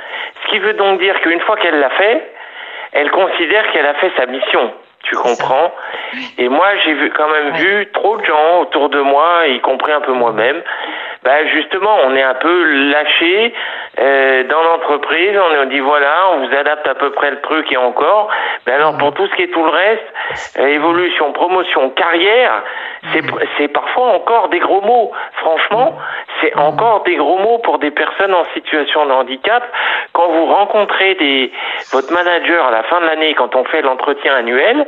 [0.43, 2.31] Ce qui veut donc dire qu'une fois qu'elle l'a fait,
[2.93, 4.73] elle considère qu'elle a fait sa mission.
[5.03, 5.73] Tu comprends
[6.37, 9.91] Et moi, j'ai vu, quand même vu trop de gens autour de moi, y compris
[9.91, 10.61] un peu moi-même.
[11.23, 13.53] Ben justement, on est un peu lâché
[13.99, 15.37] euh, dans l'entreprise.
[15.61, 18.29] On dit voilà, on vous adapte à peu près le truc et encore.
[18.65, 22.63] Mais alors pour tout ce qui est tout le reste, euh, évolution, promotion, carrière,
[23.13, 23.21] c'est
[23.57, 25.11] c'est parfois encore des gros mots.
[25.33, 25.95] Franchement,
[26.41, 29.63] c'est encore des gros mots pour des personnes en situation de handicap.
[30.13, 31.51] Quand vous rencontrez des
[31.91, 34.87] votre manager à la fin de l'année, quand on fait l'entretien annuel,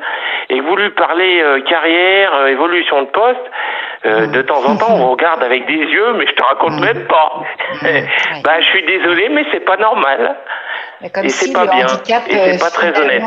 [0.50, 3.40] et lui parlez euh, carrière, euh, évolution de poste,
[4.06, 7.08] euh, de temps en temps, on regarde avec des yeux, mais je te raconte même
[7.08, 7.44] pas.
[8.44, 10.36] bah, je suis désolé, mais c'est pas normal.
[11.14, 11.86] comme si pas le bien.
[11.86, 13.24] handicap, et pas très honnête.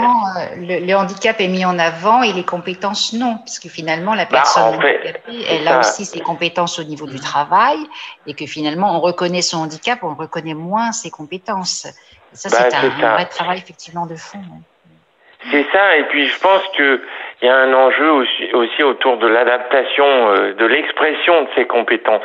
[0.57, 4.24] Le, le, handicap est mis en avant et les compétences non, parce que finalement la
[4.24, 5.15] bah, personne handicapée,
[5.51, 7.78] elle a aussi ses compétences au niveau du travail,
[8.27, 11.86] et que finalement on reconnaît son handicap, on reconnaît moins ses compétences.
[12.32, 14.40] ça, bah, c'est un, un, vrai travail effectivement de fond.
[15.50, 17.00] C'est ça, et puis je pense que
[17.42, 21.66] il y a un enjeu aussi, aussi autour de l'adaptation, euh, de l'expression de ces
[21.66, 22.22] compétences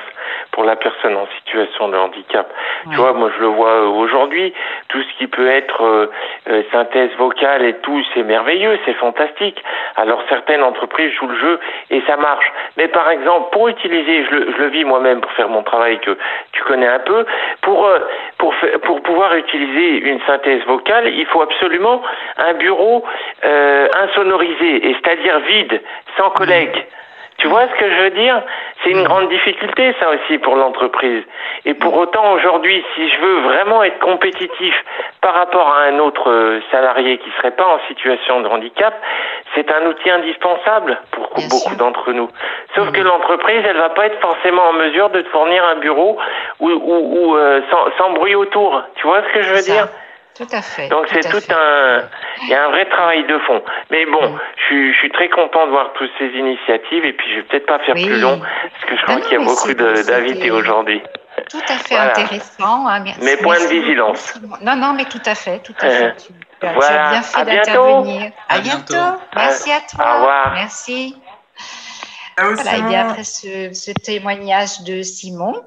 [0.51, 2.51] pour la personne en situation de handicap.
[2.89, 4.53] Tu vois, moi je le vois euh, aujourd'hui,
[4.89, 9.61] tout ce qui peut être euh, synthèse vocale et tout, c'est merveilleux, c'est fantastique.
[9.95, 12.51] Alors certaines entreprises jouent le jeu et ça marche.
[12.77, 15.99] Mais par exemple, pour utiliser, je le, je le vis moi-même pour faire mon travail
[15.99, 16.17] que
[16.53, 17.25] tu connais un peu,
[17.61, 17.87] pour
[18.37, 18.53] pour
[18.83, 22.01] pour pouvoir utiliser une synthèse vocale, il faut absolument
[22.37, 23.05] un bureau
[23.43, 25.81] insonorisé et c'est-à-dire vide,
[26.17, 26.85] sans collègues.
[27.41, 28.39] Tu vois ce que je veux dire?
[28.83, 31.23] C'est une grande difficulté, ça aussi, pour l'entreprise.
[31.65, 34.75] Et pour autant, aujourd'hui, si je veux vraiment être compétitif
[35.21, 38.93] par rapport à un autre euh, salarié qui serait pas en situation de handicap,
[39.55, 42.29] c'est un outil indispensable pour beaucoup d'entre nous.
[42.75, 46.19] Sauf que l'entreprise, elle va pas être forcément en mesure de te fournir un bureau
[46.59, 48.83] ou, ou, euh, sans, sans, bruit autour.
[48.97, 49.87] Tu vois ce que je veux dire?
[50.35, 50.87] Tout à fait.
[50.87, 52.03] Donc c'est tout, un,
[52.43, 53.61] il y a un vrai travail de fond.
[53.89, 54.37] Mais bon,
[54.69, 57.79] je, suis, très content de voir toutes ces initiatives et puis je vais peut-être pas
[57.79, 61.01] faire plus long parce que je crois qu'il y a beaucoup d'invités aujourd'hui.
[61.49, 62.87] Tout à fait intéressant.
[62.87, 64.39] Hein, Mes points de vigilance.
[64.61, 66.15] Non, non, mais tout à fait, tout à fait.
[66.17, 67.07] Tu, voilà.
[67.07, 68.31] as bien fait d'intervenir.
[68.49, 68.95] À, bientôt.
[69.35, 70.05] Merci à toi.
[70.05, 70.53] Au revoir.
[70.53, 71.15] Merci.
[72.37, 75.61] Voilà, et bien après ce, ce, témoignage de Simon, euh,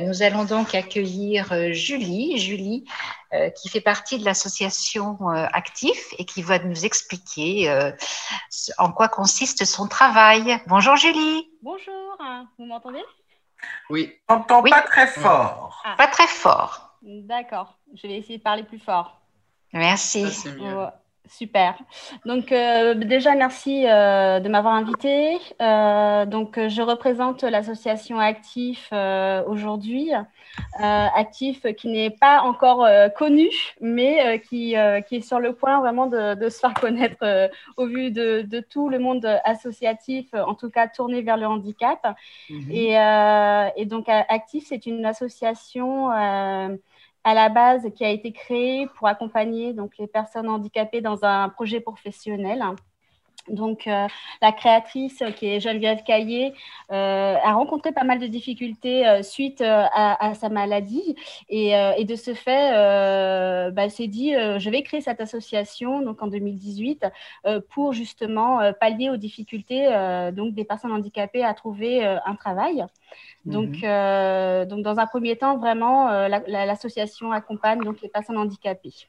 [0.00, 2.38] nous allons donc accueillir euh, Julie.
[2.38, 2.84] Julie,
[3.32, 7.92] euh, qui fait partie de l'association euh, Actif et qui va nous expliquer euh,
[8.76, 10.60] en quoi consiste son travail.
[10.66, 11.48] Bonjour Julie.
[11.62, 12.18] Bonjour,
[12.58, 13.04] vous m'entendez?
[13.88, 14.12] Oui.
[14.28, 15.80] On n'entend pas très fort.
[15.96, 16.98] Pas très fort.
[17.02, 19.20] D'accord, je vais essayer de parler plus fort.
[19.72, 20.26] Merci.
[21.30, 21.78] Super.
[22.26, 25.38] Donc euh, déjà merci euh, de m'avoir invité.
[25.62, 28.92] Euh, donc je représente l'association Actif
[29.46, 30.10] aujourd'hui.
[30.80, 32.86] Actif qui n'est pas encore
[33.16, 33.48] connu,
[33.80, 34.74] mais qui,
[35.08, 38.60] qui, est sur le point vraiment de, de se faire connaître au vu de, de,
[38.60, 42.16] tout le monde associatif, en tout cas tourné vers le handicap.
[42.50, 42.70] Mhm.
[42.72, 42.94] Et,
[43.76, 46.10] et, donc Actif, c'est une association
[47.24, 51.48] à la base qui a été créé pour accompagner donc, les personnes handicapées dans un
[51.48, 52.62] projet professionnel.
[53.48, 54.06] Donc, euh,
[54.42, 56.54] la créatrice, qui est Geneviève Caillé,
[56.92, 61.16] euh, a rencontré pas mal de difficultés euh, suite à, sa maladie.
[61.48, 62.70] Et, de ce fait,
[63.72, 67.06] bah, elle s'est dit, je vais créer cette association donc en 2018
[67.70, 69.88] pour justement pallier aux difficultés
[70.32, 72.84] donc, des personnes handicapées à trouver un travail.
[73.44, 74.66] Donc, mhm.
[74.66, 76.10] donc, dans un premier temps, vraiment,
[76.46, 79.08] l'association accompagne donc, les personnes handicapées.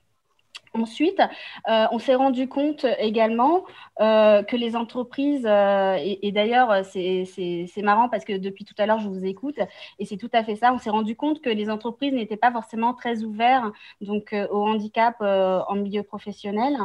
[0.73, 1.19] Ensuite,
[1.67, 3.65] euh, on s'est rendu compte également
[3.99, 8.99] euh, que les entreprises, euh, et, d'ailleurs c'est marrant parce que depuis tout à l'heure
[8.99, 9.59] je vous écoute,
[9.99, 12.53] et c'est tout à fait ça, on s'est rendu compte que les entreprises n'étaient pas
[12.53, 16.77] forcément très ouvertes donc, au handicap en milieu professionnel.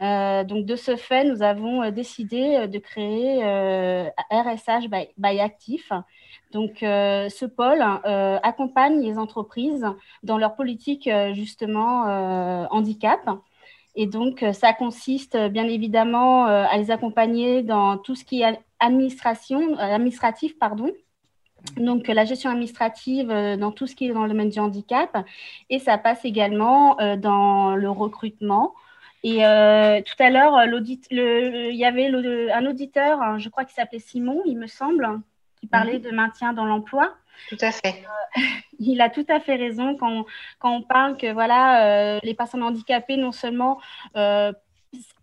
[0.00, 3.42] donc de ce fait, nous avons décidé de créer
[4.30, 5.92] RSH by, by Actif,
[6.52, 9.86] donc, euh, ce pôle euh, accompagne les entreprises
[10.22, 12.04] dans leur politique euh, justement
[12.70, 13.28] handicap.
[13.94, 19.78] Et donc, ça consiste bien évidemment à les accompagner dans tout ce qui est administration,
[19.78, 20.92] administratif, pardon.
[21.78, 25.16] Donc, la gestion administrative dans tout ce qui est dans le domaine du handicap.
[25.70, 28.74] Et ça passe également dans le recrutement,
[29.22, 30.62] et tout à l'heure,
[31.10, 35.08] il y avait un auditeur, hein, je crois qu'il s'appelait Simon, il me semble,
[35.60, 36.02] qui parlait mhm.
[36.02, 37.14] de maintien dans l'emploi.
[37.48, 38.04] Tout à fait.
[38.36, 38.40] Euh,
[38.78, 40.24] il a tout à fait raison quand,
[40.58, 43.80] quand on parle que voilà, euh, les personnes handicapées, non seulement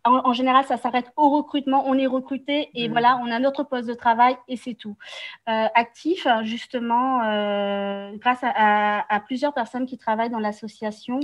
[0.05, 1.83] en, général, ça s'arrête au recrutement.
[1.87, 2.91] On est recruté et mmh.
[2.91, 4.97] voilà, on a notre poste de travail et c'est tout.
[5.47, 11.19] Euh, actif, justement, euh, grâce à, plusieurs personnes qui travaillent dans l'association,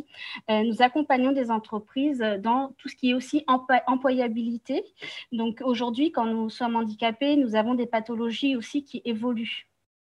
[0.49, 4.83] euh, nous accompagnons des entreprises dans tout ce qui est aussi employabilité.
[5.31, 9.68] Donc aujourd'hui, quand nous sommes handicapés, nous avons des pathologies aussi qui évoluent.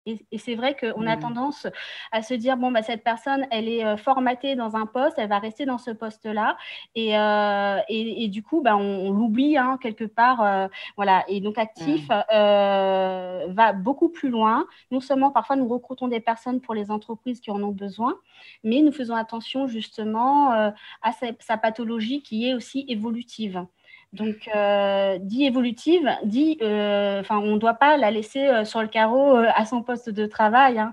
[0.06, 1.20] Et, c'est vrai qu'on a mmh.
[1.20, 1.66] tendance
[2.12, 5.28] à se dire, bon, bah, cette personne, elle est euh, formatée dans un poste, elle
[5.28, 6.56] va rester dans ce poste-là.
[6.94, 10.42] Et, euh, et, du coup, bah, on, l'oublie hein, quelque part.
[10.42, 11.24] Euh, voilà.
[11.28, 13.52] Et donc, Actif mmh.
[13.52, 14.66] va beaucoup plus loin.
[14.92, 18.14] Non seulement, parfois, nous recrutons des personnes pour les entreprises qui en ont besoin,
[18.62, 23.66] mais nous faisons attention justement à sa pathologie qui est aussi évolutive.
[24.12, 28.80] Donc, euh, dit évolutive, dit, euh, enfin, on ne doit pas la laisser euh, sur
[28.80, 30.78] le carreau à son poste de travail.
[30.78, 30.92] Hein.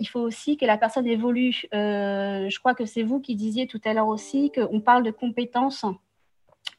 [0.00, 1.52] il faut aussi que la personne évolue.
[1.72, 5.84] je crois que c'est vous qui disiez tout à l'heure aussi qu'on parle de compétences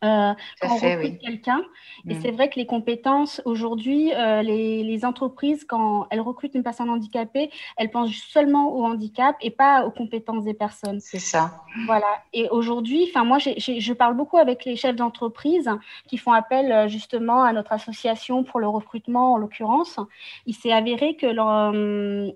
[0.04, 1.62] euh, quand on recrute quelqu'un.
[2.08, 2.22] Et mm.
[2.22, 7.50] c'est vrai que les compétences, aujourd'hui, euh, les, entreprises, quand elles recrutent une personne handicapée,
[7.78, 11.00] elles pensent seulement au handicap et pas aux compétences des personnes.
[11.00, 11.64] C'est ça.
[11.86, 12.08] Voilà.
[12.32, 15.70] Et aujourd'hui, moi, je parle beaucoup avec les chefs d'entreprise
[16.08, 20.00] qui font appel euh, justement à notre association pour le recrutement, en l'occurrence.
[20.46, 21.28] Il s'est avéré que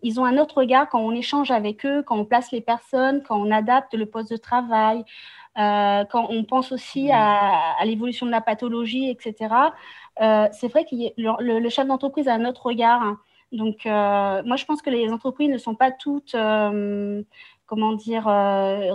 [0.04, 3.24] ils ont un autre regard quand on échange avec eux, quand on place les personnes,
[3.24, 5.04] quand on adapte le poste de travail.
[5.58, 9.54] Euh, quand on pense aussi à, l'évolution de la pathologie, etc.,
[10.22, 13.02] euh, c'est vrai que le, le, chef d'entreprise a un autre regard.
[13.02, 13.20] Hein.
[13.52, 16.36] Donc, euh, moi, je pense que les entreprises ne sont pas toutes,
[17.66, 18.26] comment dire,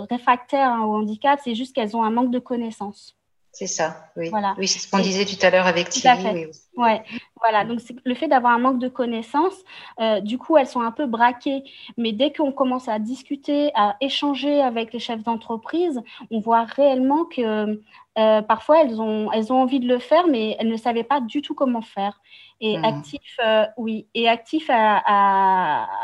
[0.09, 3.17] réfractaires hein, au handicap, c'est juste qu'elles ont un manque de connaissances.
[3.55, 4.29] C'est ça, oui.
[4.29, 4.55] Voilà.
[4.57, 6.23] Oui, c'est ce qu'on disait tout à l'heure avec Thierry.
[6.33, 6.47] Oui,
[6.77, 7.03] ouais.
[7.39, 9.63] Voilà, donc le fait d'avoir un manque de connaissances,
[9.99, 11.63] euh, du coup, elles sont un peu braquées.
[11.95, 16.01] Mais dès qu'on commence à discuter, à échanger avec les chefs d'entreprise,
[16.31, 17.79] on voit réellement que
[18.17, 21.19] euh, parfois, elles ont, elles ont envie de le faire, mais elles ne savaient pas
[21.19, 22.21] du tout comment faire.
[22.61, 22.85] Et mmh.
[22.85, 25.01] Actif, euh, oui, et Actif a,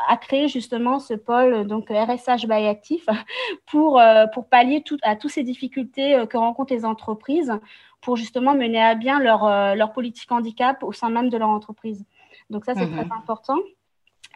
[0.07, 3.06] a, créé justement ce pôle, donc RSH by Actif,
[3.68, 7.53] pour, euh, pour pallier tout, à toutes ces difficultés que rencontrent les entreprises
[8.02, 12.06] pour justement mener à bien leur, leur politique handicap au sein même de leur entreprise.
[12.49, 13.06] Donc ça, c'est mmh.
[13.06, 13.57] très important.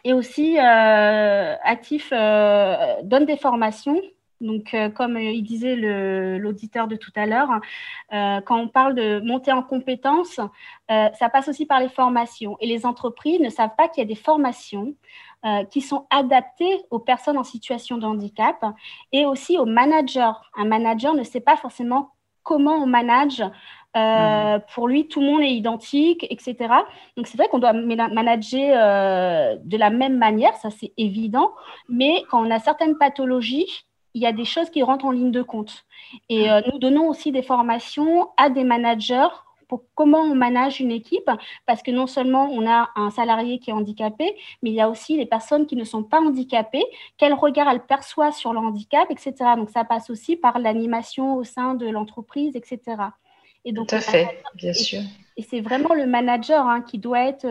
[0.04, 4.00] Et aussi, Actif donne des formations
[4.44, 5.76] donc, euh, comme il disait
[6.38, 7.50] l'auditeur de tout à l'heure,
[8.12, 10.38] euh, quand on parle de monter en compétences,
[10.90, 12.56] euh, ça passe aussi par les formations.
[12.60, 14.94] Et les entreprises ne savent pas qu'il y a des formations
[15.70, 18.64] qui sont adaptées aux personnes en situation de handicap
[19.12, 20.32] et aussi aux managers.
[20.56, 22.12] Un manager ne sait pas forcément
[22.42, 23.42] comment on manage
[23.94, 24.60] mmh.
[24.72, 26.56] pour lui, tout le monde est identique, etc.
[27.18, 31.52] Donc, c'est vrai qu'on doit manager de la même manière, ça c'est évident,
[31.90, 33.84] mais quand on a certaines pathologies,
[34.14, 35.84] il y a des choses qui rentrent en ligne de compte.
[36.28, 39.28] Et euh, nous donnons aussi des formations à des managers
[39.68, 41.28] pour comment on manage une équipe,
[41.66, 44.88] parce que non seulement on a un salarié qui est handicapé, mais il y a
[44.88, 46.84] aussi les personnes qui ne sont pas handicapées,
[47.16, 49.34] quel regard elles perçoivent sur le handicap, etc.
[49.56, 52.80] Donc ça passe aussi par l'animation au sein de l'entreprise, etc.
[53.64, 55.00] Et donc, Tout à fait, bien sûr.
[55.36, 57.46] Et c'est vraiment le manager hein, qui doit être,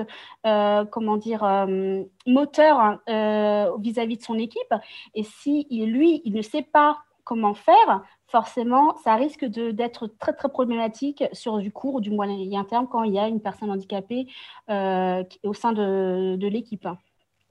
[0.46, 4.74] euh, comment dire, euh, moteur hein, euh, vis-à-vis de son équipe.
[5.16, 10.50] Et si lui, il ne sait pas comment faire, forcément, ça risque d'être très, très
[10.50, 14.28] problématique sur du court ou du moyen terme quand il y a une personne handicapée
[14.68, 16.88] au sein de l'équipe.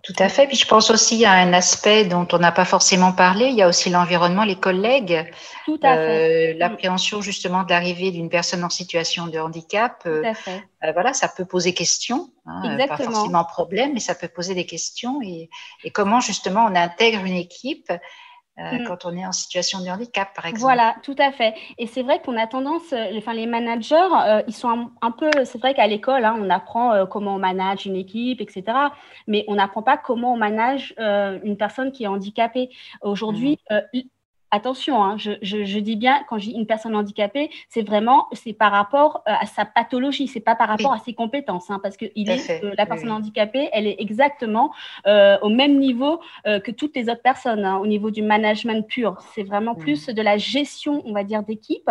[0.02, 0.48] Tout à fait.
[0.48, 3.46] Puis je pense aussi à un aspect dont on n'a pas forcément parlé.
[3.46, 5.30] Il y a aussi l'environnement, les collègues.
[5.64, 6.54] Tout à fait.
[6.54, 10.02] Euh, l'appréhension justement de l'arrivée d'une personne en situation de handicap.
[10.02, 10.64] Tout à euh, fait.
[10.82, 12.30] Euh, voilà, ça peut poser question.
[12.46, 15.22] Hein, pas forcément problème, mais ça peut poser des questions.
[15.22, 15.48] Et,
[15.84, 17.92] et comment justement on intègre une équipe
[18.58, 18.84] euh, mm.
[18.86, 20.60] quand on est en situation de handicap, par exemple.
[20.60, 21.54] Voilà, tout à fait.
[21.78, 25.30] Et c'est vrai qu'on a tendance, euh, enfin, les managers, euh, ils sont un, peu,
[25.44, 28.64] c'est vrai qu'à l'école, hein, on apprend comment on manage une équipe, etc.
[29.26, 32.68] Mais on n'apprend pas comment on manage une personne qui est handicapée.
[33.00, 34.00] Aujourd'hui, mm
[34.52, 38.70] attention, hein, je, dis bien, quand je dis une personne handicapée, c'est vraiment, c'est par
[38.70, 42.04] rapport euh, à sa pathologie, c'est pas par rapport à ses compétences, hein, parce que
[42.14, 44.70] il est, euh, la personne handicapée, elle est exactement
[45.06, 49.16] euh, au même niveau que toutes les autres personnes, hein, au niveau du management pur.
[49.34, 50.12] C'est vraiment plus mm.
[50.12, 51.90] de la gestion, on va dire, d'équipe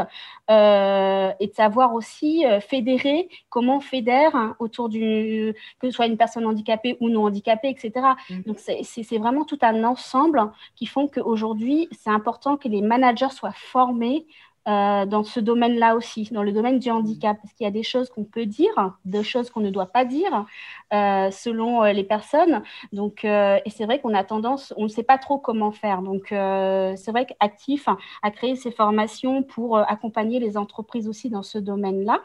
[0.50, 6.46] et de savoir aussi fédérer, comment on fédère autour du, que ce soit une personne
[6.46, 8.06] handicapée ou non handicapée, etc.
[8.30, 8.42] Mm.
[8.42, 13.54] Donc, c'est vraiment tout un ensemble qui font qu'aujourd'hui, c'est important que les managers soient
[13.54, 14.26] formés
[14.68, 17.82] euh, dans ce domaine-là aussi, dans le domaine du handicap, parce qu'il y a des
[17.82, 20.46] choses qu'on peut dire, des choses qu'on ne doit pas dire
[20.94, 22.62] euh, selon euh, les personnes.
[22.94, 26.04] Donc, et c'est vrai qu'on a tendance, on ne sait pas trop comment faire.
[26.04, 27.88] Donc, c'est vrai qu'Actif
[28.22, 32.22] a créé ces formations pour accompagner les entreprises aussi dans ce domaine-là.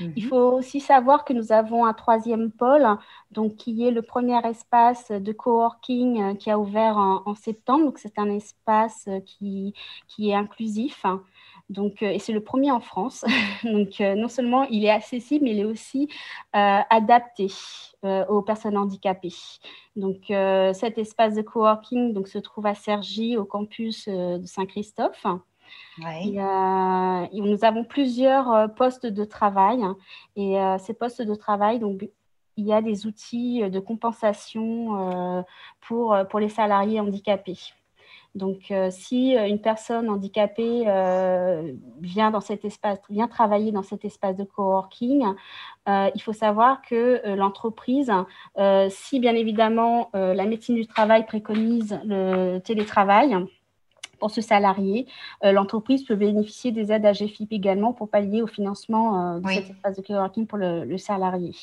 [0.00, 0.12] Mhm.
[0.16, 2.86] Il faut aussi savoir que nous avons un troisième pôle,
[3.30, 7.92] donc qui est le premier espace de coworking euh, qui a ouvert en, septembre.
[7.96, 9.74] c'est un espace euh, qui,
[10.08, 11.04] qui est inclusif.
[11.68, 13.24] Donc, euh, et c'est le premier en France.
[13.64, 16.08] Donc, non seulement il est accessible, mais il est aussi
[16.52, 17.48] adapté
[18.02, 19.34] aux personnes handicapées.
[19.94, 20.24] Donc,
[20.74, 25.26] cet espace de coworking donc, se trouve à Cergy, au campus de Saint-Christophe.
[25.98, 29.96] Euh, nous avons plusieurs euh, postes de travail hein,
[30.36, 32.08] et euh, ces postes de travail, donc,
[32.56, 35.46] il y a des outils de compensation
[35.80, 37.58] pour, pour les salariés handicapés.
[38.34, 40.82] Donc, si une personne handicapée
[42.02, 45.24] vient, dans cet espace, vient travailler dans cet espace de coworking,
[45.86, 48.12] il faut savoir que l'entreprise,
[48.90, 53.38] si bien évidemment la médecine du travail préconise le télétravail,
[54.20, 55.06] pour ce salarié.
[55.44, 59.70] Euh, l'entreprise peut bénéficier des aides AGFIP également pour pallier au financement euh, de cet
[59.70, 61.56] espace de coworking pour le, salarié.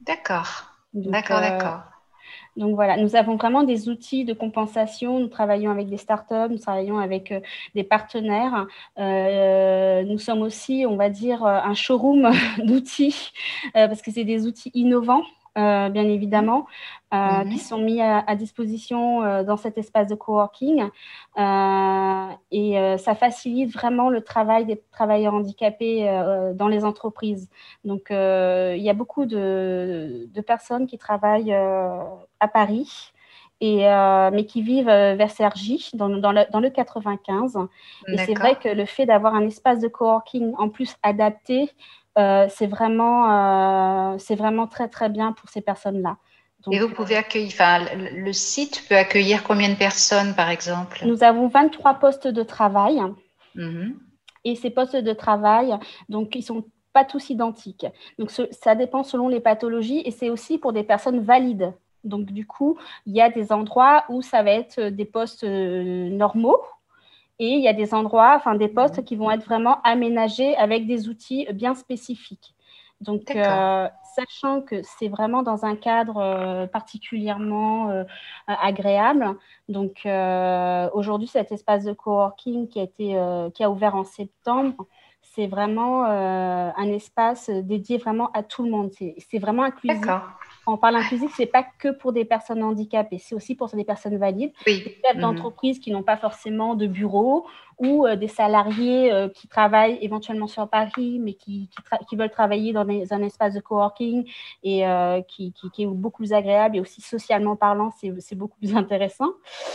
[0.00, 0.70] D'accord.
[0.94, 1.80] D'accord, euh, d'accord.
[2.56, 5.18] Donc voilà, nous avons vraiment des outils de compensation.
[5.18, 7.34] Nous travaillons avec des startups, nous travaillons avec
[7.74, 8.66] des partenaires.
[8.96, 13.32] nous sommes aussi, on va dire, un showroom d'outils
[13.74, 15.24] parce que c'est des outils innovants
[15.56, 16.66] euh, bien évidemment,
[17.12, 20.88] euh, qui sont mis à, disposition euh, dans cet espace de coworking.
[22.50, 26.06] et ça facilite vraiment le travail des travailleurs handicapés
[26.54, 27.48] dans les entreprises.
[27.84, 33.12] Donc, il y a beaucoup de, personnes qui travaillent à Paris.
[33.60, 33.86] Et,
[34.32, 35.30] mais qui vivent vers
[35.94, 37.56] dans, dans, le, dans le 95.
[38.08, 41.70] Et c'est vrai que le fait d'avoir un espace de coworking en plus adapté
[42.18, 46.16] euh, c'est vraiment, euh, c'est vraiment très, très bien pour ces personnes-là.
[46.70, 51.02] Et vous pouvez accueillir, enfin, le site peut accueillir combien de personnes, par exemple?
[51.04, 53.02] Nous avons 23 postes de travail.
[53.54, 53.98] Mhm.
[54.44, 55.74] Et ces postes de travail,
[56.08, 57.86] donc, ils sont pas tous identiques.
[58.18, 61.74] Donc, ça dépend selon les pathologies et c'est aussi pour des personnes valides.
[62.04, 66.08] Donc, du coup, il y a des endroits où ça va être des postes euh,
[66.10, 66.58] normaux
[67.38, 70.86] et il y a des endroits, enfin des postes qui vont être vraiment aménagés avec
[70.86, 72.54] des outils bien spécifiques.
[73.00, 78.04] Donc, euh, sachant que c'est vraiment dans un cadre euh, particulièrement euh,
[78.46, 79.36] agréable.
[79.68, 80.02] Donc,
[80.94, 83.20] aujourd'hui, cet espace de coworking qui a, été,
[83.54, 84.86] qui a ouvert en septembre,
[85.22, 88.90] c'est vraiment un espace dédié vraiment à tout le monde.
[88.92, 90.06] C'est vraiment inclusif.
[90.66, 93.84] On parle inclusif, ce n'est pas que pour des personnes handicapées, c'est aussi pour des
[93.84, 95.20] personnes valides, des chefs mhm.
[95.20, 97.46] d'entreprise qui n'ont pas forcément de bureau
[97.78, 101.68] ou euh, des salariés euh, qui travaillent éventuellement sur Paris, mais qui,
[102.08, 104.30] qui, veulent travailler dans un espace de coworking
[104.62, 108.76] et euh, qui, qui, est beaucoup plus agréable et aussi socialement parlant, c'est beaucoup plus
[108.76, 109.30] intéressant.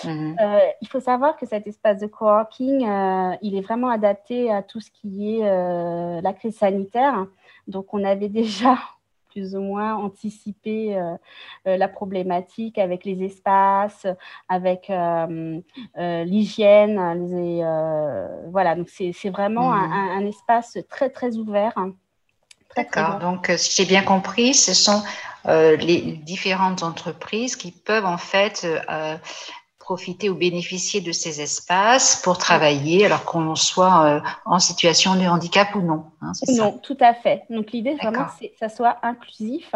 [0.05, 0.37] Mhm.
[0.81, 2.81] il faut savoir que cet espace de coworking,
[3.41, 7.27] il est vraiment adapté à tout ce qui est la crise sanitaire.
[7.67, 8.77] Donc, on avait déjà
[9.39, 11.15] plus ou moins anticiper euh,
[11.67, 14.05] euh, la problématique avec les espaces,
[14.49, 15.61] avec euh,
[15.97, 16.97] l'hygiène.
[18.51, 19.93] voilà, donc c'est vraiment mmh.
[20.17, 21.73] un, espace très, très ouvert.
[22.75, 25.01] D'accord, donc si j'ai bien compris, ce sont
[25.45, 28.67] les différentes entreprises qui peuvent en fait
[29.89, 35.25] profiter ou bénéficier de ces espaces pour travailler, alors qu'on soit euh, en situation de
[35.25, 36.03] handicap ou non.
[36.21, 37.41] Hein, non, tout à fait.
[37.49, 39.73] Donc l'idée vraiment, c'est que ça soit inclusif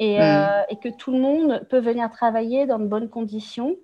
[0.00, 0.64] et, euh, hmm.
[0.70, 3.76] et, que tout le monde peut venir travailler dans de bonnes conditions.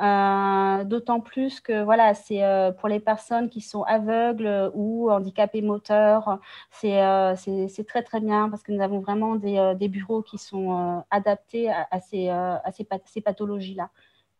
[0.00, 2.42] Euh, d'autant plus que voilà, c'est
[2.78, 6.38] pour les personnes qui sont aveugles ou handicapées moteurs,
[6.70, 11.68] c'est très très bien parce que nous avons vraiment des, des bureaux qui sont adaptés
[11.68, 12.70] à, à ces, à
[13.04, 13.90] ces pathologies-là.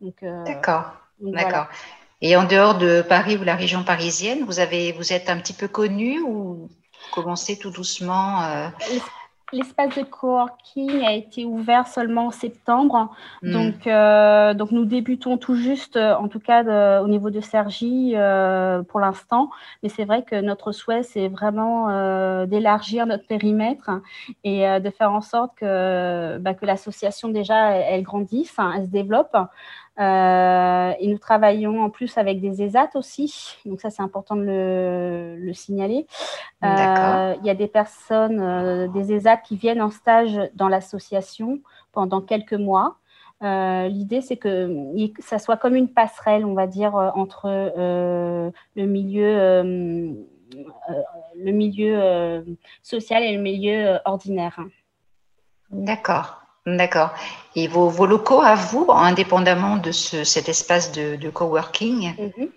[0.03, 1.67] Euh, d'accord, d'accord.
[2.21, 5.53] Et en dehors de Paris ou la région parisienne, vous, avez, vous êtes un petit
[5.53, 6.69] peu connu ou
[7.13, 8.69] commencez tout doucement euh?
[9.51, 13.15] L'espace de coworking a été ouvert seulement en septembre.
[13.41, 13.53] Hmm.
[13.53, 18.13] Donc, euh, donc, nous débutons tout juste, en tout cas au niveau de Sergi
[18.89, 19.49] pour l'instant.
[19.83, 23.91] Mais c'est vrai que notre souhait, c'est vraiment d'élargir notre périmètre
[24.45, 28.91] et de faire en sorte que, bah, que l'association, déjà, elle, grandisse, hein, elle se
[28.91, 29.35] développe.
[29.99, 35.35] Euh, et nous travaillons en plus avec des ESAT aussi, donc ça c'est important de
[35.37, 36.07] le, signaler.
[36.63, 41.61] Euh, il y a des personnes, euh, des ESAT qui viennent en stage dans l'association
[41.93, 42.97] pendant quelques mois.
[43.41, 49.63] L'idée, c'est que ça soit comme une passerelle, on va dire, entre le milieu,
[51.37, 52.45] le milieu
[52.83, 54.59] social et le milieu ordinaire.
[55.71, 56.48] D'accord.
[56.77, 57.11] D'accord.
[57.57, 62.49] Et vos, locaux à vous, indépendamment de cet espace de, coworking, mhm.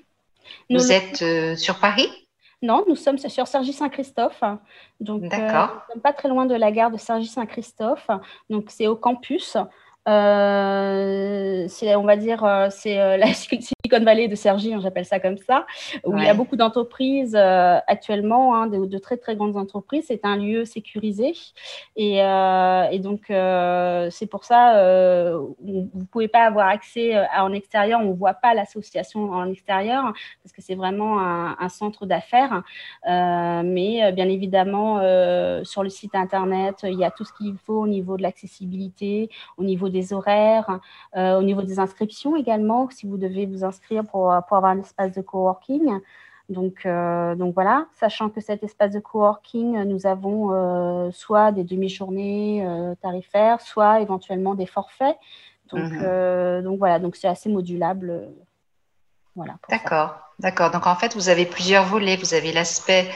[0.69, 2.09] vous êtes euh, sur Paris?
[2.61, 4.43] Non, nous sommes sur Sergi-Saint-Christophe.
[4.99, 8.07] Donc, euh, nous sommes pas très loin de la gare de Sergi-Saint-Christophe.
[8.49, 9.57] Donc, c'est au campus.
[10.07, 15.05] Euh, c'est, on va dire, euh, c'est euh, la Silicon Valley de Sergi, hein, j'appelle
[15.05, 15.67] ça comme ça,
[16.03, 20.05] où il y a beaucoup d'entreprises actuellement, hein, de, très très grandes entreprises.
[20.07, 21.33] C'est un lieu sécurisé
[21.95, 24.61] et, et donc c'est pour ça
[25.61, 27.99] vous ne pouvez pas avoir accès à, en extérieur.
[28.01, 30.13] On ne voit pas l'association en extérieur
[30.43, 32.63] parce que c'est vraiment un, un centre d'affaires.
[33.05, 34.99] mais bien évidemment,
[35.63, 39.29] sur le site internet, il y a tout ce qu'il faut au niveau de l'accessibilité,
[39.57, 40.79] au niveau des horaires,
[41.15, 44.79] euh, au niveau des inscriptions également, si vous devez vous inscrire pour, pour avoir un
[44.79, 45.99] espace de coworking.
[46.49, 51.63] Donc, euh, donc voilà, sachant que cet espace de coworking, nous avons euh, soit des
[51.63, 52.67] demi-journées
[53.01, 55.17] tarifaires, soit éventuellement des forfaits.
[55.71, 56.63] Donc, mhm.
[56.63, 58.27] donc voilà, donc c'est assez modulable.
[59.35, 59.53] voilà.
[59.69, 60.71] D'accord, d'accord.
[60.71, 62.17] Donc en fait, vous avez plusieurs volets.
[62.17, 63.07] Vous avez l'aspect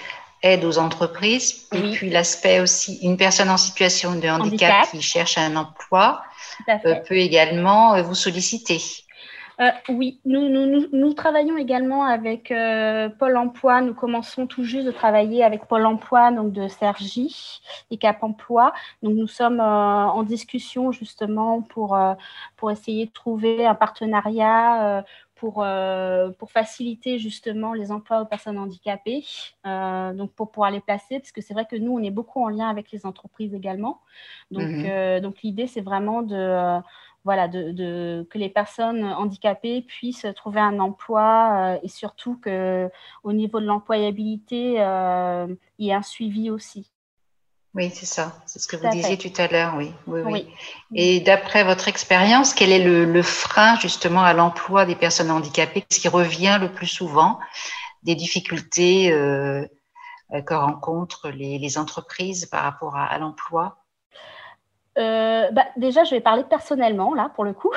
[0.46, 5.38] aide aux entreprises, et puis l'aspect aussi, une personne en situation de handicap, qui cherche
[5.38, 6.22] un emploi
[6.70, 8.80] euh, peut également euh, vous solliciter.
[9.60, 12.54] Euh, oui, nous, nous, nous, travaillons également avec
[13.20, 13.82] Pôle Emploi.
[13.82, 18.74] Nous commençons tout juste de travailler avec Pôle Emploi, donc de Sergi et Cap Emploi.
[19.02, 21.98] Donc nous sommes en discussion justement pour,
[22.58, 25.06] pour essayer de trouver un partenariat
[25.46, 29.24] pour, euh, pour faciliter justement les emplois aux personnes handicapées,
[29.68, 32.44] euh, donc pour pouvoir les placer, parce que c'est vrai que nous, on est beaucoup
[32.44, 34.02] en lien avec les entreprises également.
[34.50, 34.86] Donc, mhm.
[34.88, 36.80] euh, donc l'idée, c'est vraiment de,
[37.26, 43.60] voilà, de, de, que les personnes handicapées puissent trouver un emploi et surtout qu'au niveau
[43.60, 44.78] de l'employabilité,
[45.78, 46.92] il y ait un suivi aussi.
[47.76, 48.34] Oui, c'est ça.
[48.46, 49.92] C'est ce que vous disiez tout à l'heure, oui.
[50.08, 50.48] Oui, oui.
[50.94, 55.84] Et d'après votre expérience, quel est le, frein justement à l'emploi des personnes handicapées?
[55.92, 57.38] Ce qui revient le plus souvent
[58.04, 59.68] des difficultés euh,
[60.46, 63.85] que rencontrent les, entreprises par rapport à l'emploi
[64.98, 67.72] euh, bah, déjà, je vais parler personnellement, là, pour le coup,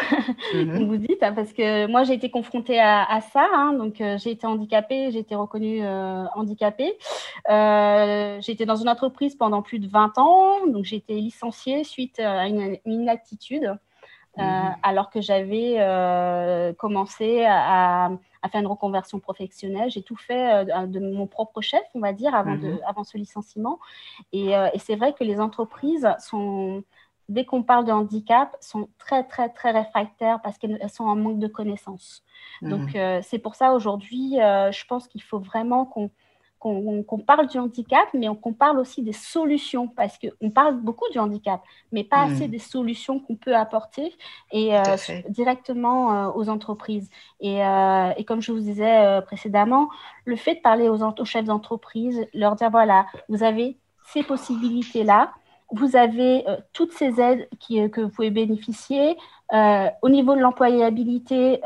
[0.55, 0.85] mhm.
[0.89, 3.47] vous dites, hein, parce que moi, j'ai été confrontée à, ça.
[3.55, 6.97] Hein, donc, euh, j'ai été handicapée, j'ai été reconnue euh, handicapée.
[7.49, 10.67] j'ai été dans une entreprise pendant plus de 20 ans.
[10.67, 13.77] Donc, j'ai été licenciée suite à une, inaptitude,
[14.37, 14.77] mhm.
[14.83, 15.77] alors que j'avais
[16.79, 18.11] commencé à,
[18.53, 19.91] faire une reconversion professionnelle.
[19.91, 22.81] J'ai tout fait de mon propre chef, on va dire, avant, de, mhm.
[22.87, 23.81] avant ce licenciement.
[24.33, 26.85] Et, et c'est vrai que les entreprises sont
[27.29, 31.39] dès qu'on parle de handicap, sont très, très, très réfractaires parce qu'elles sont en manque
[31.39, 32.23] de connaissances.
[32.63, 32.71] Mhm.
[32.71, 36.11] Donc, euh, c'est pour ça aujourd'hui, euh, je pense qu'il faut vraiment qu'on
[36.61, 41.21] qu'on parle du handicap, mais qu'on parle aussi des solutions, parce qu'on parle beaucoup du
[41.21, 42.51] handicap, mais pas assez mhm.
[42.51, 44.13] des solutions qu'on peut apporter
[44.51, 44.83] et, euh,
[45.29, 47.11] directement aux entreprises.
[47.39, 49.89] Et, et, comme je vous disais précédemment,
[50.25, 53.79] le fait de parler aux, aux chefs d'entreprise, leur dire, voilà, vous avez
[54.09, 55.31] ces possibilités-là,
[55.71, 59.17] vous avez euh, toutes ces aides qui, euh, que vous pouvez bénéficier.
[59.53, 61.61] Euh, au niveau de l'employabilité,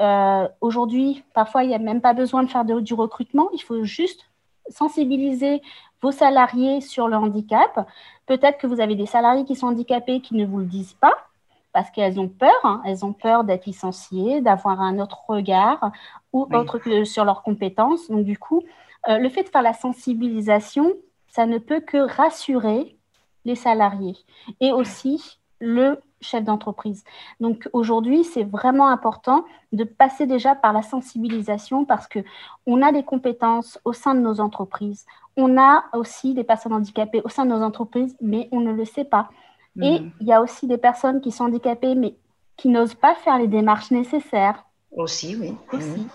[0.61, 3.49] aujourd'hui, parfois, il n'y a même pas besoin de faire du recrutement.
[3.53, 4.29] Il faut juste
[4.69, 5.61] sensibiliser
[6.01, 7.89] vos salariés sur le handicap.
[8.27, 11.15] Peut-être que vous avez des salariés qui sont handicapés qui ne vous le disent pas
[11.73, 12.55] parce qu'elles ont peur.
[12.65, 12.83] Hein.
[12.85, 15.91] elles ont peur d'être licenciées, d'avoir un autre regard
[16.33, 18.09] ou autre que sur leurs compétences.
[18.09, 18.63] Donc, du coup,
[19.09, 20.93] le fait de faire la sensibilisation,
[21.29, 22.97] ça ne peut que rassurer
[23.45, 24.17] les salariés
[24.61, 27.05] et aussi le chef d'entreprise.
[27.41, 32.21] Donc aujourd'hui, c'est vraiment important de passer déjà par la sensibilisation parce que
[32.67, 35.07] on a des compétences au sein de nos entreprises.
[35.37, 38.85] On a aussi des personnes handicapées au sein de nos entreprises, mais on ne le
[38.85, 39.31] sait pas.
[39.81, 40.13] Et mhm.
[40.21, 42.15] il y a aussi des personnes qui sont handicapées, mais
[42.57, 44.65] qui n'osent pas faire les démarches nécessaires.
[44.95, 45.57] Aussi, oui.
[45.73, 46.01] Aussi.
[46.01, 46.09] Mhm.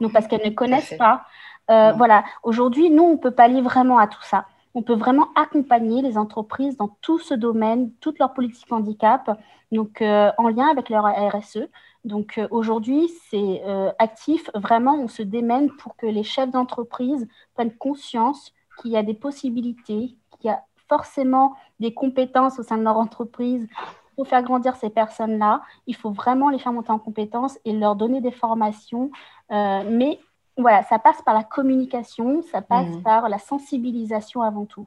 [0.00, 1.24] Donc parce qu'elles ne connaissent pas.
[1.70, 2.24] Euh, voilà.
[2.42, 6.02] Aujourd'hui, nous, on ne peut pas aller vraiment à tout ça on peut vraiment accompagner
[6.02, 9.38] les entreprises dans tout ce domaine, toute leur politique handicap,
[9.70, 11.68] donc euh, en lien avec leur RSE.
[12.04, 17.26] Donc euh, aujourd'hui, c'est euh, actif, vraiment, on se démène pour que les chefs d'entreprise
[17.54, 22.76] prennent conscience qu'il y a des possibilités, qu'il y a forcément des compétences au sein
[22.76, 23.68] de leur entreprise
[24.16, 25.62] pour faire grandir ces personnes-là.
[25.86, 29.10] Il faut vraiment les faire monter en compétences et leur donner des formations,
[29.50, 30.20] mais
[30.56, 33.02] voilà, ça passe par la communication, ça passe mmh.
[33.02, 34.86] par la sensibilisation avant tout.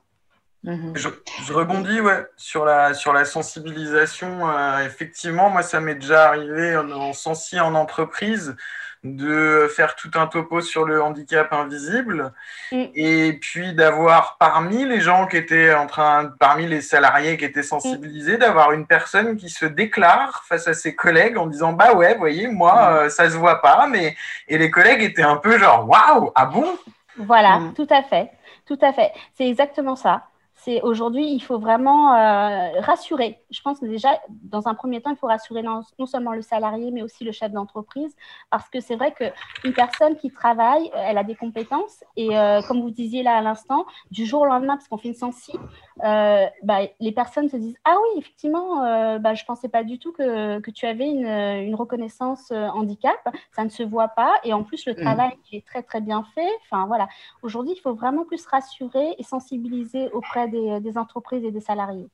[0.64, 0.94] Mhm.
[0.96, 4.50] Je, rebondis ouais, sur, la, sur la sensibilisation.
[4.50, 8.56] Euh, effectivement, moi, ça m'est déjà arrivé en, en sensi en entreprise
[9.04, 12.34] de faire tout un topo sur le handicap invisible
[12.72, 12.86] mm.
[12.96, 17.64] et puis d'avoir parmi les gens qui étaient en train, parmi les salariés qui étaient
[17.64, 22.16] sensibilisés, d'avoir une personne qui se déclare face à ses collègues en disant bah ouais,
[22.16, 22.96] voyez, moi mm.
[22.96, 24.16] euh, ça se voit pas, mais
[24.48, 26.78] et les collègues étaient un peu genre waouh, ah bon?
[27.18, 27.74] Voilà, mm.
[27.74, 28.32] tout à fait,
[28.66, 30.24] tout à fait, c'est exactement ça
[30.68, 33.39] c'est aujourd'hui, il faut vraiment euh, rassurer.
[33.52, 36.91] Je pense que déjà, dans un premier temps, il faut rassurer non, seulement le salarié,
[36.91, 38.14] mais aussi le chef d'entreprise,
[38.49, 42.61] parce que c'est vrai qu'une personne qui travaille, euh, elle a des compétences, et euh,
[42.68, 45.53] comme vous disiez là à l'instant, du jour au lendemain, parce qu'on fait une sensi,
[46.02, 48.81] bah, les personnes se disent Ah oui, effectivement,
[49.19, 53.18] bah, je ne pensais pas du tout que, que tu avais une, une, reconnaissance handicap,
[53.56, 55.02] ça ne se voit pas, et en plus, le mmh.
[55.02, 56.49] travail est très, très bien fait.
[56.64, 57.07] Enfin, voilà.
[57.41, 62.08] Aujourd'hui, il faut vraiment plus rassurer et sensibiliser auprès des des, entreprises et des salariés.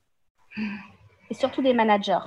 [1.29, 2.19] Et surtout des managers.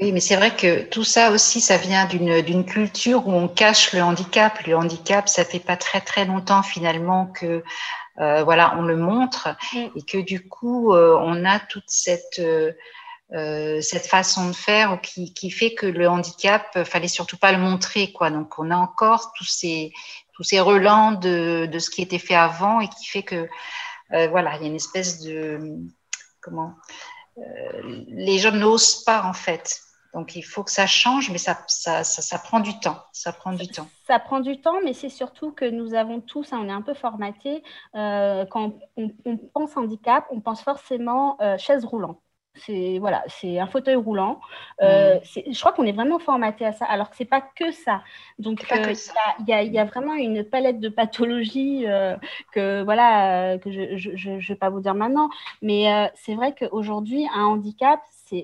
[0.00, 3.92] Oui, mais c'est vrai que tout ça aussi, ça vient d'une culture où on cache
[3.92, 4.64] le handicap.
[4.66, 7.64] Le handicap, ça fait pas très très longtemps finalement que
[8.20, 9.78] euh, voilà, on le montre mm.
[9.96, 15.32] et que du coup, euh, on a toute cette euh, cette façon de faire qui,
[15.32, 18.30] qui, fait que le handicap, fallait surtout pas le montrer quoi.
[18.30, 19.92] Donc, on a encore tous ces
[20.34, 23.46] tous ces relents de, de ce qui était fait avant et qui fait que euh,
[24.10, 25.78] voilà, il y a une espèce de
[26.40, 26.74] comment
[27.38, 29.80] euh, les gens n'osent pas en fait.
[30.12, 33.00] Donc il faut que ça change, mais ça, ça, ça, prend du temps.
[33.12, 33.86] Ça prend du temps.
[34.08, 36.82] Ça prend du temps, mais c'est surtout que nous avons tous, hein, on est un
[36.82, 37.62] peu formatés,
[37.94, 39.10] euh, quand on,
[39.54, 42.18] pense handicap, on pense forcément chaise roulante.
[42.64, 44.40] C'est voilà, c'est un fauteuil roulant.
[44.82, 45.52] Euh, mm.
[45.52, 48.02] Je crois qu'on est vraiment formaté à ça, alors que c'est pas que ça.
[48.38, 48.94] Donc euh,
[49.40, 52.16] il y, y, a vraiment une palette de pathologies euh,
[52.52, 55.30] que voilà que je ne vais pas vous dire maintenant,
[55.62, 58.00] mais c'est vrai qu'aujourd'hui un handicap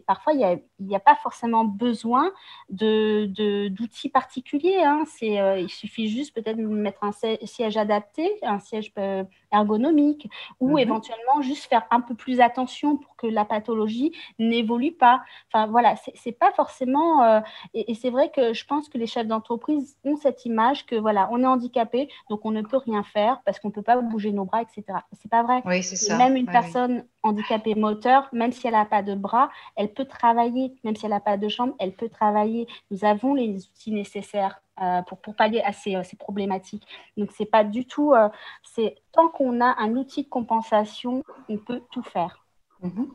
[0.07, 2.33] parfois il n'y a, pas forcément besoin
[2.71, 3.27] de,
[3.69, 4.83] d'outils particuliers.
[4.83, 5.05] Hein.
[5.07, 10.29] C'est, euh, il suffit juste peut-être de mettre un siège adapté, un siège euh, ergonomique,
[10.61, 10.79] ou mhm.
[10.79, 15.23] éventuellement juste faire un peu plus attention pour que la pathologie n'évolue pas.
[15.53, 17.23] Enfin voilà, c'est, pas forcément.
[17.23, 17.41] Euh,
[17.75, 21.29] et, c'est vrai que je pense que les chefs d'entreprise ont cette image que voilà,
[21.31, 24.33] on est handicapé, donc on ne peut rien faire parce qu'on ne peut pas bouger
[24.33, 24.85] nos bras, etc.
[25.13, 25.63] C'est pas vrai.
[25.65, 26.17] Oui, c'est ça.
[26.19, 30.75] Même une personne handicapée moteur, même si elle n'a pas de bras, elle peut travailler,
[30.85, 32.67] même si elle n'a pas de jambes, elle peut travailler.
[32.91, 36.87] Nous avons les outils nécessaires euh, pour, pallier à ces, euh, ces problématiques.
[37.17, 38.13] Donc, c'est pas du tout.
[38.13, 38.29] Euh,
[38.63, 42.46] c'est tant qu'on a un outil de compensation, on peut tout faire.
[42.83, 43.09] Mhm.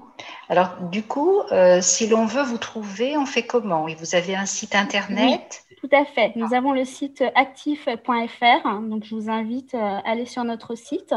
[0.50, 1.42] Alors, du coup,
[1.82, 3.86] si l'on veut vous trouver, on fait comment?
[3.98, 5.66] Vous avez un site internet?
[5.82, 6.32] Tout à fait.
[6.36, 8.80] Nous avons le site actif.fr.
[8.82, 11.16] Donc, je vous invite à aller sur notre site.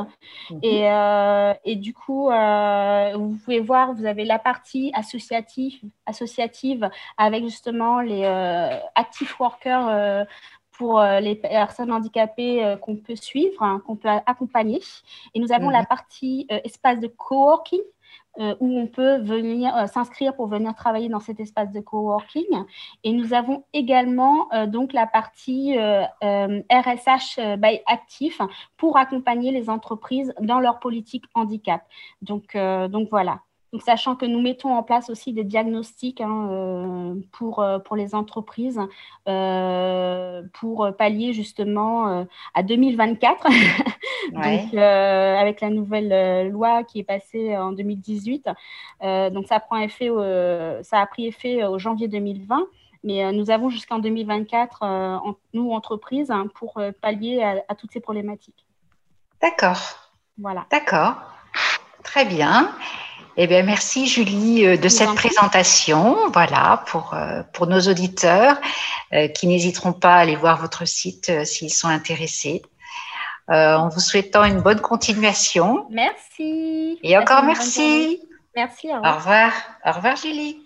[0.51, 0.61] Mhm.
[0.63, 6.89] Et, euh, et, du coup, euh, vous pouvez voir, vous avez la partie associative, associative
[7.19, 10.27] avec justement les euh, active workers
[10.73, 14.81] pour les personnes handicapées qu'on peut suivre, hein, qu'on peut accompagner.
[15.35, 15.87] Et nous avons la mhm.
[15.87, 17.81] partie espace de coworking
[18.41, 22.65] euh, où on peut venir euh, s'inscrire pour venir travailler dans cet espace de coworking.
[23.05, 28.41] Et nous avons également euh, donc la partie RSH by Actif
[28.77, 31.83] pour accompagner les entreprises dans leur politique handicap.
[32.23, 33.41] Donc, donc voilà.
[33.75, 37.97] Donc, sachant que nous mettons en place aussi des diagnostics hein, euh, pour, euh, pour
[37.97, 38.81] les entreprises
[39.27, 42.25] euh, pour pallier justement
[42.55, 43.49] à 2024,
[44.33, 48.49] donc, avec la nouvelle loi qui est passée en 2018.
[49.33, 50.09] donc, ça, prend effet
[50.83, 52.67] ça a pris effet au janvier 2020
[53.03, 58.65] mais nous avons jusqu'en 2024, nous, entreprises, hein, pour pallier à, à, toutes ces problématiques.
[59.43, 59.81] D'accord.
[60.39, 60.65] Voilà.
[60.71, 61.17] D'accord.
[62.05, 62.73] Très bien.
[63.37, 66.31] Eh bien, merci Julie euh, de cette présentation.
[66.31, 68.57] Voilà, pour, euh, pour nos auditeurs
[69.13, 72.63] euh, qui n'hésiteront pas à aller voir votre site s'ils sont intéressés.
[73.49, 75.87] en vous souhaitant une bonne continuation.
[75.91, 76.99] Merci.
[77.03, 78.21] Et encore merci.
[78.55, 78.89] Merci.
[78.89, 79.53] Au revoir.
[79.85, 80.17] Au revoir.
[80.17, 80.61] Julie.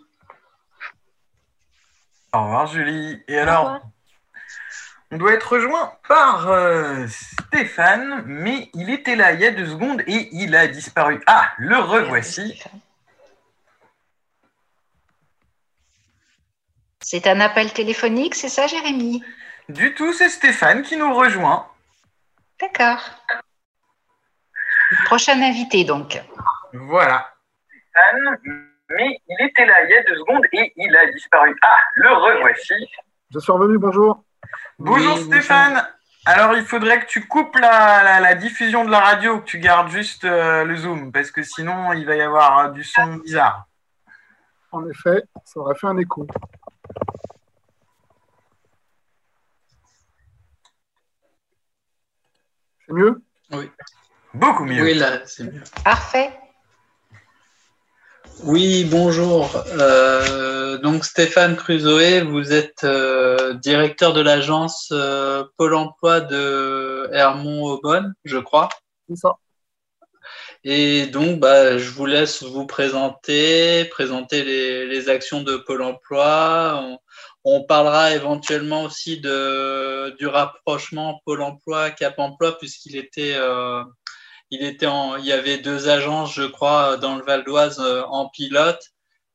[2.35, 3.23] Au revoir Julie.
[3.28, 3.81] Et alors
[5.17, 10.03] doit être rejoint par euh, Stéphane, mais il était là il y a deux secondes
[10.07, 11.21] et il a disparu.
[11.27, 12.63] Ah, le revoici.
[17.01, 19.25] C'est un appel téléphonique, c'est ça, Jérémy?
[19.71, 21.67] Du tout, c'est Stéphane qui nous rejoint.
[22.61, 23.01] D'accord.
[25.07, 26.21] Prochain invité, donc.
[26.75, 27.33] Voilà.
[27.67, 28.39] Stéphane,
[28.91, 31.57] mais il était là il y a deux secondes et il a disparu.
[31.63, 32.75] Ah, le revoici.
[33.33, 34.23] Je suis revenu, bonjour.
[34.79, 35.87] Bonjour Stéphane.
[36.25, 40.25] Alors, il faudrait que tu coupes la, diffusion de la radio, que tu gardes juste
[40.25, 43.66] euh, le zoom, parce que sinon, il va y avoir euh, du son bizarre.
[44.70, 46.27] En effet, ça aurait fait un écho.
[52.87, 53.23] C'est mieux?
[53.53, 53.70] Oui.
[54.35, 54.83] Beaucoup mieux.
[54.83, 55.62] Oui, là, c'est mieux.
[55.83, 56.39] Parfait.
[58.44, 59.51] Oui, bonjour.
[59.81, 68.15] Euh, donc Stéphane Crusoe, vous êtes euh, directeur de l'agence euh, Pôle Emploi de Hermont-Aubonne,
[68.24, 68.69] je crois.
[69.09, 69.35] C'est ça.
[70.62, 76.98] Et donc, bah, je vous laisse vous présenter, présenter les, actions de Pôle Emploi.
[77.44, 83.36] On, parlera éventuellement aussi de, du rapprochement Pôle Emploi Cap Emploi puisqu'il était
[84.51, 88.03] il, était en, il y avait deux agences, je crois, dans le Val d'Oise euh,
[88.05, 88.83] en pilote.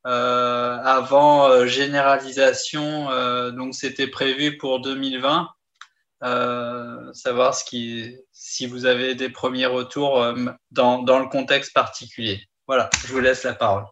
[0.06, 3.08] Euh, avant euh, généralisation,
[3.52, 5.48] donc c'était prévu pour 2020.
[7.14, 10.26] savoir ce qui, si vous avez des premiers retours
[10.72, 12.44] dans, dans, le contexte particulier.
[12.68, 13.86] Voilà, je vous laisse la parole.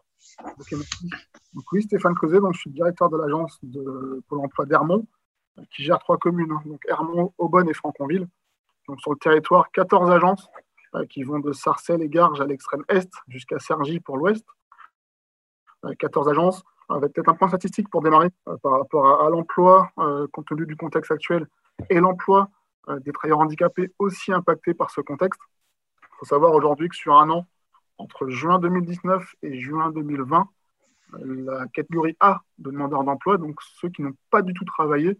[0.58, 5.06] Donc, oui, Stéphane Creuset, donc je suis directeur de l'agence de Pôle emploi d'Hermont,
[5.74, 6.62] qui gère trois communes, hein.
[6.66, 8.26] donc Hermont, Aubonne et Franconville.
[8.88, 10.48] Donc sur le territoire, 14 agences
[11.08, 14.44] qui vont de Sarcelles et Garges à l'extrême est jusqu'à Cergy pour l'ouest.
[15.98, 19.90] 14 euh, agences, avec peut-être un point statistique pour démarrer euh, par rapport à, l'emploi,
[20.32, 21.46] compte tenu du contexte actuel,
[21.90, 22.48] et l'emploi
[23.00, 25.40] des travailleurs handicapés aussi impactés par ce contexte.
[26.02, 27.46] Il faut savoir aujourd'hui que sur un an,
[27.98, 30.48] entre juin 2019 et juin 2020,
[31.18, 35.18] la catégorie A de demandeurs d'emploi, donc ceux qui n'ont pas du tout travaillé,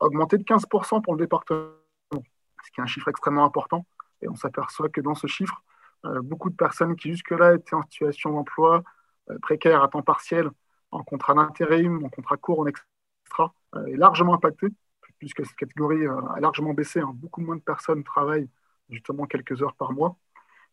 [0.00, 1.72] a augmenté de 15% pour le département,
[2.12, 3.84] ce qui est un chiffre extrêmement important.
[4.22, 5.62] Et on s'aperçoit que dans ce chiffre,
[6.06, 8.82] euh, beaucoup de personnes qui jusque-là étaient en situation d'emploi
[9.30, 10.50] euh, précaire à temps partiel,
[10.90, 14.68] en contrat d'intérim, en contrat court, en extra, euh, est largement impactée,
[15.18, 17.00] puisque cette catégorie a largement baissé.
[17.00, 17.12] Hein.
[17.14, 18.48] Beaucoup moins de personnes travaillent
[18.88, 20.16] justement quelques heures par mois.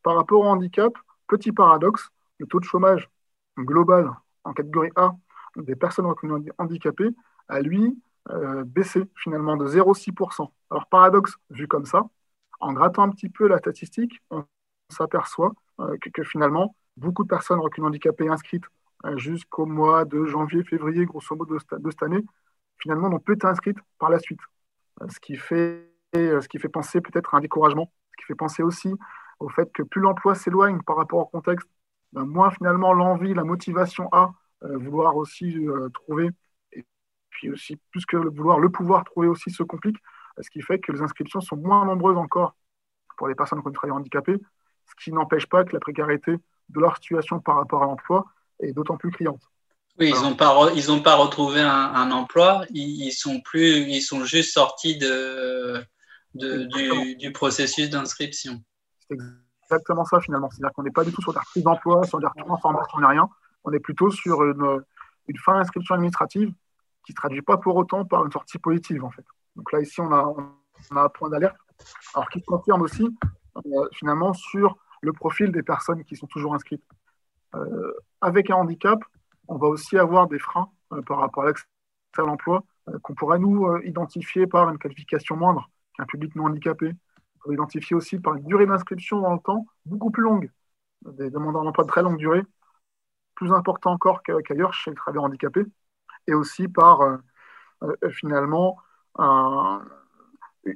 [0.03, 0.94] Par rapport au handicap,
[1.28, 2.10] petit paradoxe,
[2.40, 3.10] le taux de chômage
[3.57, 4.10] global
[4.45, 5.11] en catégorie A
[5.57, 6.06] des personnes
[6.57, 7.10] handicapées
[7.49, 7.99] a lui
[8.65, 10.49] baissé finalement de 0,6%.
[10.69, 12.07] Alors paradoxe vu comme ça,
[12.60, 14.46] en grattant un petit peu la statistique, on
[14.90, 18.66] s'aperçoit euh, que, finalement, beaucoup de personnes reculées handicapées inscrites
[19.06, 22.24] euh, jusqu'au mois de janvier, février, grosso modo, de, cette année,
[22.80, 24.40] finalement, n'ont peu été inscrites par la suite.
[25.02, 28.94] Euh, ce, qui fait, penser peut-être à un découragement, ce qui fait penser aussi
[29.40, 31.70] au fait que plus l'emploi s'éloigne par rapport au contexte,
[32.14, 36.32] ben, moins finalement l'envie, la motivation à vouloir aussi trouver,
[36.72, 36.84] et
[37.30, 39.98] puis aussi plus que vouloir, le pouvoir trouver aussi se complique
[40.42, 42.56] ce qui fait que les inscriptions sont moins nombreuses encore
[43.18, 44.38] pour les personnes qui travaillent handicapées,
[44.86, 46.34] ce qui n'empêche pas que la précarité
[46.70, 48.26] de leur situation par rapport à l'emploi
[48.60, 49.42] est d'autant plus criante.
[50.00, 54.54] Oui, ils n'ont pas, ils pas retrouvé un, emploi, ils, sont plus, ils sont juste
[54.54, 55.84] sortis de,
[56.36, 58.62] du, du, processus d'inscription.
[59.10, 59.18] C'est
[59.64, 60.52] exactement ça finalement.
[60.52, 63.00] C'est-à-dire qu'on n'est pas du tout sur des reprise d'emploi, sur des retours en formation,
[63.00, 63.28] rien.
[63.64, 64.84] On est plutôt sur une,
[65.28, 66.50] une fin d'inscription administrative
[67.04, 69.26] qui ne se traduit pas pour autant par une sortie positive en fait.
[69.58, 70.34] Donc là, ici, on a,
[70.92, 71.58] un point d'alerte.
[72.14, 73.10] Alors, qui confirme aussi,
[73.58, 76.84] euh, finalement, sur le profil des personnes qui sont toujours inscrites.
[77.56, 79.04] Euh, avec un handicap,
[79.48, 81.66] on va aussi avoir des freins euh, par rapport à l'accès
[82.18, 82.64] à l'emploi
[83.04, 86.94] qu'on pourrait nous identifier par une qualification moindre qu'un public non handicapé.
[87.36, 90.50] On peut identifier aussi par une durée d'inscription dans le temps beaucoup plus longue.
[91.06, 92.42] Des demandeurs d'emploi de très longue durée,
[93.36, 95.66] plus important encore qu'ailleurs chez les travailleurs handicapés.
[96.26, 97.20] Et aussi par,
[98.10, 98.78] finalement,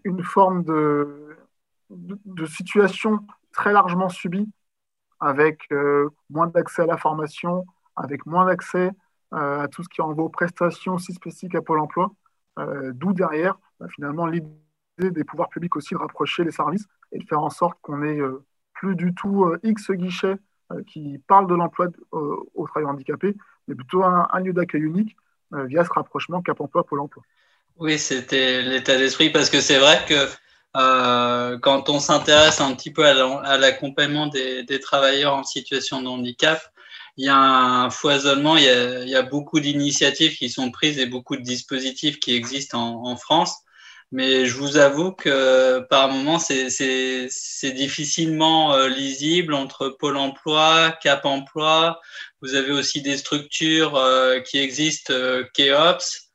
[0.03, 1.38] une forme de,
[2.45, 3.19] situation
[3.51, 4.49] très largement subie,
[5.19, 7.65] avec euh, moins d'accès à la formation,
[7.95, 8.91] avec moins d'accès
[9.34, 12.11] euh, à tout ce qui en vaut prestations aussi spécifiques à Pôle emploi,
[12.59, 14.49] euh, d'où derrière, bah, finalement, l'idée
[14.99, 18.19] des pouvoirs publics aussi de rapprocher les services et de faire en sorte qu'on ait
[18.73, 20.38] plus du tout X guichets
[20.85, 23.35] qui parlent de l'emploi aux travailleurs handicapés,
[23.68, 25.18] mais plutôt un, un lieu d'accueil unique
[25.51, 27.23] via ce rapprochement Cap emploi Pôle emploi.
[27.82, 30.28] Oui, c'était l'état d'esprit parce que c'est vrai que
[30.78, 36.62] euh, quand on s'intéresse un petit peu à l'accompagnement des, travailleurs en situation de handicap,
[37.18, 38.66] il y a un foisonnement, il
[39.10, 43.56] y a, beaucoup d'initiatives qui sont prises et beaucoup de dispositifs qui existent en, France.
[44.12, 51.26] Mais je vous avoue que par moments, c'est difficilement euh, lisible entre Pôle emploi, Cap
[51.26, 51.99] emploi.
[52.44, 55.14] Vous avez aussi des structures euh, qui existent,
[55.56, 56.31] KEOPS,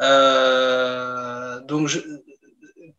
[0.00, 1.90] euh, donc,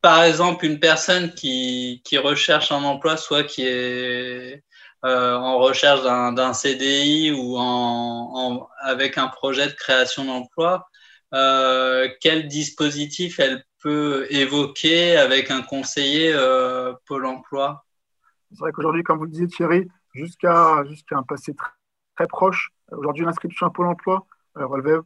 [0.01, 4.63] par exemple, une personne qui, qui, recherche un emploi, soit qui est
[5.03, 7.57] euh, en recherche d'un CDI ou
[8.81, 10.87] avec un projet de création d'emploi,
[11.33, 16.35] euh, quel dispositif elle peut évoquer avec un conseiller
[17.07, 17.85] Pôle emploi?
[18.51, 21.71] C'est vrai qu'aujourd'hui, comme vous le disiez Thierry, jusqu'à jusqu'à un passé très,
[22.15, 24.25] très proche, aujourd'hui l'inscription à Pôle emploi
[24.55, 24.97] relevait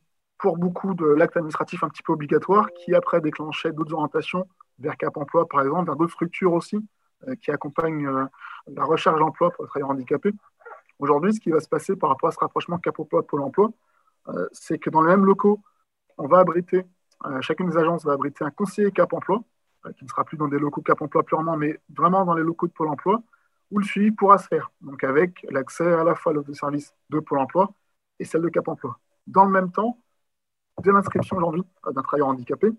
[0.53, 4.47] beaucoup de l'acte administratif un petit peu obligatoire qui après déclenchait d'autres orientations
[4.79, 6.77] vers Cap Emploi par exemple, vers d'autres structures aussi
[7.41, 8.27] qui accompagnent
[8.67, 10.33] la recherche d'emploi pour les travailleurs handicapés.
[10.99, 13.71] Aujourd'hui, ce qui va se passer par rapport à ce rapprochement Cap Emploi Pôle emploi,
[14.29, 15.61] euh, c'est que dans les mêmes locaux,
[16.17, 16.85] on va abriter,
[17.25, 19.43] euh, chacune des agences va abriter un conseiller Cap Emploi,
[19.85, 22.43] euh, qui ne sera plus dans des locaux Cap Emploi purement, mais vraiment dans les
[22.43, 23.21] locaux de Pôle emploi,
[23.71, 26.53] où le suivi pourra se faire, donc avec l'accès à la fois à l'offre de
[26.53, 27.71] service de Pôle emploi
[28.19, 28.97] et celle de Cap Emploi.
[29.27, 29.99] Dans le même temps,
[30.83, 32.71] dès l'inscription aujourd'hui d'un travailleur handicapé,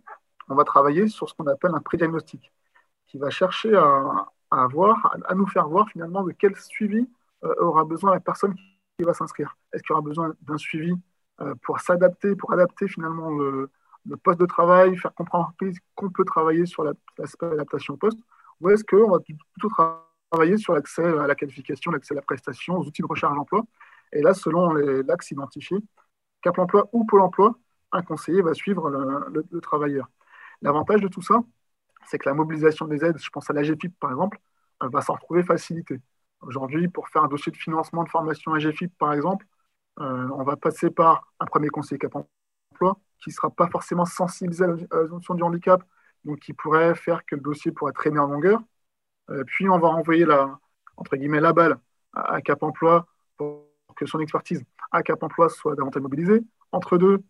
[0.48, 2.52] on va travailler sur ce qu'on appelle un pré-diagnostic,
[3.06, 7.08] qui va chercher à, voir, à nous faire voir finalement de quel suivi
[7.42, 8.54] aura besoin la personne
[8.98, 9.56] qui va s'inscrire.
[9.72, 10.94] Est-ce qu'il y aura besoin d'un suivi
[11.40, 13.70] euh, pour s'adapter, pour adapter finalement le,
[14.22, 15.52] poste de travail, faire comprendre
[15.94, 16.84] qu'on peut travailler sur
[17.18, 18.18] l'aspect adaptation au poste,
[18.60, 19.68] ou est-ce qu'on va plutôt
[20.30, 23.64] travailler sur l'accès à la qualification, l'accès à la prestation, aux outils de recherche d'emploi?
[24.12, 25.78] Et là, selon l'axe identifié,
[26.40, 27.58] Cap emploi ou Pôle emploi,
[27.92, 30.08] un conseiller va suivre le, travailleur.
[30.62, 31.42] L'avantage de tout ça,
[32.06, 34.38] c'est que la mobilisation des aides, je pense à l'AGFIP par exemple,
[34.80, 36.00] va s'en retrouver facilitée.
[36.42, 39.46] Aujourd'hui, pour faire un dossier de financement de formation AGFIP par exemple,
[40.00, 44.04] euh, on va passer par un premier conseiller cap emploi qui ne sera pas forcément
[44.04, 45.82] sensibilisé à la notion du handicap,
[46.24, 48.60] donc qui pourrait faire que le dossier pourrait traîner en longueur.
[49.30, 50.58] Euh, puis on va renvoyer la,
[50.96, 51.78] entre guillemets, la balle
[52.12, 53.06] à, Cap Emploi
[53.36, 53.64] pour
[53.96, 56.42] que son expertise à Cap Emploi soit davantage mobilisée.
[56.72, 57.22] Entre deux,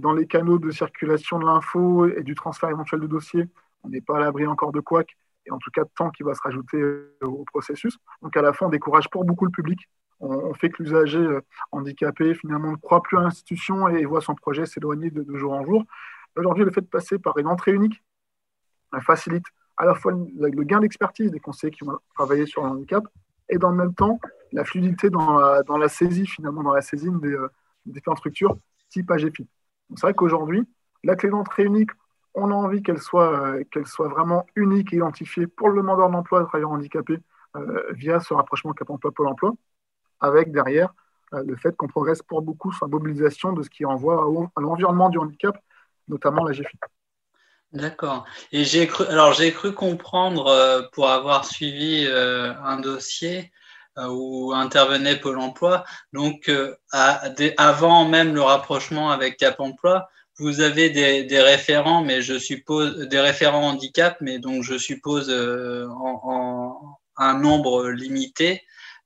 [0.00, 3.44] dans les canaux de circulation de l'info et du transfert éventuel de dossier,
[3.84, 6.22] on n'est pas à l'abri encore de couac, et en tout cas de temps qui
[6.22, 6.82] va se rajouter
[7.22, 7.96] au processus.
[8.22, 9.88] Donc à la fin, on décourage pour beaucoup le public
[10.20, 11.40] on, fait que l'usager euh,
[11.72, 15.64] handicapé finalement ne croit plus à l'institution et voit son projet s'éloigner de, jour en
[15.64, 15.84] jour.
[16.36, 18.02] Aujourd'hui, le fait de passer par une entrée unique
[19.00, 19.44] facilite
[19.76, 23.04] à la fois le, gain d'expertise des conseillers qui vont travailler sur le handicap
[23.48, 24.18] et dans le même temps
[24.52, 27.48] la fluidité dans la, saisie, finalement, dans la saisine des, euh,
[27.84, 28.56] différentes structures
[28.88, 29.46] type AGFI.
[29.96, 30.66] C'est vrai qu'aujourd'hui,
[31.04, 31.90] la clé d'entrée unique,
[32.34, 36.40] on a envie qu'elle soit, euh, soit vraiment unique et identifiée pour le demandeur d'emploi,
[36.40, 37.18] le travailleur handicapé,
[37.90, 39.52] via ce rapprochement Cap Emploi Pôle Emploi
[40.20, 40.92] avec derrière
[41.34, 44.24] euh, le fait qu'on progresse pour beaucoup sur la mobilisation de ce qui envoie
[44.56, 45.56] à l'environnement du handicap,
[46.08, 46.78] notamment la GFI.
[47.72, 48.24] D'accord.
[48.50, 53.52] Et j'ai cru, alors j'ai cru comprendre euh, pour avoir suivi euh, un dossier
[54.10, 56.50] où intervenait Pôle Emploi, donc
[57.56, 60.08] avant même le rapprochement avec Cap Emploi,
[60.38, 66.98] vous avez des, référents, mais je suppose des référents handicap, mais donc je suppose en,
[67.18, 68.62] un nombre limité.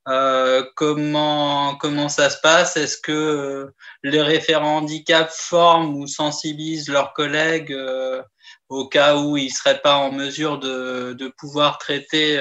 [0.09, 2.75] Euh, comment, comment ça se passe?
[2.75, 8.21] Est-ce que euh, les référents handicap forment ou sensibilisent leurs collègues euh,
[8.67, 12.37] au cas où ils seraient pas en mesure de, de pouvoir traiter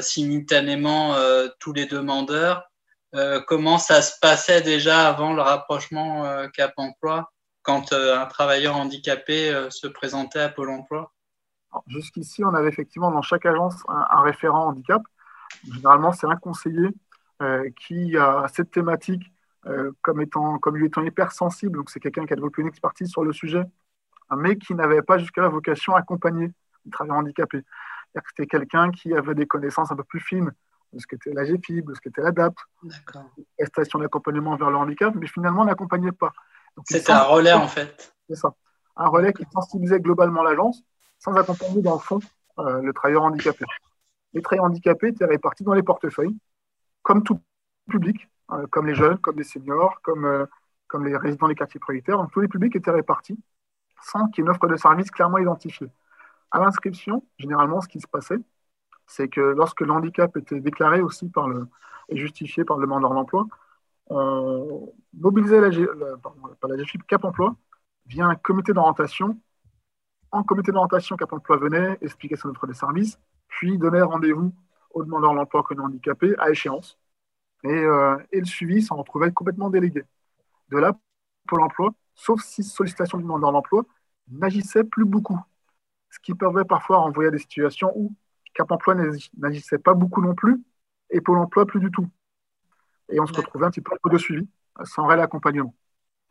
[0.00, 1.14] simultanément
[1.58, 2.70] tous les demandeurs.
[3.46, 7.30] Comment ça se passait déjà avant le rapprochement Cap Emploi
[7.62, 11.12] quand un travailleur handicapé se présentait à Pôle Emploi?
[11.86, 15.02] Jusqu'ici, on avait effectivement dans chaque agence un référent handicap.
[15.72, 16.88] Généralement, c'est un conseiller
[17.42, 19.22] euh, qui a cette thématique
[19.66, 23.08] euh, comme, étant, comme lui étant hypersensible, donc c'est quelqu'un qui a développé une expertise
[23.08, 23.62] sur le sujet,
[24.36, 26.50] mais qui n'avait pas jusqu'à la vocation à accompagner
[26.84, 27.62] les travailleurs handicapés.
[28.28, 30.50] C'était quelqu'un qui avait des connaissances un peu plus fines
[30.92, 32.58] de ce qu'était la GFIB, de ce qu'était l'ADAPT,
[33.58, 36.32] la station d'accompagnement vers le handicap, mais finalement n'accompagnait pas.
[36.84, 38.14] C'était un relais en fait.
[38.28, 38.54] C'est ça.
[38.96, 40.82] Un relais qui sensibilisait globalement l'agence
[41.18, 42.18] sans accompagner dans le fond
[42.58, 43.64] euh, le travailleur handicapé
[44.32, 46.36] les travailleurs handicapés étaient répartis dans les portefeuilles,
[47.02, 47.40] comme tout
[47.88, 50.46] public, euh, comme les jeunes, comme les seniors, comme, euh,
[50.86, 52.18] comme les résidents des quartiers prioritaires.
[52.18, 53.38] Donc tous les publics étaient répartis
[54.02, 55.88] sans qu'il y ait une offre de service clairement identifiée.
[56.50, 58.38] À l'inscription, généralement, ce qui se passait,
[59.06, 61.68] c'est que lorsque le handicap était déclaré aussi par le,
[62.08, 63.46] et justifié par le demandeur d'emploi,
[64.08, 66.16] on mobilisait la, la,
[66.68, 67.56] la GFIP Cap Emploi
[68.06, 69.38] via un comité d'orientation.
[70.32, 73.18] En comité d'orientation, Cap Emploi venait expliquer son offre de service,
[73.48, 74.52] puis donner rendez-vous
[74.92, 76.98] au demandeur d'emploi que handicapé à échéance.
[77.64, 80.04] Et, euh, et, le suivi s'en retrouvait complètement délégué.
[80.70, 80.98] De là,
[81.48, 83.84] Pôle emploi, sauf si sollicitation du demandeur d'emploi,
[84.28, 85.38] n'agissait plus beaucoup.
[86.10, 88.14] Ce qui pouvait parfois renvoyer à des situations où
[88.54, 88.96] Cap emploi
[89.38, 90.60] n'agissait pas beaucoup non plus
[91.10, 92.08] et Pôle emploi plus du tout.
[93.10, 94.48] Et on se retrouvait un petit peu de suivi,
[94.84, 95.74] sans réel accompagnement.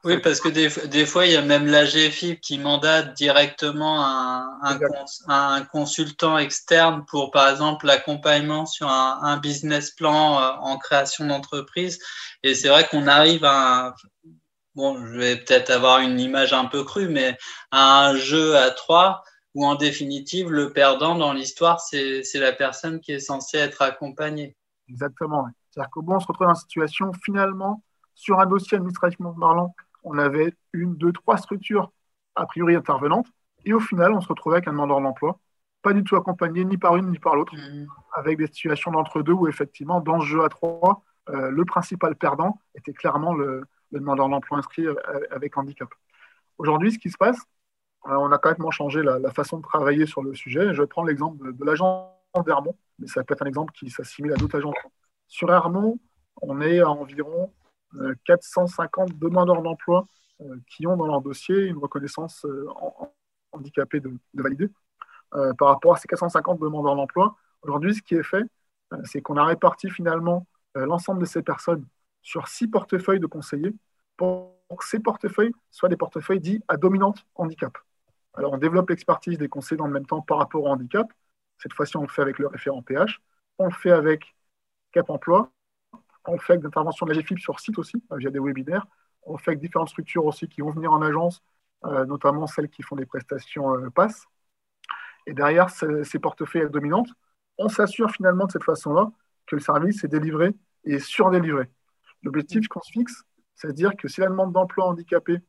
[0.06, 4.02] Oui, parce que des, des, fois, il y a même la GFIP qui mandate directement
[4.06, 4.80] un, un,
[5.28, 11.26] un, consultant externe pour, par exemple, l'accompagnement sur un, un, business plan euh, en création
[11.26, 12.00] d'entreprise.
[12.44, 13.94] Et c'est vrai qu'on arrive à
[14.76, 17.38] bon, je vais peut-être avoir une image un peu crue, mais
[17.74, 19.24] un jeu à trois
[19.60, 24.56] où en définitive, le perdant dans l'histoire, c'est la personne qui est censée être accompagnée.
[24.88, 25.48] Exactement.
[25.70, 27.84] C'est-à-dire qu'au bon, on se retrouve dans une situation, finalement,
[28.16, 31.92] sur un dossier administrativement parlant, on avait une, deux, trois structures
[32.36, 33.28] a priori intervenantes,
[33.66, 35.38] et au final, on se retrouvait avec un demandeur d'emploi,
[35.82, 37.88] pas du tout accompagné ni par une ni par l'autre, mmh.
[38.14, 42.62] avec des situations d'entre-deux où, effectivement, dans ce jeu à trois, euh, le principal perdant
[42.76, 44.96] était clairement le, le demandeur d'emploi inscrit euh,
[45.32, 45.90] avec handicap.
[46.58, 47.42] Aujourd'hui, ce qui se passe,
[48.06, 50.74] on a complètement changé la, façon de travailler sur le sujet.
[50.74, 52.08] Je vais prendre l'exemple de, l'agence
[52.46, 54.76] d'Hermont, mais ça peut être un exemple qui s'assimile à d'autres agences.
[55.28, 56.00] Sur Hermont,
[56.42, 57.52] on est à environ
[58.26, 60.06] 450 demandeurs d'emploi
[60.68, 62.46] qui ont dans leur dossier une reconnaissance
[63.52, 64.70] handicapée de, de validée.
[65.58, 68.44] par rapport à ces 450 demandeurs d'emploi, aujourd'hui, ce qui est fait,
[69.04, 71.86] c'est qu'on a réparti finalement l'ensemble de ces personnes
[72.22, 73.74] sur six portefeuilles de conseillers
[74.18, 77.78] pour que ces portefeuilles soient des portefeuilles dits à dominante handicap.
[78.36, 81.08] Alors, on développe l'expertise des conseillers dans le même temps par rapport au handicap.
[81.58, 83.22] Cette fois-ci, on le fait avec le référent PH.
[83.58, 84.36] On le fait avec
[84.92, 85.52] Cap Emploi.
[86.26, 88.86] On le fait avec l'intervention de la GFIP sur site aussi, euh, via des webinaires.
[89.24, 91.42] On le fait avec différentes structures aussi qui vont venir en agence,
[91.86, 94.26] euh, notamment celles qui font des prestations euh, PASS.
[95.26, 97.10] Et derrière ces portefeuilles dominantes,
[97.58, 99.12] on s'assure finalement de cette façon-là
[99.46, 101.70] que le service est délivré et surdélivré.
[102.24, 103.24] L'objectif qu'on se fixe,
[103.54, 105.40] c'est à dire que si la demande d'emploi handicapé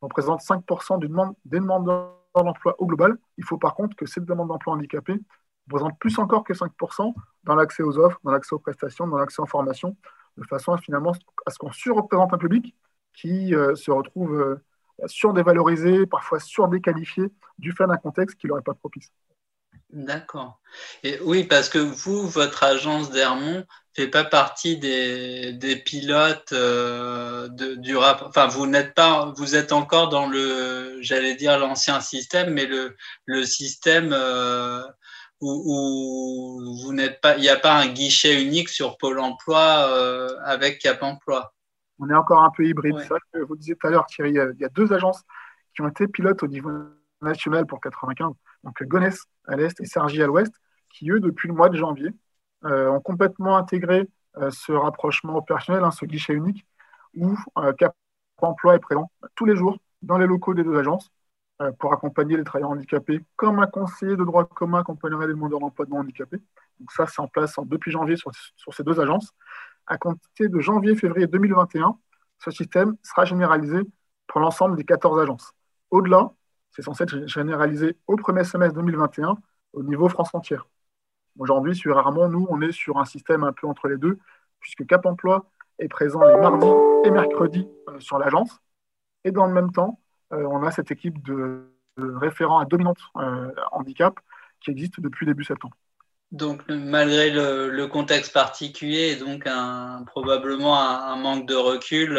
[0.00, 1.08] représente 5% des
[1.58, 5.20] demandes d'emploi au global, il faut par contre que cette demande d'emploi handicapé
[5.70, 9.40] représente plus encore que 5% dans l'accès aux offres, dans l'accès aux prestations, dans l'accès
[9.40, 9.96] aux formations,
[10.36, 11.12] de façon à finalement
[11.46, 12.74] à ce qu'on surreprésente un public
[13.14, 14.62] qui euh, se retrouve euh,
[15.06, 19.12] surdévalorisé, parfois surdéqualifié, du fait d'un contexte qui ne pas propice.
[19.94, 20.60] D'accord.
[21.04, 23.64] Et oui, parce que vous, votre agence d'Hermont
[23.94, 28.24] fait pas partie des, des pilotes euh, de, du rap.
[28.26, 32.96] Enfin, vous n'êtes pas, vous êtes encore dans le, j'allais dire l'ancien système, mais le,
[33.26, 34.82] le système euh,
[35.40, 39.86] où, où, vous n'êtes pas, il n'y a pas un guichet unique sur Pôle Emploi
[39.90, 41.54] euh, avec Cap Emploi.
[42.00, 42.96] On est encore un peu hybride.
[42.98, 45.22] C'est vrai que vous disiez tout à l'heure, Thierry, il y a deux agences
[45.72, 46.72] qui ont été pilotes au niveau
[47.24, 48.32] national pour 95
[48.64, 50.52] donc Gonesse à l'est et Sergi à l'ouest,
[50.90, 52.10] qui eux, depuis le mois de janvier,
[52.64, 56.66] euh, ont complètement intégré euh, ce rapprochement opérationnel, hein, ce guichet unique,
[57.14, 57.94] où euh, Cap
[58.38, 61.10] Emploi est présent tous les jours dans les locaux des deux agences
[61.78, 65.86] pour accompagner les travailleurs handicapés, comme un conseiller de droit commun accompagnerait les demandeurs d'emploi
[65.86, 66.38] de handicapés.
[66.80, 69.32] Donc ça, c'est en place depuis janvier sur, sur, ces deux agences.
[69.86, 71.96] À compter de janvier-février 2021,
[72.40, 73.78] ce système sera généralisé
[74.26, 75.52] pour l'ensemble des 14 agences.
[75.90, 76.32] Au-delà,
[76.74, 79.38] c'est censé être généralisé au premier semestre 2021
[79.72, 80.66] au niveau France entière.
[81.38, 84.18] Aujourd'hui, sur Armand, nous, on est sur un système un peu entre les deux,
[84.60, 85.46] puisque Cap Emploi
[85.78, 86.66] est présent les mardis
[87.04, 88.60] et mercredis euh, sur l'agence.
[89.24, 90.00] Et dans le même temps,
[90.32, 94.18] euh, on a cette équipe de, référents à dominante euh, handicap
[94.60, 95.76] qui existe depuis début septembre.
[96.32, 99.48] Donc, malgré le, contexte particulier et donc
[100.06, 102.18] probablement un, manque de recul,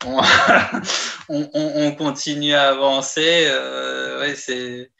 [1.28, 3.48] on, continue à avancer.
[3.50, 4.90] Euh, c'est,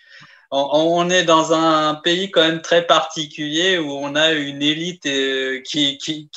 [0.50, 5.60] on, est dans un pays quand même très particulier où on a une élite euh,
[5.64, 6.28] qui, qui,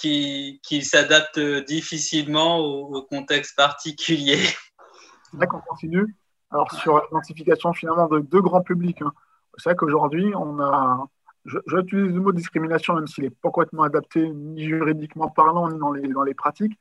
[0.62, 4.38] qui, s'adapte difficilement au, contexte particulier.
[5.32, 6.16] C'est vrai qu'on continue.
[6.52, 9.12] Alors, sur l'identification finalement de deux grands publics, hein.
[9.58, 11.08] c'est vrai qu'aujourd'hui, on a.
[11.46, 15.92] J'utilise le mot discrimination, même s'il n'est pas complètement adapté, ni juridiquement parlant, ni dans
[15.92, 16.78] les, dans les pratiques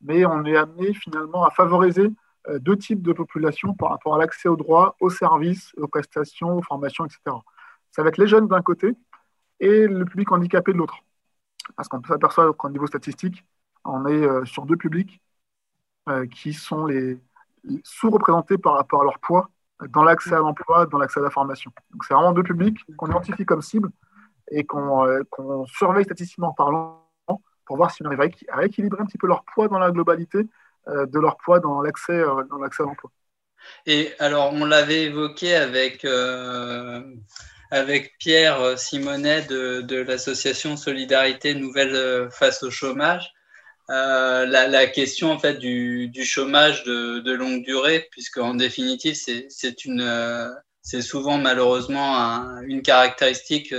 [0.00, 2.10] mais on est amené finalement à favoriser
[2.48, 6.56] euh, deux types de populations par rapport à l'accès aux droits, aux services, aux prestations,
[6.56, 7.20] aux formations, etc.
[7.90, 8.94] Ça va être les jeunes d'un côté
[9.58, 10.96] et le public handicapé de l'autre.
[11.76, 13.44] Parce qu'on s'aperçoit qu'au niveau statistique,
[13.84, 15.20] on est euh, sur deux publics
[16.08, 17.20] euh, qui sont les
[17.84, 19.50] sous-représentés par rapport à leur poids
[19.90, 21.70] dans l'accès à l'emploi, dans l'accès à la formation.
[21.90, 23.90] Donc c'est vraiment deux publics qu'on identifie comme cible
[24.50, 27.09] et qu'on surveille statistiquement parlant
[27.70, 30.38] pour voir si on arrive à équilibrer un petit peu leur poids dans la globalité
[30.88, 33.12] euh, de leur poids dans l'accès euh, dans l'accès à l'emploi.
[33.86, 37.00] Et alors, on l'avait évoqué avec, euh,
[37.70, 43.30] avec Pierre Simonet de, de l'association Solidarité Nouvelle face au chômage.
[43.88, 51.38] la, question en fait du, du chômage de, longue durée, puisque en définitive c'est souvent
[51.38, 52.16] malheureusement
[52.62, 53.72] une caractéristique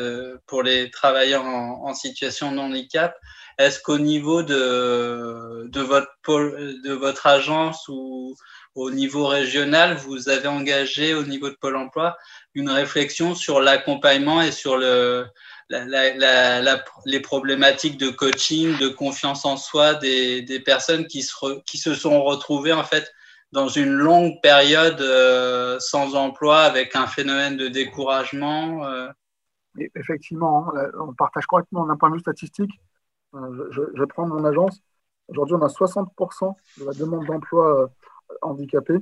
[0.48, 3.18] pour les travailleurs en, situation de handicap.
[3.58, 8.36] Est-ce qu'au niveau de, votre, agence ou
[8.76, 12.18] au niveau régional, vous avez engagé au niveau de Pôle emploi
[12.56, 15.26] une réflexion sur l'accompagnement et sur le,
[17.06, 22.24] les problématiques de coaching, de confiance en soi des, personnes qui se, qui se sont
[22.24, 23.12] retrouvées en fait
[23.52, 28.86] dans une longue période euh, sans emploi avec un phénomène de découragement.
[28.86, 29.10] Euh?
[29.96, 32.72] Effectivement, hein, on partage correctement d'un point de vue statistique.
[33.36, 34.82] Euh, je, je, prends mon agence.
[35.28, 37.90] Aujourd'hui, on a 60% de la demande d'emploi
[38.42, 38.98] handicapée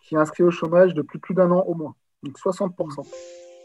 [0.00, 1.94] qui est inscrit au chômage depuis plus d'un an au moins.
[2.22, 3.06] Donc 60%.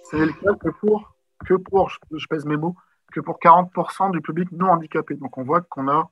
[0.05, 1.15] C'est le cas que pour,
[1.45, 2.75] que pour, je pèse mes mots,
[3.11, 5.15] que pour 40% du public non handicapé.
[5.15, 6.09] Donc on voit qu'on a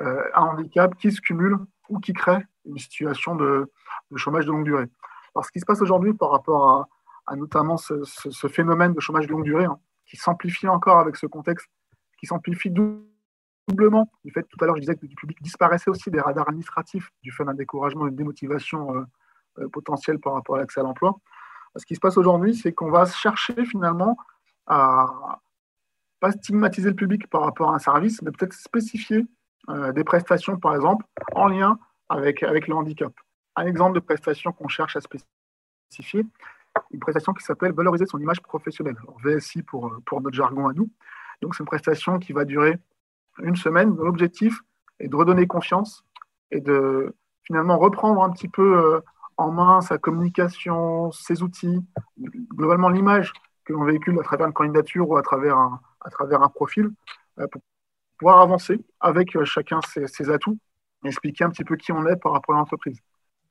[0.00, 1.58] un handicap qui se cumule
[1.88, 3.70] ou qui crée une situation de,
[4.16, 4.86] chômage de longue durée.
[5.34, 6.88] Alors, ce qui se passe aujourd'hui par rapport
[7.26, 11.26] à, notamment ce, phénomène de chômage de longue durée, hein, qui s'amplifie encore avec ce
[11.26, 11.68] contexte,
[12.18, 12.70] qui s'amplifie
[13.68, 16.48] doublement du fait, tout à l'heure, je disais que du public disparaissait aussi des radars
[16.48, 19.04] administratifs du fait d'un découragement, d'une démotivation euh,
[19.58, 21.16] euh, potentielle par rapport à l'accès à l'emploi.
[21.76, 24.16] Ce qui se passe aujourd'hui, c'est qu'on va chercher finalement
[24.66, 25.40] à
[26.20, 29.26] pas stigmatiser le public par rapport à un service, mais peut-être spécifier
[29.68, 31.04] euh, des prestations, par exemple,
[31.34, 31.78] en lien
[32.08, 33.12] avec, avec le handicap.
[33.56, 36.26] Un exemple de prestation qu'on cherche à spécifier,
[36.90, 40.90] une prestation qui s'appelle valoriser son image professionnelle, VSI pour, pour notre jargon à nous.
[41.40, 42.78] Donc c'est une prestation qui va durer
[43.42, 43.94] une semaine.
[43.96, 44.60] L'objectif
[45.00, 46.04] est de redonner confiance
[46.50, 49.00] et de finalement reprendre un petit peu euh,
[49.36, 51.80] en main sa communication, ses outils,
[52.54, 53.32] globalement l'image
[53.64, 56.90] que l'on véhicule à travers une candidature ou à travers un, à travers un profil,
[57.38, 57.62] euh, pour
[58.18, 60.58] pouvoir avancer avec euh, chacun ses, ses atouts
[61.04, 62.98] expliquer un petit peu qui on est par rapport à l'entreprise.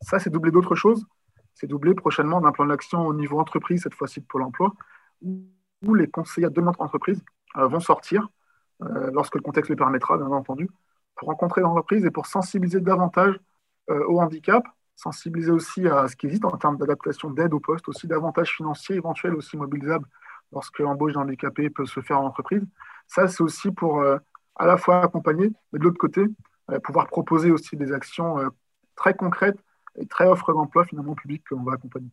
[0.02, 1.06] Ça, c'est doublé d'autres choses.
[1.54, 4.74] C'est doublé prochainement d'un plan d'action au niveau entreprise, cette fois-ci de Pôle emploi,
[5.22, 7.24] où les conseillers de notre entreprise
[7.56, 8.28] vont sortir,
[9.12, 10.70] lorsque le contexte le permettra, bien entendu,
[11.16, 13.40] pour rencontrer l'entreprise et pour sensibiliser davantage
[13.90, 14.64] euh, au handicap,
[14.96, 18.96] sensibiliser aussi à ce qui existe en termes d'adaptation d'aide au poste, aussi d'avantages financiers
[18.96, 20.06] éventuels aussi mobilisables
[20.52, 22.64] lorsque l'embauche d'handicapés peut se faire en entreprise.
[23.08, 24.04] Ça, c'est aussi pour
[24.56, 26.26] à la fois accompagner, mais de l'autre côté,
[26.72, 28.50] euh, pouvoir proposer aussi des actions euh,
[28.96, 29.60] très concrètes
[29.96, 32.10] et très offres d'emploi finalement public qu'on va accompagner.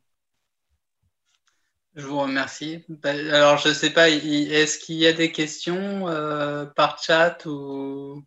[1.97, 2.85] Je vous remercie.
[2.89, 7.45] Ben, alors, je ne sais pas, est-ce qu'il y a des questions euh, par chat
[7.47, 8.25] ou?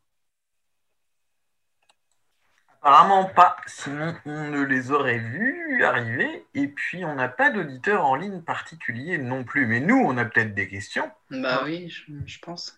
[2.81, 6.45] Apparemment pas, sinon on ne les aurait vus arriver.
[6.53, 9.65] Et puis on n'a pas d'auditeur en ligne particulier non plus.
[9.65, 11.09] Mais nous, on a peut-être des questions.
[11.29, 12.77] Bah oui, je pense.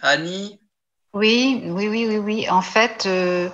[0.00, 0.60] Annie?
[1.12, 2.50] Oui, oui, oui, oui, oui.
[2.50, 3.50] En fait, euh,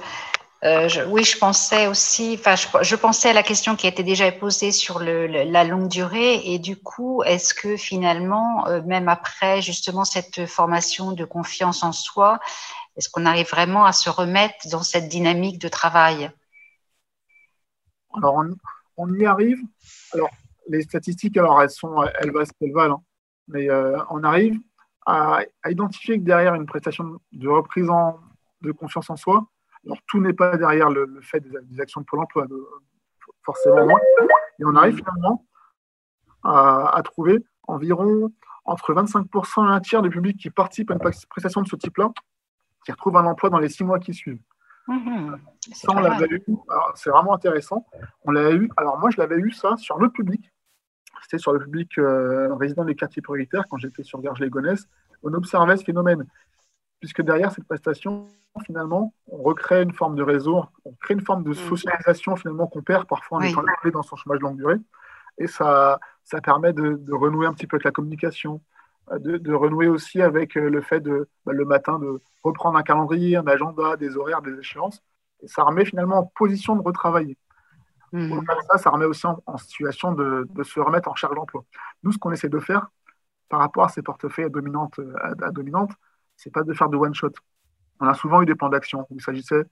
[0.64, 4.32] euh, oui, je pensais aussi, enfin, je, pensais à la question qui a été déjà
[4.32, 6.40] posée sur la longue durée.
[6.46, 11.92] Et du coup, est-ce que finalement, euh, même après justement cette formation de confiance en
[11.92, 12.40] soi,
[12.96, 16.30] est-ce qu'on arrive vraiment à se remettre dans cette dynamique de travail?
[18.16, 18.42] Alors,
[18.96, 19.58] on, y arrive.
[20.14, 20.30] Alors,
[20.68, 23.02] les statistiques, alors elles sont, elles valent valent, hein.
[23.48, 23.68] mais
[24.08, 24.58] on arrive
[25.04, 28.18] à, identifier que derrière une prestation de reprise en,
[28.62, 29.46] de confiance en soi,
[29.84, 32.46] alors tout n'est pas derrière le, fait des, actions de Pôle emploi,
[33.42, 34.00] forcément moins,
[34.58, 35.44] et on arrive finalement
[36.42, 38.30] à, trouver environ
[38.64, 42.10] entre 25% et un tiers du public qui participe à une prestation de ce type-là,
[42.84, 44.40] qui retrouve un emploi dans les six mois qui suivent.
[44.86, 45.36] Mmh.
[46.94, 47.86] c'est vraiment intéressant.
[48.26, 48.70] On l'a eu.
[48.76, 50.52] Alors moi, je l'avais eu ça sur notre public
[51.24, 54.50] c'était sur le public euh, résident des quartiers prioritaires, quand j'étais sur les
[55.22, 56.26] on observait ce phénomène.
[57.04, 58.26] Puisque derrière cette prestation,
[58.64, 61.54] finalement, on recrée une forme de réseau, on crée une forme de mm.
[61.54, 63.62] socialisation finalement qu'on perd parfois en étant
[63.92, 64.78] dans son chômage de longue durée.
[65.36, 68.62] Et ça, ça permet de, renouer un petit peu avec la communication,
[69.18, 73.36] de, renouer aussi avec euh, le fait de, bah, le matin, de reprendre un calendrier,
[73.36, 75.02] un agenda, des horaires, des échéances.
[75.42, 77.36] Et ça remet finalement en position de retravailler.
[78.12, 78.40] Mmh.
[78.70, 81.66] Ça, ça remet aussi en, situation de, se remettre en charge d'emploi.
[82.02, 82.88] Nous, ce qu'on essaie de faire
[83.50, 85.90] par rapport à ces portefeuilles à dominante, à, dominante
[86.36, 87.32] c'est pas de faire de one-shot.
[88.00, 89.64] On a souvent eu des plans d'action où il s'agissait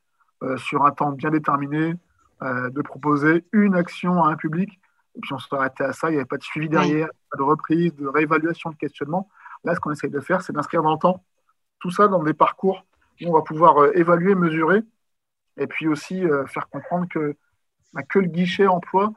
[0.42, 1.94] euh, sur un temps bien déterminé
[2.42, 4.80] euh, de proposer une action à un public,
[5.14, 7.42] et puis on s'arrêtait à ça, il n'y avait pas de suivi derrière, pas de
[7.42, 9.28] reprise, de réévaluation, de questionnement.
[9.64, 11.22] Là, ce qu'on essaie de faire, c'est d'inscrire dans le temps
[11.80, 12.84] tout ça dans des parcours
[13.20, 14.82] où on va pouvoir euh, évaluer, mesurer,
[15.58, 17.36] et puis aussi faire comprendre que
[17.92, 19.12] bah, que le guichet emploi,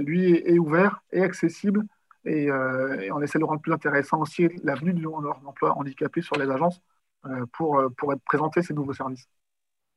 [0.00, 1.82] lui, est, ouvert et accessible.
[2.26, 6.50] Euh, et, on essaie de rendre plus intéressant aussi l'avenue du emploi handicapé sur les
[6.50, 6.80] agences
[7.26, 9.28] euh, pour, pour présenter ces nouveaux services.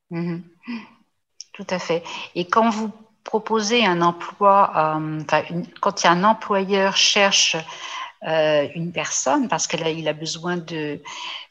[0.09, 0.43] Mhm.
[1.53, 2.03] Tout à fait.
[2.35, 2.91] Et quand vous
[3.23, 5.21] proposez un emploi, euh,
[5.79, 7.55] quand y a un employeur cherche
[8.27, 11.01] euh, une personne parce qu'il a besoin de,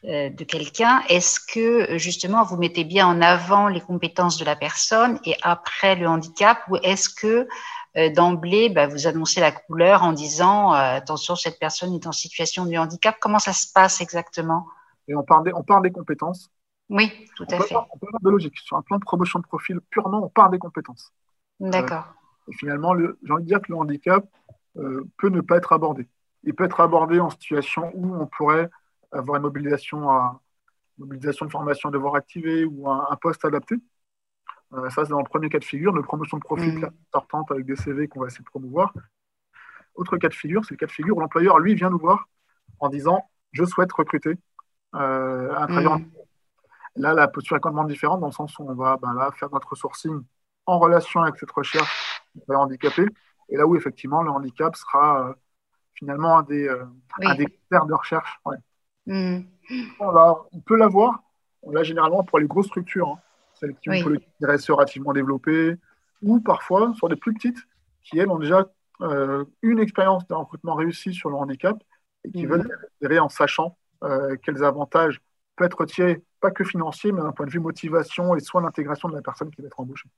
[0.05, 4.57] euh, de quelqu'un, est-ce que justement vous mettez bien en avant les compétences de la
[4.57, 7.49] personne et après le handicap ou est-ce que
[7.95, 12.77] d'emblée bah, vous annoncez la couleur en disant attention cette personne est en situation de
[12.77, 14.69] handicap Comment ça se passe exactement?
[15.09, 16.51] Et on part, des, on part des compétences.
[16.89, 17.75] Oui, tout à fait.
[17.75, 18.59] on peut avoir de logique.
[18.59, 21.13] Sur un plan de promotion de profil, purement, on part des compétences.
[21.59, 22.05] D'accord.
[22.49, 24.25] et finalement, j'ai envie de dire que le handicap
[24.75, 26.09] peut ne pas être abordé
[26.45, 28.71] il peut être abordé en situation où on pourrait
[29.13, 30.41] avoir une mobilisation, à,
[30.99, 33.77] mobilisation de formation devoir activer ou un, poste adapté.
[34.73, 36.91] Euh, ça, c'est dans le premier cas de figure, de promotion de profil mmh.
[37.13, 38.93] sortante avec des CV qu'on va essayer de promouvoir.
[39.95, 42.29] Autre cas de figure, c'est le cas de figure où l'employeur, lui, vient nous voir
[42.79, 44.39] en disant Je souhaite recruter
[44.95, 45.99] euh, un travailleur.
[45.99, 46.11] Mmh.
[46.97, 49.51] Là, la posture est complètement différente dans le sens où on va ben là, faire
[49.53, 50.23] notre sourcing
[50.67, 53.07] en relation avec cette recherche de handicapé.
[53.49, 55.29] Et là où, effectivement, le handicap sera.
[55.29, 55.35] Euh,
[56.01, 56.85] finalement un des, euh,
[57.37, 58.41] des critères de recherche.
[59.07, 59.41] Mm.
[60.01, 61.23] On, peut l'avoir,
[61.63, 63.19] on l'a généralement pour les grosses structures, hein.
[63.61, 64.29] Celles qui ont une politique
[64.69, 65.77] relativement développée,
[66.23, 67.59] ou parfois sur des plus petites
[68.03, 68.67] qui, elles, ont déjà
[69.03, 71.77] euh, une expérience de recrutement réussi sur le handicap
[72.25, 72.65] et qui mm.
[73.01, 75.21] veulent en sachant euh, quels avantages
[75.57, 79.09] peuvent être tirés, pas que financiers, mais d'un point de vue motivation et soin d'intégration
[79.09, 80.09] de la personne qui va être embauchée.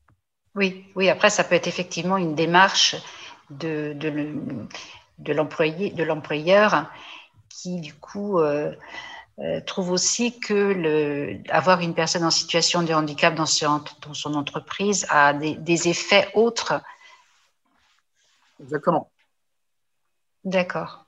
[0.54, 2.96] Oui, oui, après, ça peut être effectivement une démarche
[3.50, 4.34] de, de,
[5.18, 6.90] de l'employé, de l'employeur,
[7.48, 8.72] qui du coup euh,
[9.38, 13.46] euh, trouve aussi que le, avoir une personne en situation de handicap dans,
[14.02, 16.80] dans son entreprise a des, des effets autres.
[18.60, 19.10] Exactement.
[20.44, 21.06] D'accord.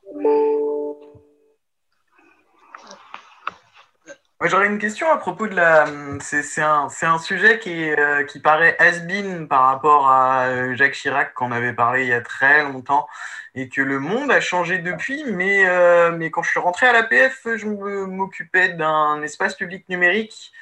[4.42, 5.86] J'aurais une question à propos de la.
[6.20, 11.72] C'est un, sujet qui, euh, qui paraît has-been par rapport à Jacques Chirac, qu'on avait
[11.72, 13.08] parlé il y a très longtemps,
[13.54, 15.24] et que le monde a changé depuis.
[15.24, 20.52] Mais, euh, mais quand je suis rentré à l'APF, je m'occupais d'un espace public numérique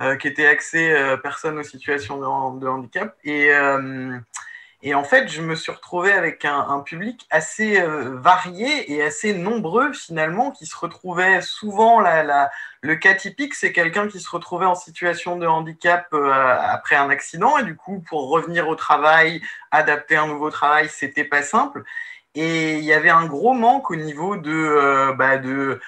[0.00, 3.16] euh, qui était axé euh, personnes aux situations de, handicap.
[3.24, 3.50] Et,
[4.82, 9.92] et, en fait, je me suis retrouvé avec un, public assez varié et assez nombreux
[9.92, 12.00] finalement, qui se retrouvait souvent,
[12.82, 17.58] le cas typique, c'est quelqu'un qui se retrouvait en situation de handicap après un accident.
[17.58, 19.40] Et du coup, pour revenir au travail,
[19.70, 21.84] adapter un nouveau travail, c'était pas simple.
[22.36, 25.80] Et il y avait un gros manque au niveau de, euh, bah, de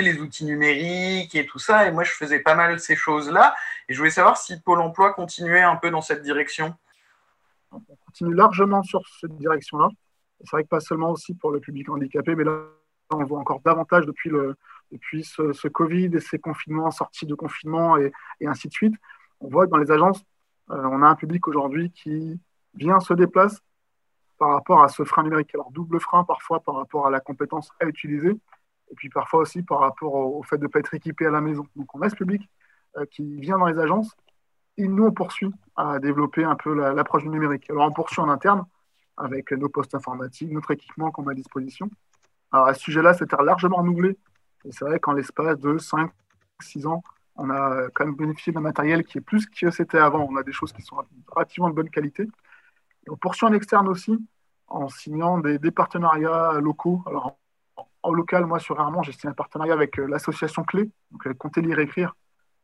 [0.00, 1.86] les outils numériques et tout ça.
[1.88, 3.56] Et moi, je faisais pas mal ces choses-là.
[3.88, 6.76] Et je voulais savoir si Pôle emploi continuait un peu dans cette direction.
[7.72, 9.88] On continue largement sur cette direction-là.
[10.40, 12.64] C'est vrai que pas seulement aussi pour le public handicapé, mais là,
[13.10, 14.56] on voit encore davantage depuis, le,
[14.90, 18.12] depuis ce, Covid et ces confinements, sorties de confinement et,
[18.44, 18.94] ainsi de suite.
[19.40, 20.22] On voit que dans les agences,
[20.70, 22.40] euh, on a un public aujourd'hui qui
[22.74, 23.60] vient, se déplace,
[24.38, 25.54] par rapport à ce frein numérique.
[25.54, 29.62] Alors, double frein parfois par rapport à la compétence à utiliser, et puis parfois aussi
[29.62, 31.64] par rapport au, fait de ne pas être équipé à la maison.
[31.76, 32.48] Donc, on a ce public
[32.96, 34.16] euh, qui vient dans les agences,
[34.82, 37.70] et nous, on poursuit à développer un peu l'approche du numérique.
[37.70, 38.64] Alors, on poursuit en interne
[39.16, 41.88] avec nos postes informatiques, notre équipement qu'on met à disposition.
[42.50, 44.18] Alors, à ce sujet-là, c'était largement renouvelé.
[44.64, 46.10] Et c'est vrai qu'en l'espace de 5,
[46.60, 47.02] 6 ans,
[47.36, 50.26] on a quand même bénéficié d'un matériel qui est plus que c'était avant.
[50.28, 50.96] On a des choses qui sont
[51.28, 52.28] relativement de bonne qualité.
[53.08, 54.18] On poursuit en externe aussi
[54.68, 57.02] en signant des, partenariats locaux.
[57.06, 57.36] Alors,
[58.02, 61.34] en, local, moi, sur Armand, j'ai signé un partenariat avec euh, l'association Clé, donc euh,
[61.34, 62.16] Compter, Lire, Écrire,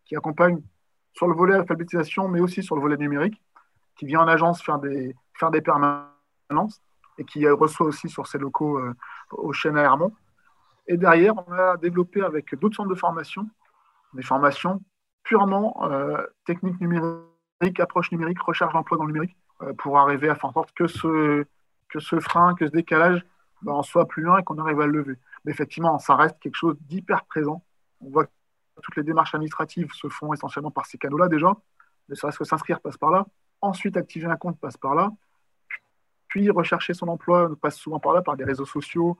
[0.04, 0.60] qui accompagne
[1.12, 3.40] sur le volet alphabétisation, mais aussi sur le volet numérique,
[3.96, 6.80] qui vient en agence faire des, faire des permanences
[7.18, 8.80] et qui euh, reçoit aussi sur ses locaux
[9.32, 10.12] au chêne à Hermont.
[10.86, 13.48] Et derrière, on a développé avec d'autres centres de formation
[14.14, 14.80] des formations
[15.22, 15.86] purement
[16.46, 19.36] techniques numériques, approche numérique, recherche d'emploi dans le numérique,
[19.76, 21.44] pour arriver à faire en sorte que ce,
[21.88, 23.24] que ce frein, que ce décalage,
[23.62, 25.16] ben, en soit plus loin et qu'on arrive à le lever.
[25.44, 27.64] Mais effectivement, ça reste quelque chose d'hyper présent.
[28.00, 28.26] On voit
[28.82, 31.54] toutes les démarches administratives se font essentiellement par ces canaux-là déjà.
[32.08, 33.26] Ne serait-ce que s'inscrire passe par là.
[33.60, 35.10] Ensuite, activer un compte passe par là.
[36.28, 39.18] Puis, rechercher son emploi passe souvent par là, par des réseaux sociaux,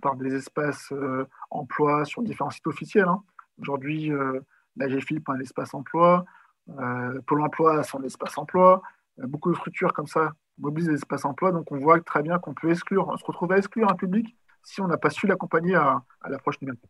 [0.00, 3.08] par des espaces euh, emploi sur différents sites officiels.
[3.08, 3.22] Hein.
[3.60, 4.40] Aujourd'hui, euh,
[4.76, 6.24] la GFI prend un espace emploi,
[6.78, 8.82] euh, Pôle emploi a son espace emploi.
[9.18, 11.52] beaucoup de structures comme ça mobilise les espaces emploi.
[11.52, 14.36] Donc on voit très bien qu'on peut exclure, on se retrouve à exclure un public
[14.62, 16.84] si on n'a pas su l'accompagner à, l'approche numérique.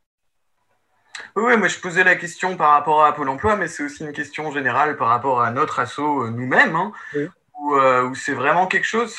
[1.37, 4.13] Oui, moi je posais la question par rapport à Pôle emploi, mais c'est aussi une
[4.13, 8.85] question générale par rapport à notre assaut euh, nous-mêmes, hein, euh, où, c'est vraiment quelque
[8.85, 9.19] chose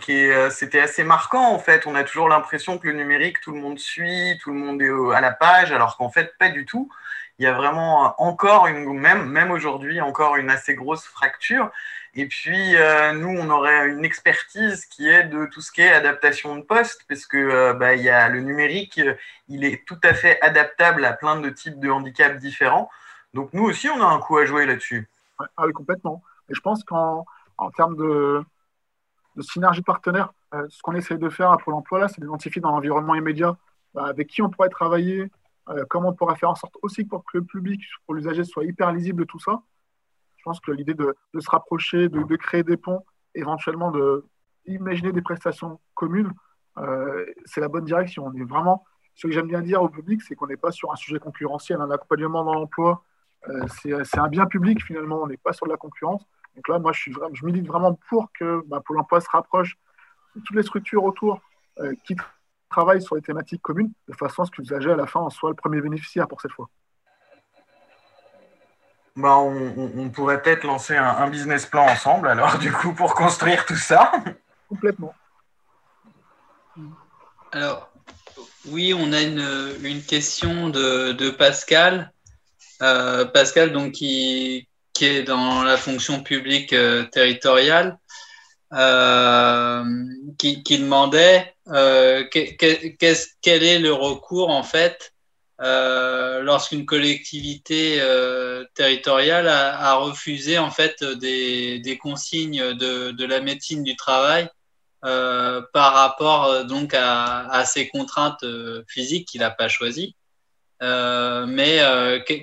[0.00, 1.86] qui est, euh, c'était assez marquant en fait.
[1.86, 5.16] On a toujours l'impression que le numérique, tout le monde suit, tout le monde est
[5.16, 6.90] à la page, alors qu'en fait, pas du tout.
[7.38, 11.70] il y a vraiment encore une, même, même aujourd'hui, encore une assez grosse fracture.
[12.16, 15.92] Et puis, euh, nous, on aurait une expertise qui est de tout ce qui est
[15.92, 19.00] adaptation de poste, parce que euh, bah, y a le numérique,
[19.48, 22.88] il est tout à fait adaptable à plein de types de handicaps différents.
[23.34, 25.08] Donc, nous aussi, on a un coup à jouer là-dessus.
[25.38, 26.22] Ah oui, complètement.
[26.48, 27.26] Et je pense qu'en
[27.58, 28.44] en termes de,
[29.34, 32.70] de synergie partenaire, euh, ce qu'on essaie de faire à Pôle emploi, c'est d'identifier dans
[32.70, 33.56] l'environnement immédiat
[33.92, 35.30] bah, avec qui on pourrait travailler,
[35.88, 38.92] comment on pourrait faire en sorte aussi pour que le public, pour l'usager, soit hyper
[38.92, 39.62] lisible tout ça.
[40.44, 43.02] Je pense que l'idée de, se rapprocher, de, créer des ponts,
[43.34, 43.90] éventuellement
[44.66, 46.30] d'imaginer des prestations communes,
[46.76, 48.26] euh, c'est la bonne direction.
[48.26, 48.84] On est vraiment,
[49.14, 51.80] ce que j'aime bien dire au public, c'est qu'on n'est pas sur un sujet concurrentiel.
[51.80, 53.02] Un accompagnement dans l'emploi,
[53.48, 53.66] euh,
[54.04, 56.26] c'est un bien public finalement, on n'est pas sur de la concurrence.
[56.56, 59.78] Donc là, moi, je, suis je milite vraiment pour que bah, Pôle emploi se rapproche
[60.36, 61.40] de toutes les structures autour
[61.78, 62.16] euh, qui
[62.68, 65.30] travaillent sur les thématiques communes, de façon à ce que l'usager, à la fin, en
[65.30, 66.68] soit le premier bénéficiaire pour cette fois
[69.16, 73.76] bah, on, pourrait peut-être lancer un, business plan ensemble, alors, du coup, pour construire tout
[73.76, 74.12] ça.
[74.68, 75.14] Complètement.
[77.52, 77.90] Alors,
[78.66, 82.12] oui, on a une, question de, Pascal.
[82.82, 87.98] Euh, Pascal, donc, qui, qui, est dans la fonction publique euh, territoriale,
[88.72, 89.84] euh,
[90.38, 91.54] qui, demandait
[92.32, 95.13] quel est le recours, en fait,
[95.64, 103.96] euh, lorsqu'une collectivité euh, territoriale a, refusé en fait des, consignes de, la médecine du
[103.96, 104.46] travail
[105.06, 108.44] euh, par rapport donc à, à ces contraintes
[108.88, 110.14] physiques qu'il n'a pas choisies.
[110.82, 111.80] mais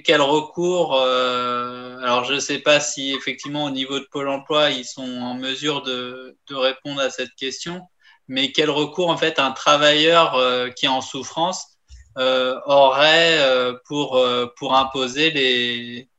[0.03, 4.85] quel recours Alors je ne sais pas si effectivement au niveau de Pôle Emploi ils
[4.85, 7.81] sont en mesure de, de répondre à cette question,
[8.27, 10.39] mais quel recours en fait un travailleur
[10.75, 11.71] qui est en souffrance
[12.15, 16.09] aurait euh, pour, euh, pour imposer les,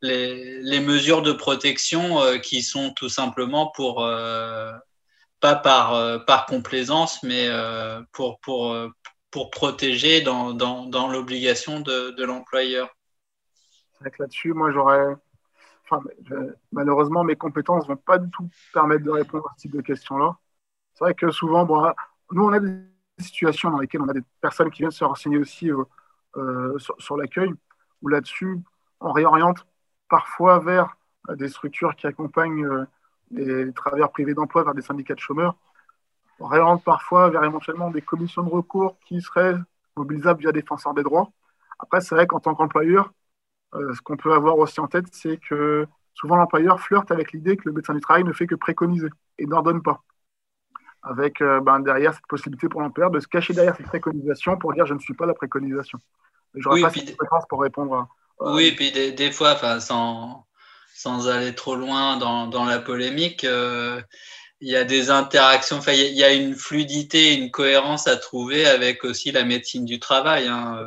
[0.00, 3.96] les, mesures de protection qui sont tout simplement pour,
[5.40, 7.48] pas par, par complaisance, mais
[8.12, 8.76] pour, pour,
[9.30, 12.88] pour protéger dans, dans, dans l'obligation de, de l'employeur.
[14.18, 15.14] Là-dessus, moi, j'aurais.
[16.72, 19.82] Malheureusement, mes compétences ne vont pas du tout permettre de répondre à ce type de
[19.82, 20.36] questions-là.
[20.94, 21.92] C'est vrai que souvent, bon,
[22.30, 22.91] nous, on a des
[23.22, 25.84] situations dans lesquelles on a des personnes qui viennent se renseigner aussi euh,
[26.36, 27.52] euh, sur, l'accueil,
[28.02, 28.58] où là-dessus,
[29.00, 29.66] on réoriente
[30.08, 30.96] parfois vers
[31.28, 32.86] euh, des structures qui accompagnent
[33.30, 35.56] les travailleurs privés d'emploi vers des syndicats de chômeurs.
[36.40, 39.56] On réoriente parfois vers éventuellement des commissions de recours qui seraient
[39.96, 41.30] mobilisables via défenseurs des droits.
[41.78, 43.12] Après, c'est vrai qu'en tant qu'employeur,
[43.72, 47.62] ce qu'on peut avoir aussi en tête, c'est que souvent l'employeur flirte avec l'idée que
[47.66, 49.08] le médecin du travail ne fait que préconiser
[49.38, 50.02] et n'ordonne pas
[51.02, 54.72] avec euh, ben, derrière cette possibilité pour l'employeur de se cacher derrière cette préconisation pour
[54.72, 55.98] dire je ne suis pas la préconisation.
[56.54, 57.16] Je oui, pas cette
[57.48, 58.08] pour répondre.
[58.40, 60.46] Oui, et puis des, des fois, sans,
[60.94, 64.00] sans aller trop loin dans, dans la polémique, euh,
[64.60, 69.04] il y a des interactions, il y, a une fluidité, une cohérence à trouver avec
[69.04, 70.46] aussi la médecine du travail.
[70.46, 70.78] Hein.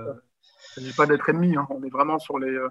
[0.78, 1.68] Il ne pas d'être ennemi, hein.
[1.70, 2.52] on est vraiment sur les.
[2.52, 2.70] Euh,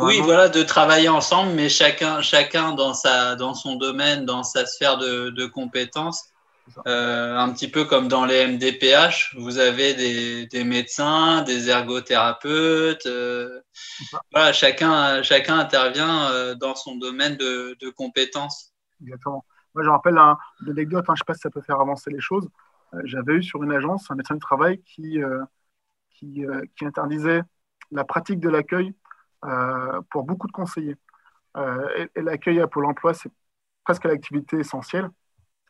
[0.00, 4.66] oui, voilà, de travailler ensemble, mais chacun, chacun dans, sa, dans son domaine, dans sa
[4.66, 6.28] sphère de, de compétences,
[6.86, 13.06] euh, un petit peu comme dans les MDPH, vous avez des, des médecins, des ergothérapeutes.
[13.06, 13.60] Euh,
[14.32, 18.72] voilà, chacun, chacun intervient euh, dans son domaine de, de compétences.
[19.02, 19.44] Exactement.
[19.74, 21.80] Moi, je rappelle un, une anecdote, hein, je ne sais pas si ça peut faire
[21.80, 22.48] avancer les choses.
[23.04, 25.20] J'avais eu sur une agence un médecin de travail qui,
[26.10, 26.42] qui,
[26.76, 27.42] qui interdisait
[27.90, 28.94] la pratique de l'accueil
[30.10, 30.96] pour beaucoup de conseillers.
[31.54, 33.30] et, et l'accueil à Pôle emploi, c'est
[33.84, 35.10] presque l'activité essentielle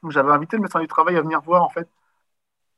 [0.09, 1.89] j'avais invité le médecin du travail à venir voir en fait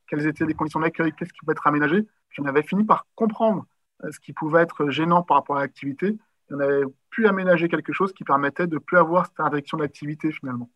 [0.08, 2.06] quelles étaient les conditions d'accueil, qu'est-ce qui pouvait être aménagé.
[2.28, 3.64] Puis on avait fini par comprendre
[4.04, 6.16] euh, ce qui pouvait être gênant par rapport à l'activité.
[6.50, 10.32] On avait pu aménager quelque chose qui permettait de ne plus avoir cette interdiction d'activité
[10.32, 10.68] finalement.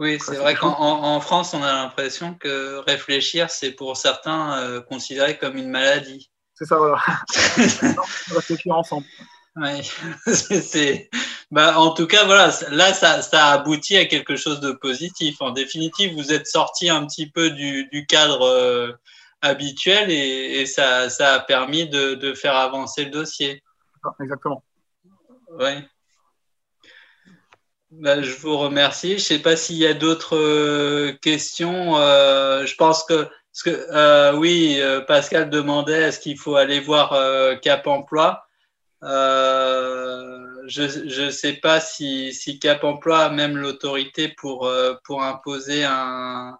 [0.00, 5.38] Oui, c'est vrai qu'en France, on a l'impression que réfléchir, c'est pour certains euh, considéré
[5.38, 6.32] comme une maladie.
[6.54, 7.00] C'est ça, voilà.
[8.34, 9.06] réfléchir ensemble.
[9.56, 9.88] Oui,
[10.26, 11.10] c'est.
[11.50, 15.36] Bah, en tout cas, voilà, là, ça, ça aboutit à quelque chose de positif.
[15.40, 18.92] En définitive, vous êtes sorti un petit peu du, du cadre euh,
[19.42, 23.62] habituel et, et ça, ça, a permis de, de, faire avancer le dossier.
[24.20, 24.64] Exactement.
[25.50, 25.72] Oui.
[27.90, 29.10] Bah, je vous remercie.
[29.10, 31.98] Je ne sais pas s'il y a d'autres euh, questions.
[31.98, 37.16] Euh, je pense que, parce que oui, Pascal demandait est-ce qu'il faut aller voir
[37.60, 38.44] Cap Emploi.
[39.04, 45.22] Euh, je ne sais pas si, si, Cap Emploi a même l'autorité pour, euh, pour
[45.22, 46.58] imposer un.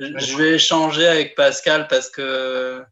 [0.00, 2.82] Je vais échanger avec Pascal parce que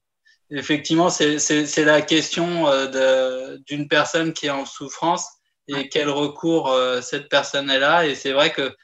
[0.51, 5.29] effectivement, c'est la question euh, d'une personne qui est en souffrance
[5.69, 8.07] et quel recours euh, cette personne est là.
[8.07, 8.75] Et c'est vrai que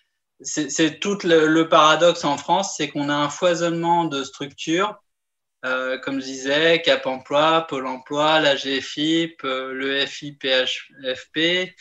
[0.40, 4.96] c'est tout le, paradoxe en France, c'est qu'on a un foisonnement de structures,
[5.64, 11.74] euh, comme je disais, Cap Emploi, Pôle Emploi, la GFIP, le FIPHFP,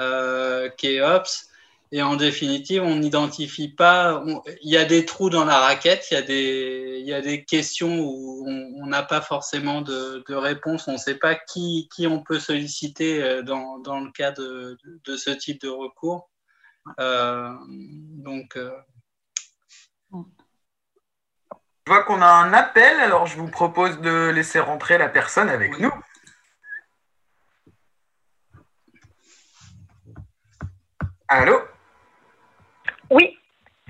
[0.00, 1.46] euh, KEOPS.
[1.90, 4.22] Et en définitive, on n'identifie pas.
[4.62, 7.44] Il y a des trous dans la raquette, il y a des, y a des
[7.44, 10.86] questions où on n'a pas forcément de, de réponse.
[10.86, 14.76] On ne sait pas qui, qui on peut solliciter euh, dans, dans le cas de,
[15.04, 16.28] de, ce type de recours.
[17.00, 18.58] Euh, donc.
[21.88, 25.48] Je vois qu'on a un appel, alors je vous propose de laisser rentrer la personne
[25.48, 25.90] avec nous.
[31.28, 31.60] Allô?
[33.08, 33.38] Oui.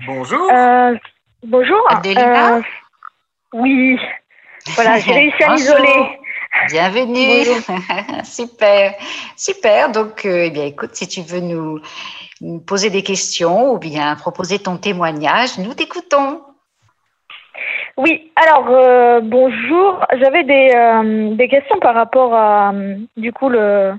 [0.05, 0.49] Bonjour.
[0.49, 0.95] Euh,
[1.43, 1.85] bonjour.
[1.91, 2.61] Euh,
[3.51, 3.99] Oui.
[4.75, 6.19] Voilà, j'ai réussi à m'isoler.
[6.69, 7.47] Bienvenue.
[8.23, 8.93] super.
[9.35, 9.91] Super.
[9.91, 11.81] Donc, euh, eh bien, écoute, si tu veux nous,
[12.65, 16.45] poser des questions ou bien proposer ton témoignage, nous t'écoutons.
[17.99, 19.99] Oui, alors bonjour.
[20.13, 22.71] J'avais des, des, questions par rapport à
[23.17, 23.93] du coup le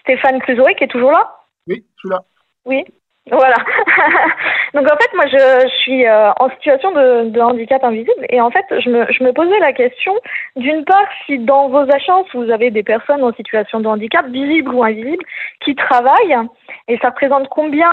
[0.00, 1.34] Stéphane Clusoé qui est toujours là?
[1.66, 2.22] Oui, je suis là.
[2.66, 2.84] Oui.
[3.28, 3.56] Voilà.
[4.74, 8.52] Donc en fait, moi, je, suis euh, en situation de, de, handicap invisible et en
[8.52, 10.14] fait, je me, je me posais la question,
[10.54, 14.72] d'une part, si dans vos agences, vous avez des personnes en situation de handicap, visibles
[14.72, 15.24] ou invisibles,
[15.60, 16.38] qui travaillent,
[16.86, 17.90] et ça représente combien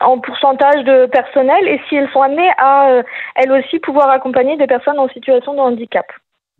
[0.00, 3.02] en pourcentage de personnel, et si elles sont amenées à, euh,
[3.36, 6.06] elles aussi, pouvoir accompagner des personnes en situation de handicap.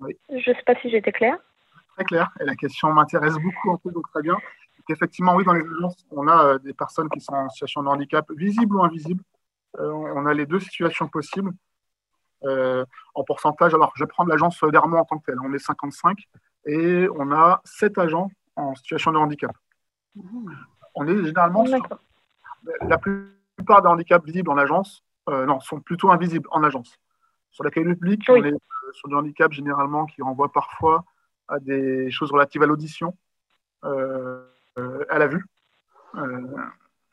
[0.00, 0.16] Oui.
[0.30, 1.36] Je ne sais pas si j'étais claire.
[1.96, 4.36] Très clair, et la question m'intéresse beaucoup, en fait, donc très bien
[4.92, 7.88] effectivement, oui, dans les agences, on a euh, des personnes qui sont en situation de
[7.88, 9.22] handicap, visible ou invisible.
[9.78, 11.52] Euh, on a les deux situations possibles.
[12.44, 12.84] Euh,
[13.14, 15.40] en pourcentage, alors je vais prendre l'agence d'Hermont en tant que telle.
[15.44, 16.18] On est 55
[16.66, 19.52] et on a 7 agents en situation de handicap.
[20.94, 21.64] On est généralement
[22.82, 26.98] la plupart des handicaps visibles en agence, non, sont plutôt invisibles en agence.
[27.50, 28.54] Sur la qualité publique, on est
[28.92, 31.04] sur du handicap généralement qui renvoie parfois
[31.48, 33.16] à des choses relatives à l'audition.
[34.78, 35.44] Euh, à la vue.
[36.14, 36.46] Euh,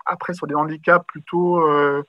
[0.05, 2.03] après, sur des handicaps plutôt euh,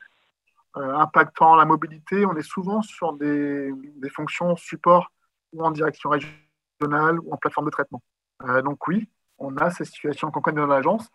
[0.74, 3.72] impactant la mobilité, on est souvent sur des,
[4.14, 5.10] fonctions support
[5.52, 8.02] ou en direction régionale ou en plateforme de traitement.
[8.62, 9.08] donc oui,
[9.38, 11.10] on a ces situations qu'on connaît dans l'agence.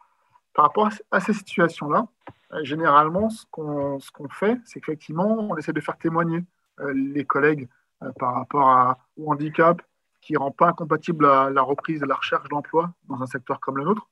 [0.54, 2.08] Par rapport à ces situations-là,
[2.62, 6.44] généralement, ce qu'on fait, c'est qu'effectivement, on essaie de faire témoigner
[6.94, 7.68] les collègues
[8.20, 9.82] par rapport au handicap
[10.24, 13.78] qui ne rend pas incompatible la, reprise de la recherche d'emploi dans un secteur comme
[13.78, 14.08] le nôtre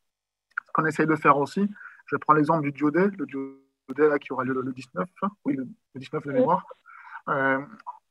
[0.74, 1.70] qu'on essaye de faire aussi.
[2.06, 5.08] Je prends l'exemple du Diodet, le Diodet qui aura lieu le 19,
[5.46, 6.66] oui, le 19 de mémoire.
[7.30, 7.60] Euh,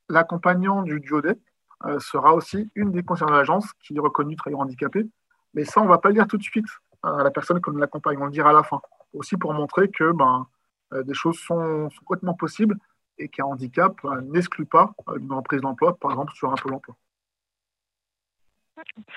[0.09, 1.37] l'accompagnant du Diodet
[1.85, 5.07] euh, sera aussi une des concernés de l'agence qui est reconnue travailleur handicapé.
[5.53, 6.65] Mais ça, on ne va pas le dire tout de suite
[7.03, 8.81] à la personne qu'on l'accompagne, on le dira à la fin.
[9.13, 10.47] Aussi pour montrer que ben,
[10.93, 12.77] euh, des choses sont, complètement possibles
[13.17, 16.95] et qu'un handicap n'exclut pas une reprise d'emploi, par exemple sur un pôle emploi.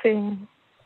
[0.02, 0.16] C'est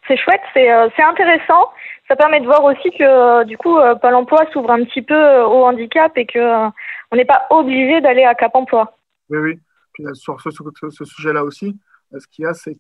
[0.09, 1.71] c'est chouette, euh, c'est intéressant.
[2.09, 5.03] Ça permet de voir aussi que euh, du coup, euh, Pôle emploi s'ouvre un petit
[5.03, 6.73] peu au handicap et qu'on
[7.13, 8.97] on n'est pas obligé d'aller à Cap emploi.
[9.29, 9.61] Oui, oui.
[9.93, 11.79] Puis, sur ce, ce sujet-là aussi,
[12.17, 12.75] ce qu'il y a, c'est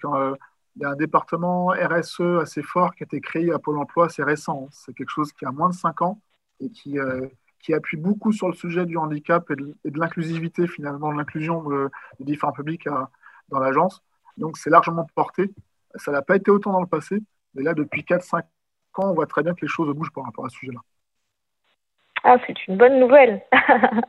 [0.72, 4.08] qu'il y a un département RSE assez fort qui a été créé à Pôle emploi,
[4.08, 4.68] c'est récent.
[4.70, 6.20] C'est quelque chose qui a moins de 5 ans
[6.60, 6.98] et qui,
[7.60, 11.64] qui appuie beaucoup sur le sujet du handicap et de, l'inclusivité, finalement, de l'inclusion
[12.18, 12.88] des différents publics
[13.48, 14.02] dans l'agence.
[14.36, 15.50] Donc, c'est largement porté.
[15.96, 17.18] Ça n'a pas été autant dans le passé,
[17.54, 20.46] mais là, depuis 4-5 ans, on voit très bien que les choses bougent par rapport
[20.46, 20.80] à ce sujet-là.
[22.24, 23.42] Ah, c'est une bonne nouvelle.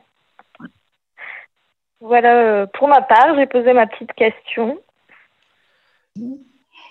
[2.00, 4.80] voilà, euh, pour ma part, j'ai posé ma petite question.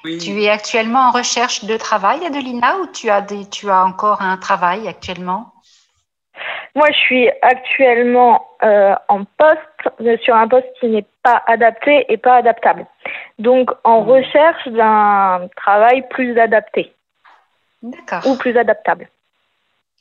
[0.03, 4.21] Tu es actuellement en recherche de travail, Adelina, ou tu as, des, tu as encore
[4.21, 5.53] un travail actuellement?
[6.75, 12.17] Moi, je suis actuellement euh, en poste, sur un poste qui n'est pas adapté et
[12.17, 12.85] pas adaptable.
[13.39, 14.09] Donc, en mmh.
[14.09, 16.93] recherche d'un travail plus adapté.
[17.81, 18.25] D'accord.
[18.27, 19.09] Ou plus adaptable.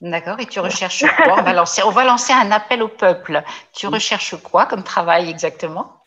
[0.00, 0.38] D'accord.
[0.38, 1.38] Et tu recherches quoi?
[1.38, 3.42] On va, lancer, on va lancer un appel au peuple.
[3.74, 5.97] Tu recherches quoi comme travail exactement?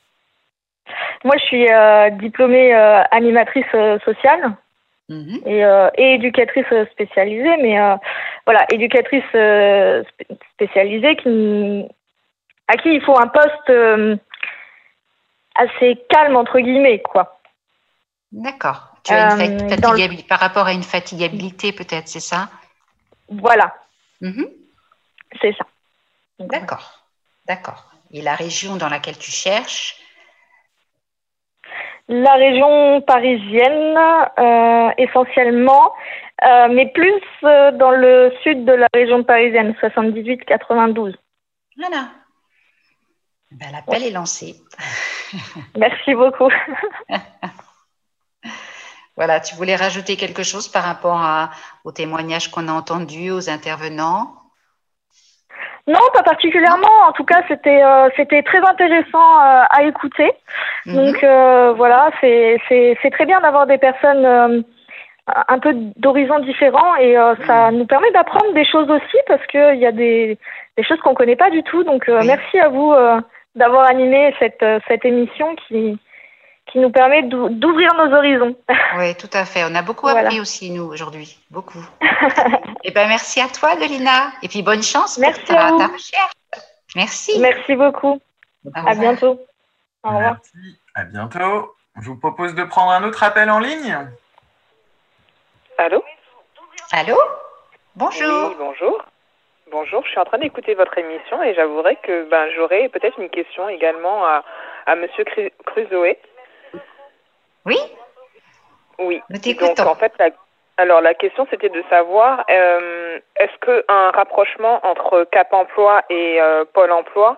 [1.24, 2.74] Moi, je suis euh, diplômée
[3.12, 3.72] animatrice
[4.03, 4.56] sociale.
[5.12, 5.41] Mhm.
[5.45, 7.98] et, euh, et, éducatrice spécialisée, mais euh,
[8.45, 10.03] voilà, éducatrice euh,
[10.53, 11.86] spécialisée qui,
[12.70, 13.70] à qui il faut un poste
[15.56, 17.41] assez calme, entre guillemets, quoi.
[18.32, 18.95] D'accord.
[19.03, 22.49] Tu as une fatigabilité, par rapport à une fatigabilité, peut-être, c'est ça?
[23.28, 23.74] Voilà.
[24.22, 24.48] Mhm.
[25.41, 25.66] C'est ça.
[26.40, 27.06] D'accord.
[27.48, 27.91] D'accord.
[28.14, 29.98] Et la région dans laquelle tu cherches?
[32.11, 33.97] La région parisienne
[34.97, 35.93] essentiellement,
[36.69, 41.15] mais plus dans le sud de la région parisienne, 78-92.
[41.77, 42.09] Voilà.
[43.51, 44.55] Ben, L'appel est lancé.
[45.77, 46.49] Merci beaucoup.
[49.15, 51.51] voilà, tu voulais rajouter quelque chose par rapport à,
[51.83, 54.40] aux témoignages qu'on a entendus, aux intervenants?
[55.88, 57.07] Non, pas particulièrement.
[57.07, 60.31] En tout cas, c'était euh, c'était très intéressant euh, à écouter.
[60.85, 60.95] Mhm.
[60.95, 64.61] Donc euh, voilà, c'est c'est c'est très bien d'avoir des personnes euh,
[65.47, 69.73] un peu d'horizons différents et euh, ça nous permet d'apprendre des choses aussi parce que
[69.73, 70.38] il y a des
[70.77, 71.83] des choses qu'on connaît pas du tout.
[71.83, 73.19] Donc euh, merci à vous euh,
[73.55, 75.97] d'avoir animé cette cette émission qui
[76.67, 78.55] qui nous permet d'ou- d'ouvrir nos horizons.
[78.97, 79.63] Oui, tout à fait.
[79.69, 80.27] On a beaucoup Voilà.
[80.27, 81.38] appris aussi, nous, aujourd'hui.
[81.49, 81.83] Beaucoup.
[82.83, 84.31] Eh ben, merci à toi, Delina.
[84.41, 85.77] Et puis, bonne chance Merci pour ta, à vous.
[85.77, 86.31] ta recherche.
[86.95, 87.39] Merci.
[87.39, 88.19] Merci beaucoup.
[88.73, 89.39] À bientôt.
[90.03, 90.33] Au revoir.
[90.33, 90.79] Merci.
[90.95, 91.75] À bientôt.
[92.01, 93.97] Je vous propose de prendre un autre appel en ligne.
[95.77, 96.03] Allô?
[96.91, 97.17] Allô?
[97.95, 98.49] Bonjour.
[98.49, 99.03] Oui, bonjour.
[99.71, 103.29] Bonjour, je suis en train d'écouter votre émission et j'avouerai que ben, j'aurais peut-être une
[103.29, 104.43] question également à,
[104.85, 106.15] à Monsieur Cru- Crusoe.
[107.65, 107.77] Oui
[108.99, 109.21] Oui.
[109.29, 110.29] Donc, en fait, la,
[110.77, 116.65] alors la question c'était de savoir euh, est-ce qu'un rapprochement entre Cap Emploi et euh,
[116.73, 117.38] Pôle Emploi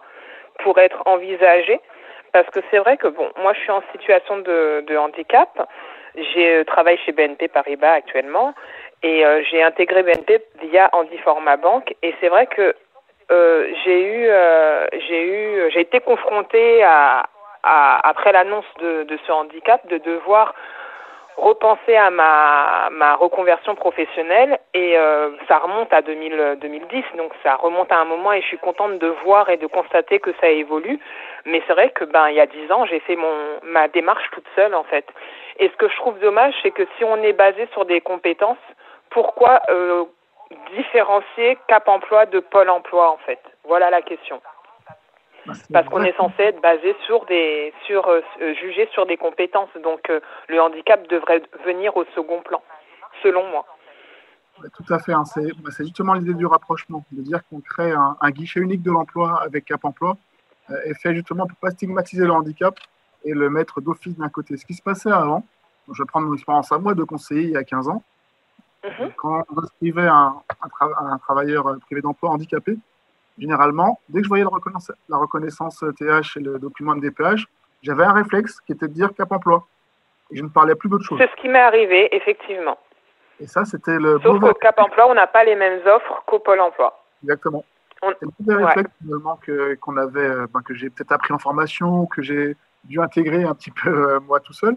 [0.59, 1.79] pourrait être envisagé?
[2.31, 5.69] Parce que c'est vrai que bon, moi je suis en situation de, de handicap.
[6.15, 8.53] J'ai euh, travaille chez BNP Paribas actuellement
[9.01, 12.73] et euh, j'ai intégré BNP via Handiforma Bank et c'est vrai que
[13.31, 17.23] euh, j'ai eu euh, j'ai eu j'ai été confrontée à,
[17.63, 20.53] à après l'annonce de, de ce handicap de devoir
[21.37, 27.55] repenser à ma, ma reconversion professionnelle et euh, ça remonte à 2000, 2010 donc ça
[27.55, 30.49] remonte à un moment et je suis contente de voir et de constater que ça
[30.49, 30.99] évolue.
[31.45, 33.33] Mais c'est vrai que ben il y a dix ans j'ai fait mon
[33.63, 35.05] ma démarche toute seule en fait.
[35.59, 38.57] Et ce que je trouve dommage c'est que si on est basé sur des compétences
[39.09, 40.03] pourquoi euh,
[40.75, 43.39] différencier Cap Emploi de Pôle Emploi en fait?
[43.63, 44.41] Voilà la question
[45.71, 49.69] parce qu'on est censé être basé sur des sur euh, euh, jugé sur des compétences
[49.83, 52.61] donc euh, le handicap devrait venir au second plan
[53.21, 53.65] selon moi
[54.61, 55.13] Ouais, Tout à fait.
[55.13, 55.25] hein.
[55.25, 58.83] C'est bah, c'est justement l'idée du rapprochement, de dire qu'on crée un, un guichet unique
[58.83, 60.15] de l'emploi avec Cap Emploi,
[60.69, 62.75] euh, et fait justement pour pas stigmatiser le handicap
[63.25, 64.55] et le mettre d'office d'un côté.
[64.57, 65.43] Ce qui se passait avant,
[65.91, 68.03] je vais prendre mon expérience à moi de conseiller il y a 15 ans,
[69.17, 72.77] quand on inscrivait un, un, tra- un travailleur privé d'emploi handicapé,
[73.37, 74.43] généralement, dès que je voyais
[75.09, 77.45] la reconnaissance, TH et le document de DPH,
[77.81, 79.65] j'avais un réflexe qui était de dire Cap Emploi.
[80.31, 81.19] Et je ne parlais plus d'autre chose.
[81.19, 82.77] c'est ce qui m'est arrivé effectivement
[83.39, 86.39] Et ça, c'était le sauf que Cap Emploi on n'a pas les mêmes offres qu'au
[86.39, 86.93] Pôle Emploi
[87.23, 87.63] Exactement.
[88.01, 88.65] On- C'est le Ouais.
[88.65, 92.55] réflexe finalement que- qu'on avait, euh, ben, que j'ai peut-être appris en formation, que j'ai
[92.83, 94.75] dû intégrer un petit peu euh, moi tout seul.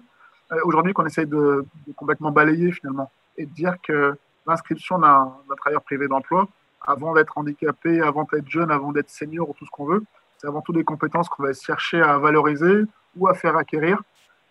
[0.53, 4.16] Euh, Aujourd'hui, qu'on essaye de, de complètement balayer finalement et de dire que
[4.47, 6.47] l'inscription d'un d'un travailleur privé d'emploi,
[6.81, 10.03] avant d'être handicapé, avant d'être jeune, avant d'être senior ou tout ce qu'on veut,
[10.39, 12.85] c'est avant tout des compétences qu'on va chercher à valoriser
[13.16, 14.03] ou à faire acquérir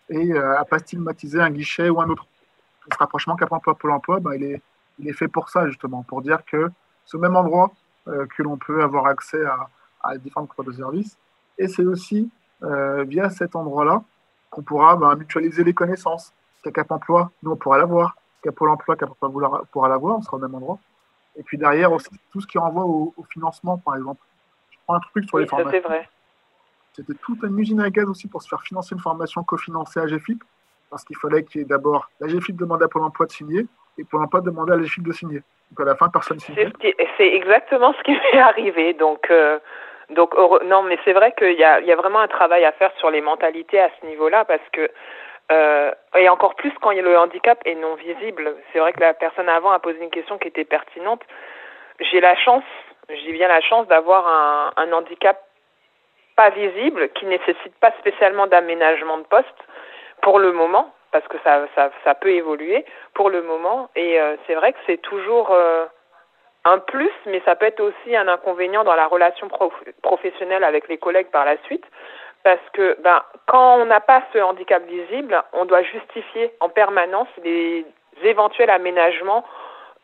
[0.08, 2.26] et euh, à pas stigmatiser un guichet ou un autre.
[2.92, 4.62] Ce rapprochement Cap Emploi Pôle Emploi, ben, il, est,
[4.98, 6.70] il est fait pour ça justement, pour dire que
[7.04, 7.70] ce même endroit
[8.08, 9.68] euh, que l'on peut avoir accès à,
[10.02, 11.16] à différentes de services.
[11.58, 12.30] Et c'est aussi
[12.62, 14.02] euh, via cet endroit-là
[14.50, 16.32] qu'on pourra ben, mutualiser les connaissances.
[16.72, 18.16] Cap Emploi, nous, on pourra l'avoir.
[18.42, 20.78] Qu'à Pôle Emploi, Cap Emploi pourra l'avoir, on sera au même endroit.
[21.38, 24.20] Et puis derrière aussi, tout ce qui renvoie au, au financement, par exemple.
[24.70, 25.70] Je prends un truc sur les oui formations.
[25.72, 26.08] c'est vrai
[26.94, 30.06] C'était toute une usine à gaz aussi pour se faire financer une formation cofinancée à
[30.06, 30.42] GFIP,
[30.90, 33.66] parce qu'il fallait qu'il y ait d'abord la GFIP demandait à Pôle emploi de signer,
[33.98, 35.42] et Pôle emploi demandait à la GFIP de signer.
[35.70, 36.72] Donc à la fin, personne C'est signait.
[37.18, 38.94] c'est exactement ce qui m'est arrivé.
[38.94, 39.58] Donc, euh,
[40.10, 40.34] donc
[40.64, 42.92] non, mais c'est vrai qu'il y a, il y a vraiment un travail à faire
[42.98, 44.88] sur les mentalités à ce niveau-là, parce que
[45.52, 48.56] euh, et encore plus quand le handicap est non visible.
[48.72, 51.22] C'est vrai que la personne avant a posé une question qui était pertinente.
[52.00, 52.64] J'ai la chance,
[53.08, 54.26] j'ai bien la chance d'avoir
[54.76, 55.40] un, handicap
[56.34, 59.46] pas visible, qui nécessite pas spécialement d'aménagement de poste
[60.20, 63.88] pour le moment, parce que ça, ça, ça peut évoluer pour le moment.
[63.96, 65.86] Et euh, c'est vrai que c'est toujours euh,
[66.64, 70.88] un plus, mais ça peut être aussi un inconvénient dans la relation prof- professionnelle avec
[70.88, 71.84] les collègues par la suite,
[72.46, 77.26] parce que ben, quand on n'a pas ce handicap visible, on doit justifier en permanence
[77.42, 77.84] les
[78.22, 79.44] éventuels aménagements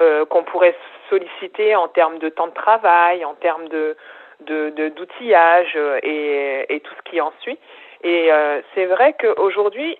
[0.00, 0.74] euh, qu'on pourrait
[1.08, 3.96] solliciter en termes de temps de travail, en termes de
[4.40, 7.60] d'outillage euh, et, tout ce qui en suit.
[8.02, 9.96] Et euh, c'est vrai qu'aujourd'hui,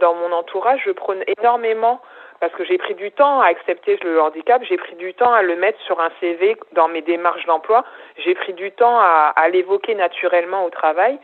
[0.00, 2.00] dans mon entourage, je prône énormément,
[2.38, 5.42] parce que j'ai pris du temps à accepter le handicap, j'ai pris du temps à
[5.42, 7.84] le mettre sur un CV dans mes démarches d'emploi,
[8.16, 11.18] j'ai pris du temps à l'évoquer naturellement au travail,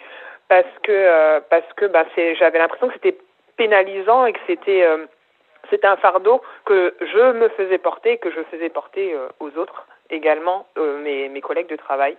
[0.49, 2.05] parce que, euh, parce que bah,
[2.39, 3.19] j'avais l'impression que c'était
[3.57, 4.87] pénalisant et que c'était
[5.71, 10.67] c'était un fardeau que je me faisais porter que je faisais porter aux autres également,
[10.77, 12.17] mes, mes collègues de travail.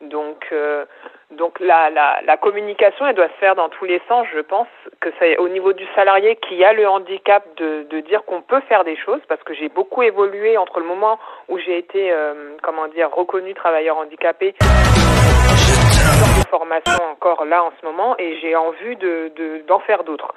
[0.00, 0.86] Donc, euh,
[1.30, 4.26] donc la, la, la, communication, elle doit se faire dans tous les sens.
[4.32, 4.68] Je pense
[5.00, 8.60] que c'est au niveau du salarié qui a le handicap de, de dire qu'on peut
[8.68, 11.18] faire des choses, parce que j'ai beaucoup évolué entre le moment
[11.48, 17.86] où j'ai été, euh, comment dire, reconnu travailleur handicapé, de formation encore là en ce
[17.86, 19.30] moment, et j'ai envie de
[19.66, 20.34] d'en faire d'autres.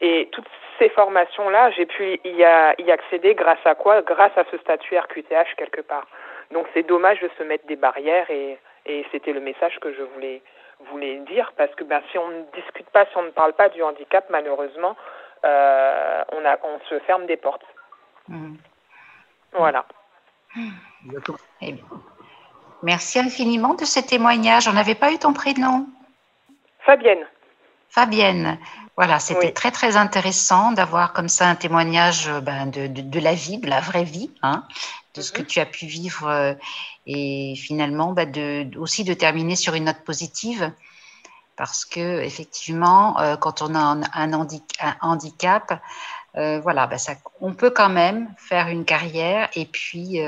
[0.00, 0.48] Et toutes
[0.78, 4.00] ces formations-là, j'ai pu y, y accéder grâce à quoi?
[4.02, 6.06] Grâce à ce statut RQTH quelque part.
[6.50, 10.02] Donc c'est dommage de se mettre des barrières et et c'était le message que je
[10.02, 10.42] voulais,
[10.90, 13.68] voulais dire, parce que ben, si on ne discute pas, si on ne parle pas
[13.68, 14.96] du handicap, malheureusement,
[15.44, 17.66] euh, on, a, on se ferme des portes.
[18.28, 18.54] Mmh.
[19.52, 19.84] Voilà.
[21.60, 21.74] Eh
[22.82, 24.68] merci infiniment de ce témoignage.
[24.68, 25.86] On n'avait pas eu ton prénom
[26.80, 27.24] Fabienne.
[27.88, 28.58] Fabienne.
[28.96, 33.34] Voilà, c'était très très intéressant d'avoir comme ça un témoignage ben, de, de, de, la
[33.34, 34.64] vie, de la vraie vie, hein,
[35.14, 35.46] de ce que mhm.
[35.46, 36.54] tu as pu vivre euh,
[37.06, 40.72] et finalement bah, de, aussi de terminer sur une note positive.
[41.56, 44.32] Parce que effectivement euh, quand on a un, un,
[45.00, 45.82] handicap
[46.36, 50.20] euh, voilà bah, ça, on peut quand même faire une carrière et puis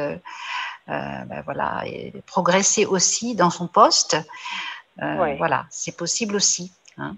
[0.87, 4.17] bah, voilà et progresser aussi dans son poste.
[4.99, 7.17] Voilà c'est possible aussi hein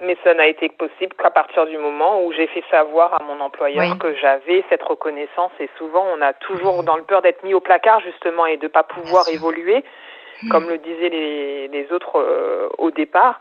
[0.00, 3.40] mais ça n'a été possible qu'à partir du moment où j'ai fait savoir à mon
[3.40, 5.50] employeur que j'avais cette reconnaissance.
[5.58, 8.64] Et souvent, on a toujours dans le peur d'être mis au placard, justement, et de
[8.64, 9.84] ne pas pouvoir évoluer,
[10.50, 13.40] comme le disaient les, les autres euh, au départ.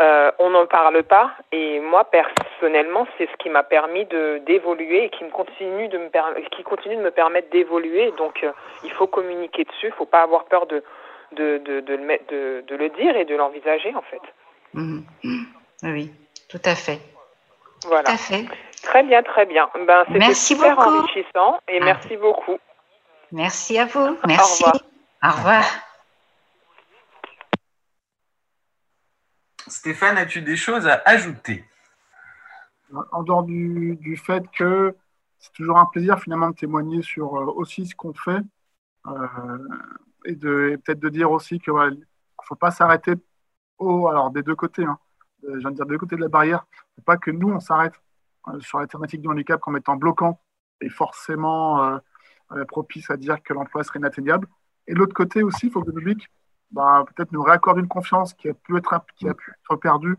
[0.00, 1.30] Euh, on n'en parle pas.
[1.52, 5.98] Et moi personnellement c'est ce qui m'a permis de d'évoluer et qui me continue de
[5.98, 8.12] me qui continue de me permettre d'évoluer.
[8.18, 8.50] Donc euh,
[8.82, 9.86] il faut communiquer dessus.
[9.86, 10.82] Il faut pas avoir peur de
[11.36, 14.20] de de, de, le, de, de le dire et de l'envisager en fait.
[14.74, 15.02] Mmh.
[15.82, 16.12] Oui,
[16.48, 17.00] tout à fait.
[17.86, 18.04] Voilà.
[18.04, 18.46] Tout à fait.
[18.82, 19.68] Très bien, très bien.
[19.86, 20.88] Ben, C'était super beaucoup.
[20.88, 21.84] enrichissant et ah.
[21.84, 22.58] merci beaucoup.
[23.32, 24.16] Merci à vous.
[24.26, 24.62] Merci.
[24.62, 24.82] Au revoir.
[25.22, 25.64] Au revoir.
[29.66, 31.64] Stéphane, as-tu des choses à ajouter?
[33.12, 34.94] En dehors du, du fait que
[35.38, 38.40] c'est toujours un plaisir finalement de témoigner sur euh, aussi ce qu'on fait
[39.06, 39.58] euh,
[40.24, 41.96] et, de, peut-être de dire aussi qu'il ne
[42.44, 43.14] faut pas s'arrêter
[43.78, 44.84] au, alors des deux côtés.
[44.84, 44.98] Hein.
[45.48, 46.66] Euh, je viens de dire, de côté de la barrière,
[47.04, 47.94] pas que nous, on s'arrête
[48.48, 50.40] euh, sur la thématique du handicap comme étant bloquant
[50.80, 54.48] et forcément euh, propice à dire que l'emploi serait inatteignable.
[54.86, 56.28] Et de l'autre côté aussi, il faut que le public
[56.70, 60.16] bah, peut-être nous réaccorde une confiance qui a pu être, qui a pu être perdue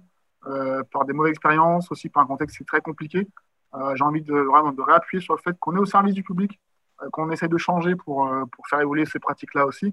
[0.92, 3.28] par des mauvaises expériences, aussi par un contexte qui est très compliqué.
[3.96, 6.60] J'ai envie de, vraiment de réappuyer sur le fait qu'on est au service du public,
[7.12, 9.92] qu'on essaie de changer pour, pour faire évoluer ces pratiques-là aussi.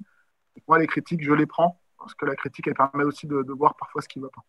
[0.68, 3.74] moi, les critiques, je les prends, parce que la critique, elle permet aussi de voir
[3.76, 4.44] parfois ce qui ne va pas.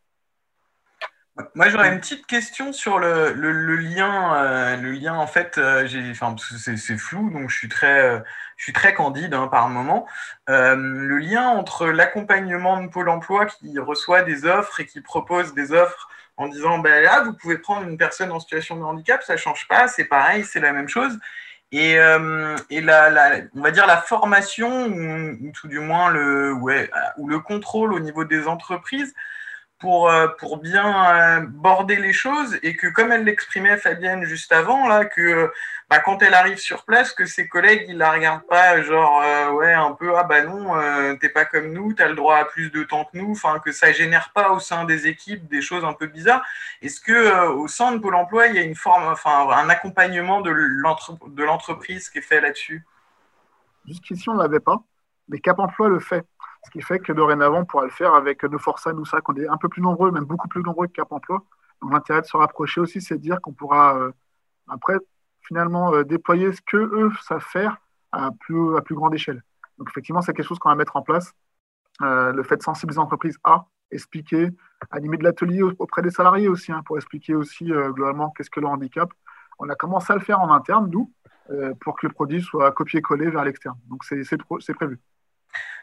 [1.56, 4.36] Moi, j'aurais une petite question sur le, le, lien.
[4.36, 8.20] Euh, le lien, en fait, euh, enfin, c'est, flou, donc je suis très, euh,
[8.56, 10.08] je suis très candide hein, par moment.
[10.48, 15.72] le lien entre l'accompagnement de Pôle Emploi qui reçoit des offres et qui propose des
[15.72, 16.08] offres
[16.38, 19.68] en disant, ben là, vous pouvez prendre une personne en situation de handicap, ça change
[19.68, 21.18] pas, c'est pareil, c'est la même chose.
[21.72, 26.92] Et, et la, la, on va dire la formation ou, tout du moins le, ouais,
[27.18, 29.16] ou le contrôle au niveau des entreprises
[29.84, 34.54] pour, euh, pour bien euh, border les choses et que, comme elle l'exprimait Fabienne juste
[34.54, 35.52] avant, là, que
[35.90, 39.52] bah, quand elle arrive sur place, que ses collègues, ils la regardent pas genre, euh,
[39.52, 40.72] ouais, un peu, ah bah non,
[41.18, 43.74] t'es pas comme nous, t'as le droit à plus de temps que nous, enfin, que
[43.74, 46.46] ça génère pas au sein des équipes des choses un peu bizarres.
[46.82, 50.40] Est-ce que au sein de Pôle emploi, il y a une forme, enfin, un accompagnement
[50.40, 52.86] de l'entreprise qui est fait là-dessus?
[53.86, 54.82] Jusqu'ici, on l'avait pas,
[55.28, 56.26] mais Cap Emploi le fait.
[56.65, 59.35] Ce qui fait que dorénavant, on pourra le faire avec nos Força, nous, ça, qu'on
[59.35, 61.44] est un peu plus nombreux, même beaucoup plus nombreux que Cap Emploi.
[61.81, 64.11] Donc l'intérêt de se rapprocher aussi, c'est de dire qu'on pourra euh,
[64.69, 64.95] après
[65.41, 67.77] finalement euh, déployer ce que eux savent faire
[68.14, 69.44] à plus, à plus grande échelle.
[69.77, 71.33] Donc effectivement, c'est quelque chose qu'on va mettre en place.
[72.01, 74.50] Euh, le fait de sensibiliser l'entreprise à expliquer,
[74.92, 78.66] animer de l'atelier auprès des salariés aussi, hein, pour expliquer aussi globalement qu'est-ce que le
[78.66, 79.11] handicap.
[79.59, 81.14] On a commencé à le faire en interne, nous,
[81.80, 83.77] pour que le produit soit copié-collé vers l'externe.
[83.88, 85.00] Donc c'est prévu.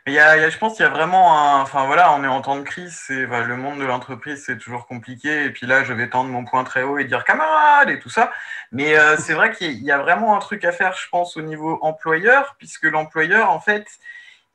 [0.07, 1.61] Il y a, je pense qu'il y a vraiment un.
[1.63, 2.97] Enfin voilà, on est en temps de crise.
[3.07, 5.45] C'est le monde de l'entreprise, c'est toujours compliqué.
[5.45, 8.09] Et puis là, je vais tendre mon point très haut et dire camarades et tout
[8.09, 8.33] ça.
[8.73, 11.43] Mais euh, c'est vrai qu'il y a vraiment un truc à faire, je pense, au
[11.43, 13.87] niveau employeur, puisque l'employeur, en fait,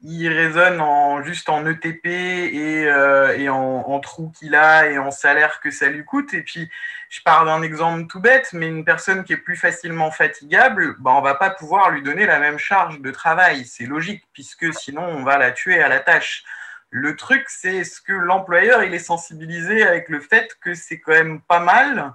[0.01, 5.59] il raisonne en, juste en ETP et, euh, en, trou qu'il a et en salaire
[5.61, 6.33] que ça lui coûte.
[6.33, 6.69] Et puis,
[7.09, 11.11] je pars d'un exemple tout bête, mais une personne qui est plus facilement fatigable, ben,
[11.11, 13.65] on va pas pouvoir lui donner la même charge de travail.
[13.65, 16.43] C'est logique, puisque sinon, on va la tuer à la tâche.
[16.89, 21.13] Le truc, c'est ce que l'employeur il est sensibilisé avec le fait que c'est quand
[21.13, 22.13] même pas mal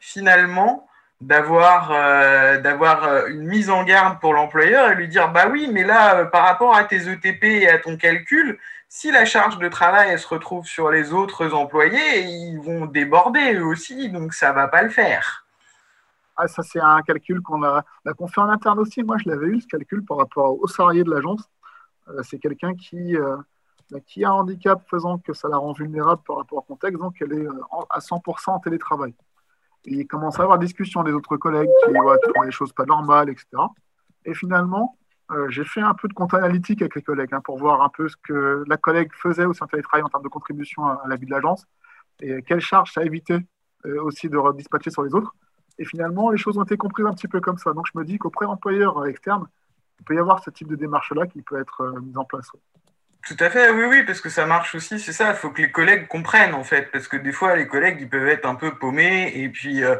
[0.00, 0.88] finalement,
[1.20, 5.84] d'avoir euh, euh, une mise en garde pour l'employeur et lui dire bah oui mais
[5.84, 8.58] là euh, par rapport à tes ETP et à ton calcul
[8.88, 13.66] si la charge de travail se retrouve sur les autres employés ils vont déborder eux
[13.66, 15.46] aussi donc ça va pas le faire.
[16.36, 17.84] Ah, ça c'est un calcul qu'on a,
[18.16, 19.02] qu'on fait en interne aussi.
[19.02, 21.50] Moi je l'avais eu ce calcul par rapport aux salariés de l'agence.
[22.22, 23.14] C'est quelqu'un qui
[24.06, 27.16] qui a un handicap faisant que ça la rend vulnérable par rapport au contexte donc
[27.20, 27.46] elle est
[27.90, 29.14] à 100% en télétravail
[29.84, 33.46] il commence à avoir discussion des autres collègues qui, font les choses pas normales, etc.
[34.24, 34.98] Et finalement,
[35.30, 37.88] euh, j'ai fait un peu de compte analytique avec les collègues hein, pour voir un
[37.88, 41.02] peu ce que la collègue faisait au sein de télétravail en termes de contribution à,
[41.06, 41.66] la vie de l'agence
[42.20, 43.38] et quelles charges ça évitait
[43.86, 45.34] euh, aussi de redispatcher sur les autres.
[45.78, 47.72] Et finalement, les choses ont été comprises un petit peu comme ça.
[47.72, 49.46] Donc je me dis qu'auprès d'employeurs externes,
[50.00, 52.50] il peut y avoir ce type de démarche-là qui peut être euh, mise en place.
[53.26, 55.60] Tout à fait, oui, oui, parce que ça marche aussi, c'est ça, il faut que
[55.60, 58.54] les collègues comprennent en fait, parce que des fois les collègues ils peuvent être un
[58.54, 59.96] peu paumés et puis euh,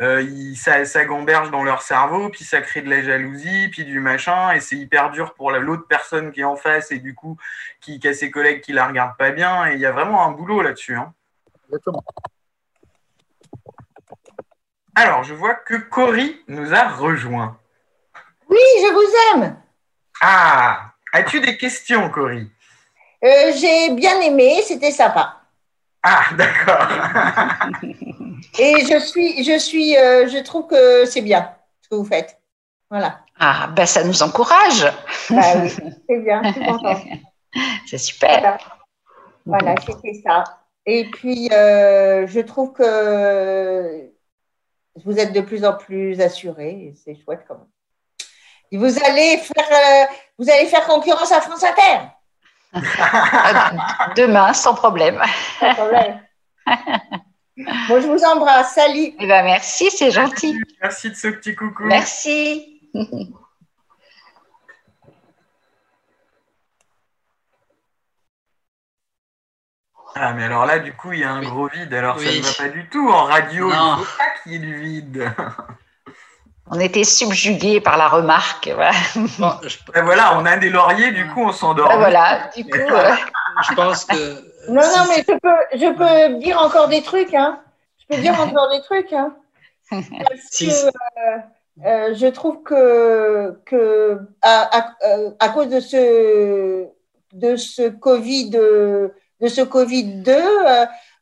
[0.00, 3.84] euh, ils, ça, ça gamberge dans leur cerveau, puis ça crée de la jalousie, puis
[3.84, 7.14] du machin, et c'est hyper dur pour l'autre personne qui est en face et du
[7.14, 7.36] coup
[7.80, 10.30] qui, a ses collègues qui la regardent pas bien, et il y a vraiment un
[10.30, 10.96] boulot là-dessus.
[10.96, 11.12] Hein.
[11.66, 12.04] Exactement.
[14.94, 17.58] Alors, je vois que Cory nous a rejoint.
[18.48, 19.56] Oui, je vous aime.
[20.20, 22.50] Ah, as-tu des questions, Cory?
[23.24, 25.36] Euh, j'ai bien aimé, c'était sympa.
[26.02, 26.88] Ah, d'accord.
[28.58, 32.38] Et je suis, je suis, euh, je trouve que c'est bien ce que vous faites.
[32.88, 33.20] Voilà.
[33.38, 34.84] Ah, ben ça nous encourage.
[35.28, 35.70] Bah oui,
[36.08, 36.42] c'est bien,
[37.86, 38.58] C'est super.
[39.44, 40.44] Voilà, c'était ça.
[40.86, 44.10] Et puis, euh, je trouve que
[45.04, 47.68] vous êtes de plus en plus assuré, c'est chouette quand même.
[48.72, 50.08] Et vous allez faire,
[50.38, 52.08] vous allez faire concurrence à France Inter.
[54.16, 55.20] Demain, sans problème.
[55.58, 56.20] Sans problème.
[57.88, 58.74] Bon, je vous embrasse.
[58.74, 59.12] Salut.
[59.18, 60.56] Eh ben, merci, c'est gentil.
[60.80, 61.84] Merci de ce petit coucou.
[61.84, 62.80] Merci.
[70.14, 71.92] Ah, mais alors là, du coup, il y a un gros vide.
[71.94, 73.08] Alors, ça ne va pas du tout.
[73.08, 75.32] En radio, il ne faut pas qu'il y ait du vide.
[76.72, 78.70] On était subjugués par la remarque.
[79.94, 81.92] Voilà, on a des lauriers, du coup, on s'endort.
[81.96, 82.78] voilà, du coup.
[83.52, 84.70] Euh, je pense que.
[84.70, 87.34] Non, non, mais je peux, je peux dire encore des trucs.
[87.34, 87.58] Hein.
[87.98, 89.12] Je peux dire encore des trucs.
[89.12, 89.34] Hein.
[89.90, 91.38] Parce que euh,
[91.84, 94.70] euh, je trouve que, que à,
[95.40, 96.86] à, cause de ce,
[97.32, 100.32] de ce Covid, de ce Covid 2,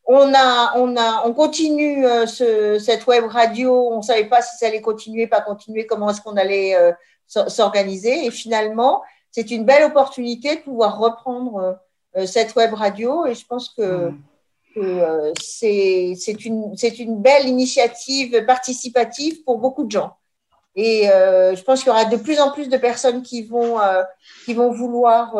[0.08, 3.90] on a, on a, on continue euh, ce, cette web radio.
[3.92, 6.92] On savait pas si ça allait continuer, pas continuer, comment est-ce qu'on allait euh,
[7.26, 8.24] s'organiser.
[8.24, 11.78] Et finalement, c'est une belle opportunité de pouvoir reprendre
[12.16, 13.26] euh, cette web radio.
[13.26, 14.18] Et je pense que, mmh.
[14.74, 20.14] que c'est une, c'est une belle initiative participative pour beaucoup de gens.
[20.74, 23.78] Et je pense qu'il y aura de plus en plus de personnes qui vont,
[24.44, 25.34] qui vont vouloir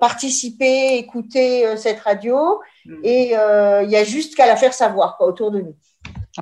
[0.00, 2.60] participer, écouter cette radio.
[2.84, 3.00] Mm.
[3.04, 5.76] Et euh, il y a juste qu'à la faire savoir quoi, autour de nous.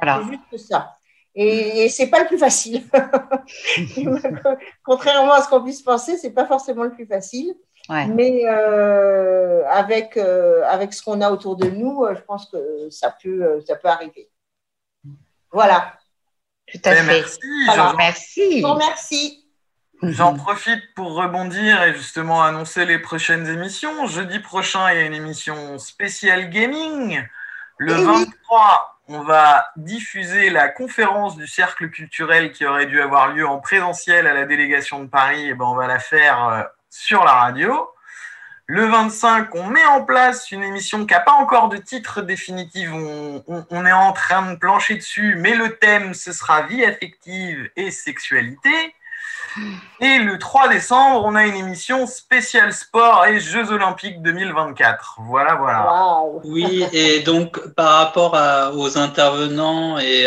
[0.00, 0.22] Voilà.
[0.22, 0.96] C'est juste ça.
[1.34, 2.82] Et, et c'est pas le plus facile.
[4.84, 7.54] Contrairement à ce qu'on puisse penser, c'est pas forcément le plus facile.
[7.88, 13.14] Mais euh, avec, euh, avec ce qu'on a autour de nous, je pense que ça
[13.22, 14.30] peut, ça peut arriver.
[15.52, 15.94] Voilà.
[16.66, 17.02] Tout à fait.
[17.04, 17.38] Merci.
[17.96, 18.64] Merci.
[18.78, 19.45] Merci.
[20.02, 24.06] J'en profite pour rebondir et justement annoncer les prochaines émissions.
[24.06, 27.26] Jeudi prochain, il y a une émission spéciale gaming.
[27.78, 33.46] Le 23, on va diffuser la conférence du cercle culturel qui aurait dû avoir lieu
[33.46, 35.48] en présentiel à la délégation de Paris.
[35.48, 37.88] Et ben, on va la faire euh, sur la radio.
[38.66, 42.90] Le 25, on met en place une émission qui n'a pas encore de titre définitif.
[42.92, 47.70] On, on, est en train de plancher dessus, mais le thème, ce sera vie affective
[47.76, 48.94] et sexualité.
[50.00, 55.18] Et le 3 décembre, on a une émission spéciale sport et Jeux Olympiques 2024.
[55.26, 56.22] Voilà, voilà.
[56.44, 58.36] Oui, et donc par rapport
[58.76, 60.26] aux intervenants et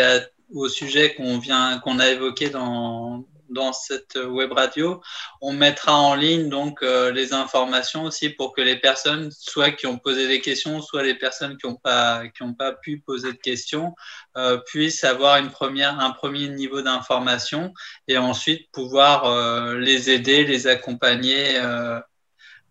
[0.54, 5.00] au sujet qu'on vient, qu'on a évoqué dans, dans cette web radio.
[5.40, 9.86] On mettra en ligne donc euh, les informations aussi pour que les personnes, soit qui
[9.86, 13.32] ont posé des questions, soit les personnes qui n'ont pas qui ont pas pu poser
[13.32, 13.94] de questions,
[14.36, 17.72] euh, puissent avoir une première un premier niveau d'information
[18.08, 21.60] et ensuite pouvoir euh, les aider, les accompagner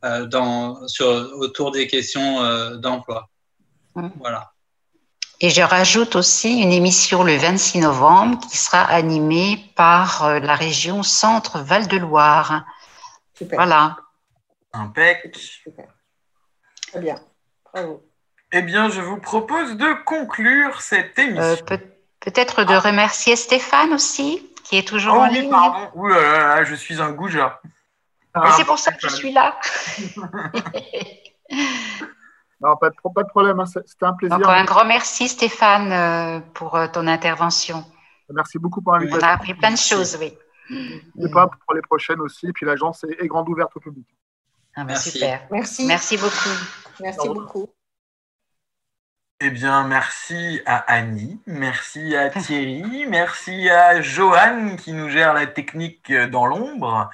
[0.02, 3.30] dans sur autour des questions d'emploi.
[3.96, 4.54] Voilà.
[5.42, 10.56] Et je rajoute aussi une émission le 26 novembre qui sera animée par euh, la
[10.56, 12.66] région Centre Val-de-Loire.
[13.54, 13.96] Voilà.
[14.74, 15.34] Impec.
[15.36, 15.86] Super.
[16.98, 17.16] bien.
[17.74, 18.04] Bravo.
[18.52, 21.42] Eh bien, je vous propose de conclure cette émission.
[21.72, 21.78] Euh,
[22.20, 25.50] Peut-être de remercier Stéphane aussi, qui est toujours Oh en oui, ligne.
[25.50, 25.90] pardon.
[25.96, 27.62] Ouh là là là, je suis un goujat.
[28.36, 29.58] Et c'est pour ça que je suis là.
[32.62, 34.38] Non, pas de, pro- pas de problème, hein, c'était un plaisir.
[34.38, 37.86] Donc, un grand merci Stéphane euh, pour euh, ton intervention.
[38.32, 39.28] Merci beaucoup pour On l'invitation.
[39.28, 40.38] a appris plein de choses, oui.
[40.70, 42.48] N'hésitez pas pour les prochaines aussi.
[42.48, 44.06] Et puis l'agence est, est grande ouverte au public.
[44.76, 45.12] Ah, Merci.
[45.12, 45.48] Super.
[45.50, 45.88] Merci.
[45.88, 46.50] Merci beaucoup.
[47.00, 47.70] Merci beaucoup.
[49.42, 55.48] Eh bien, merci à Annie, merci à Thierry, merci à Johan qui nous gère la
[55.48, 57.10] technique dans l'ombre.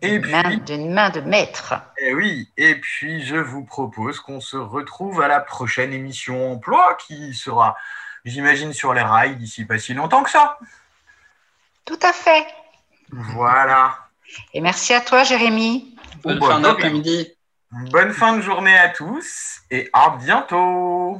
[0.00, 1.74] Et puis, Main- D'une main de maître.
[1.98, 6.96] eh oui, et puis je vous propose qu'on se retrouve à la prochaine émission emploi
[7.06, 7.76] qui sera,
[8.24, 10.58] j'imagine, sur les rails d'ici pas si longtemps que ça.
[11.84, 12.46] Tout à fait.
[13.10, 13.98] Voilà.
[14.52, 15.96] Et merci à toi, Jérémy.
[16.22, 17.32] Bonne Bon, fin bah, d'après-midi.
[17.90, 21.18] Bonne fin de journée à tous et à bientôt.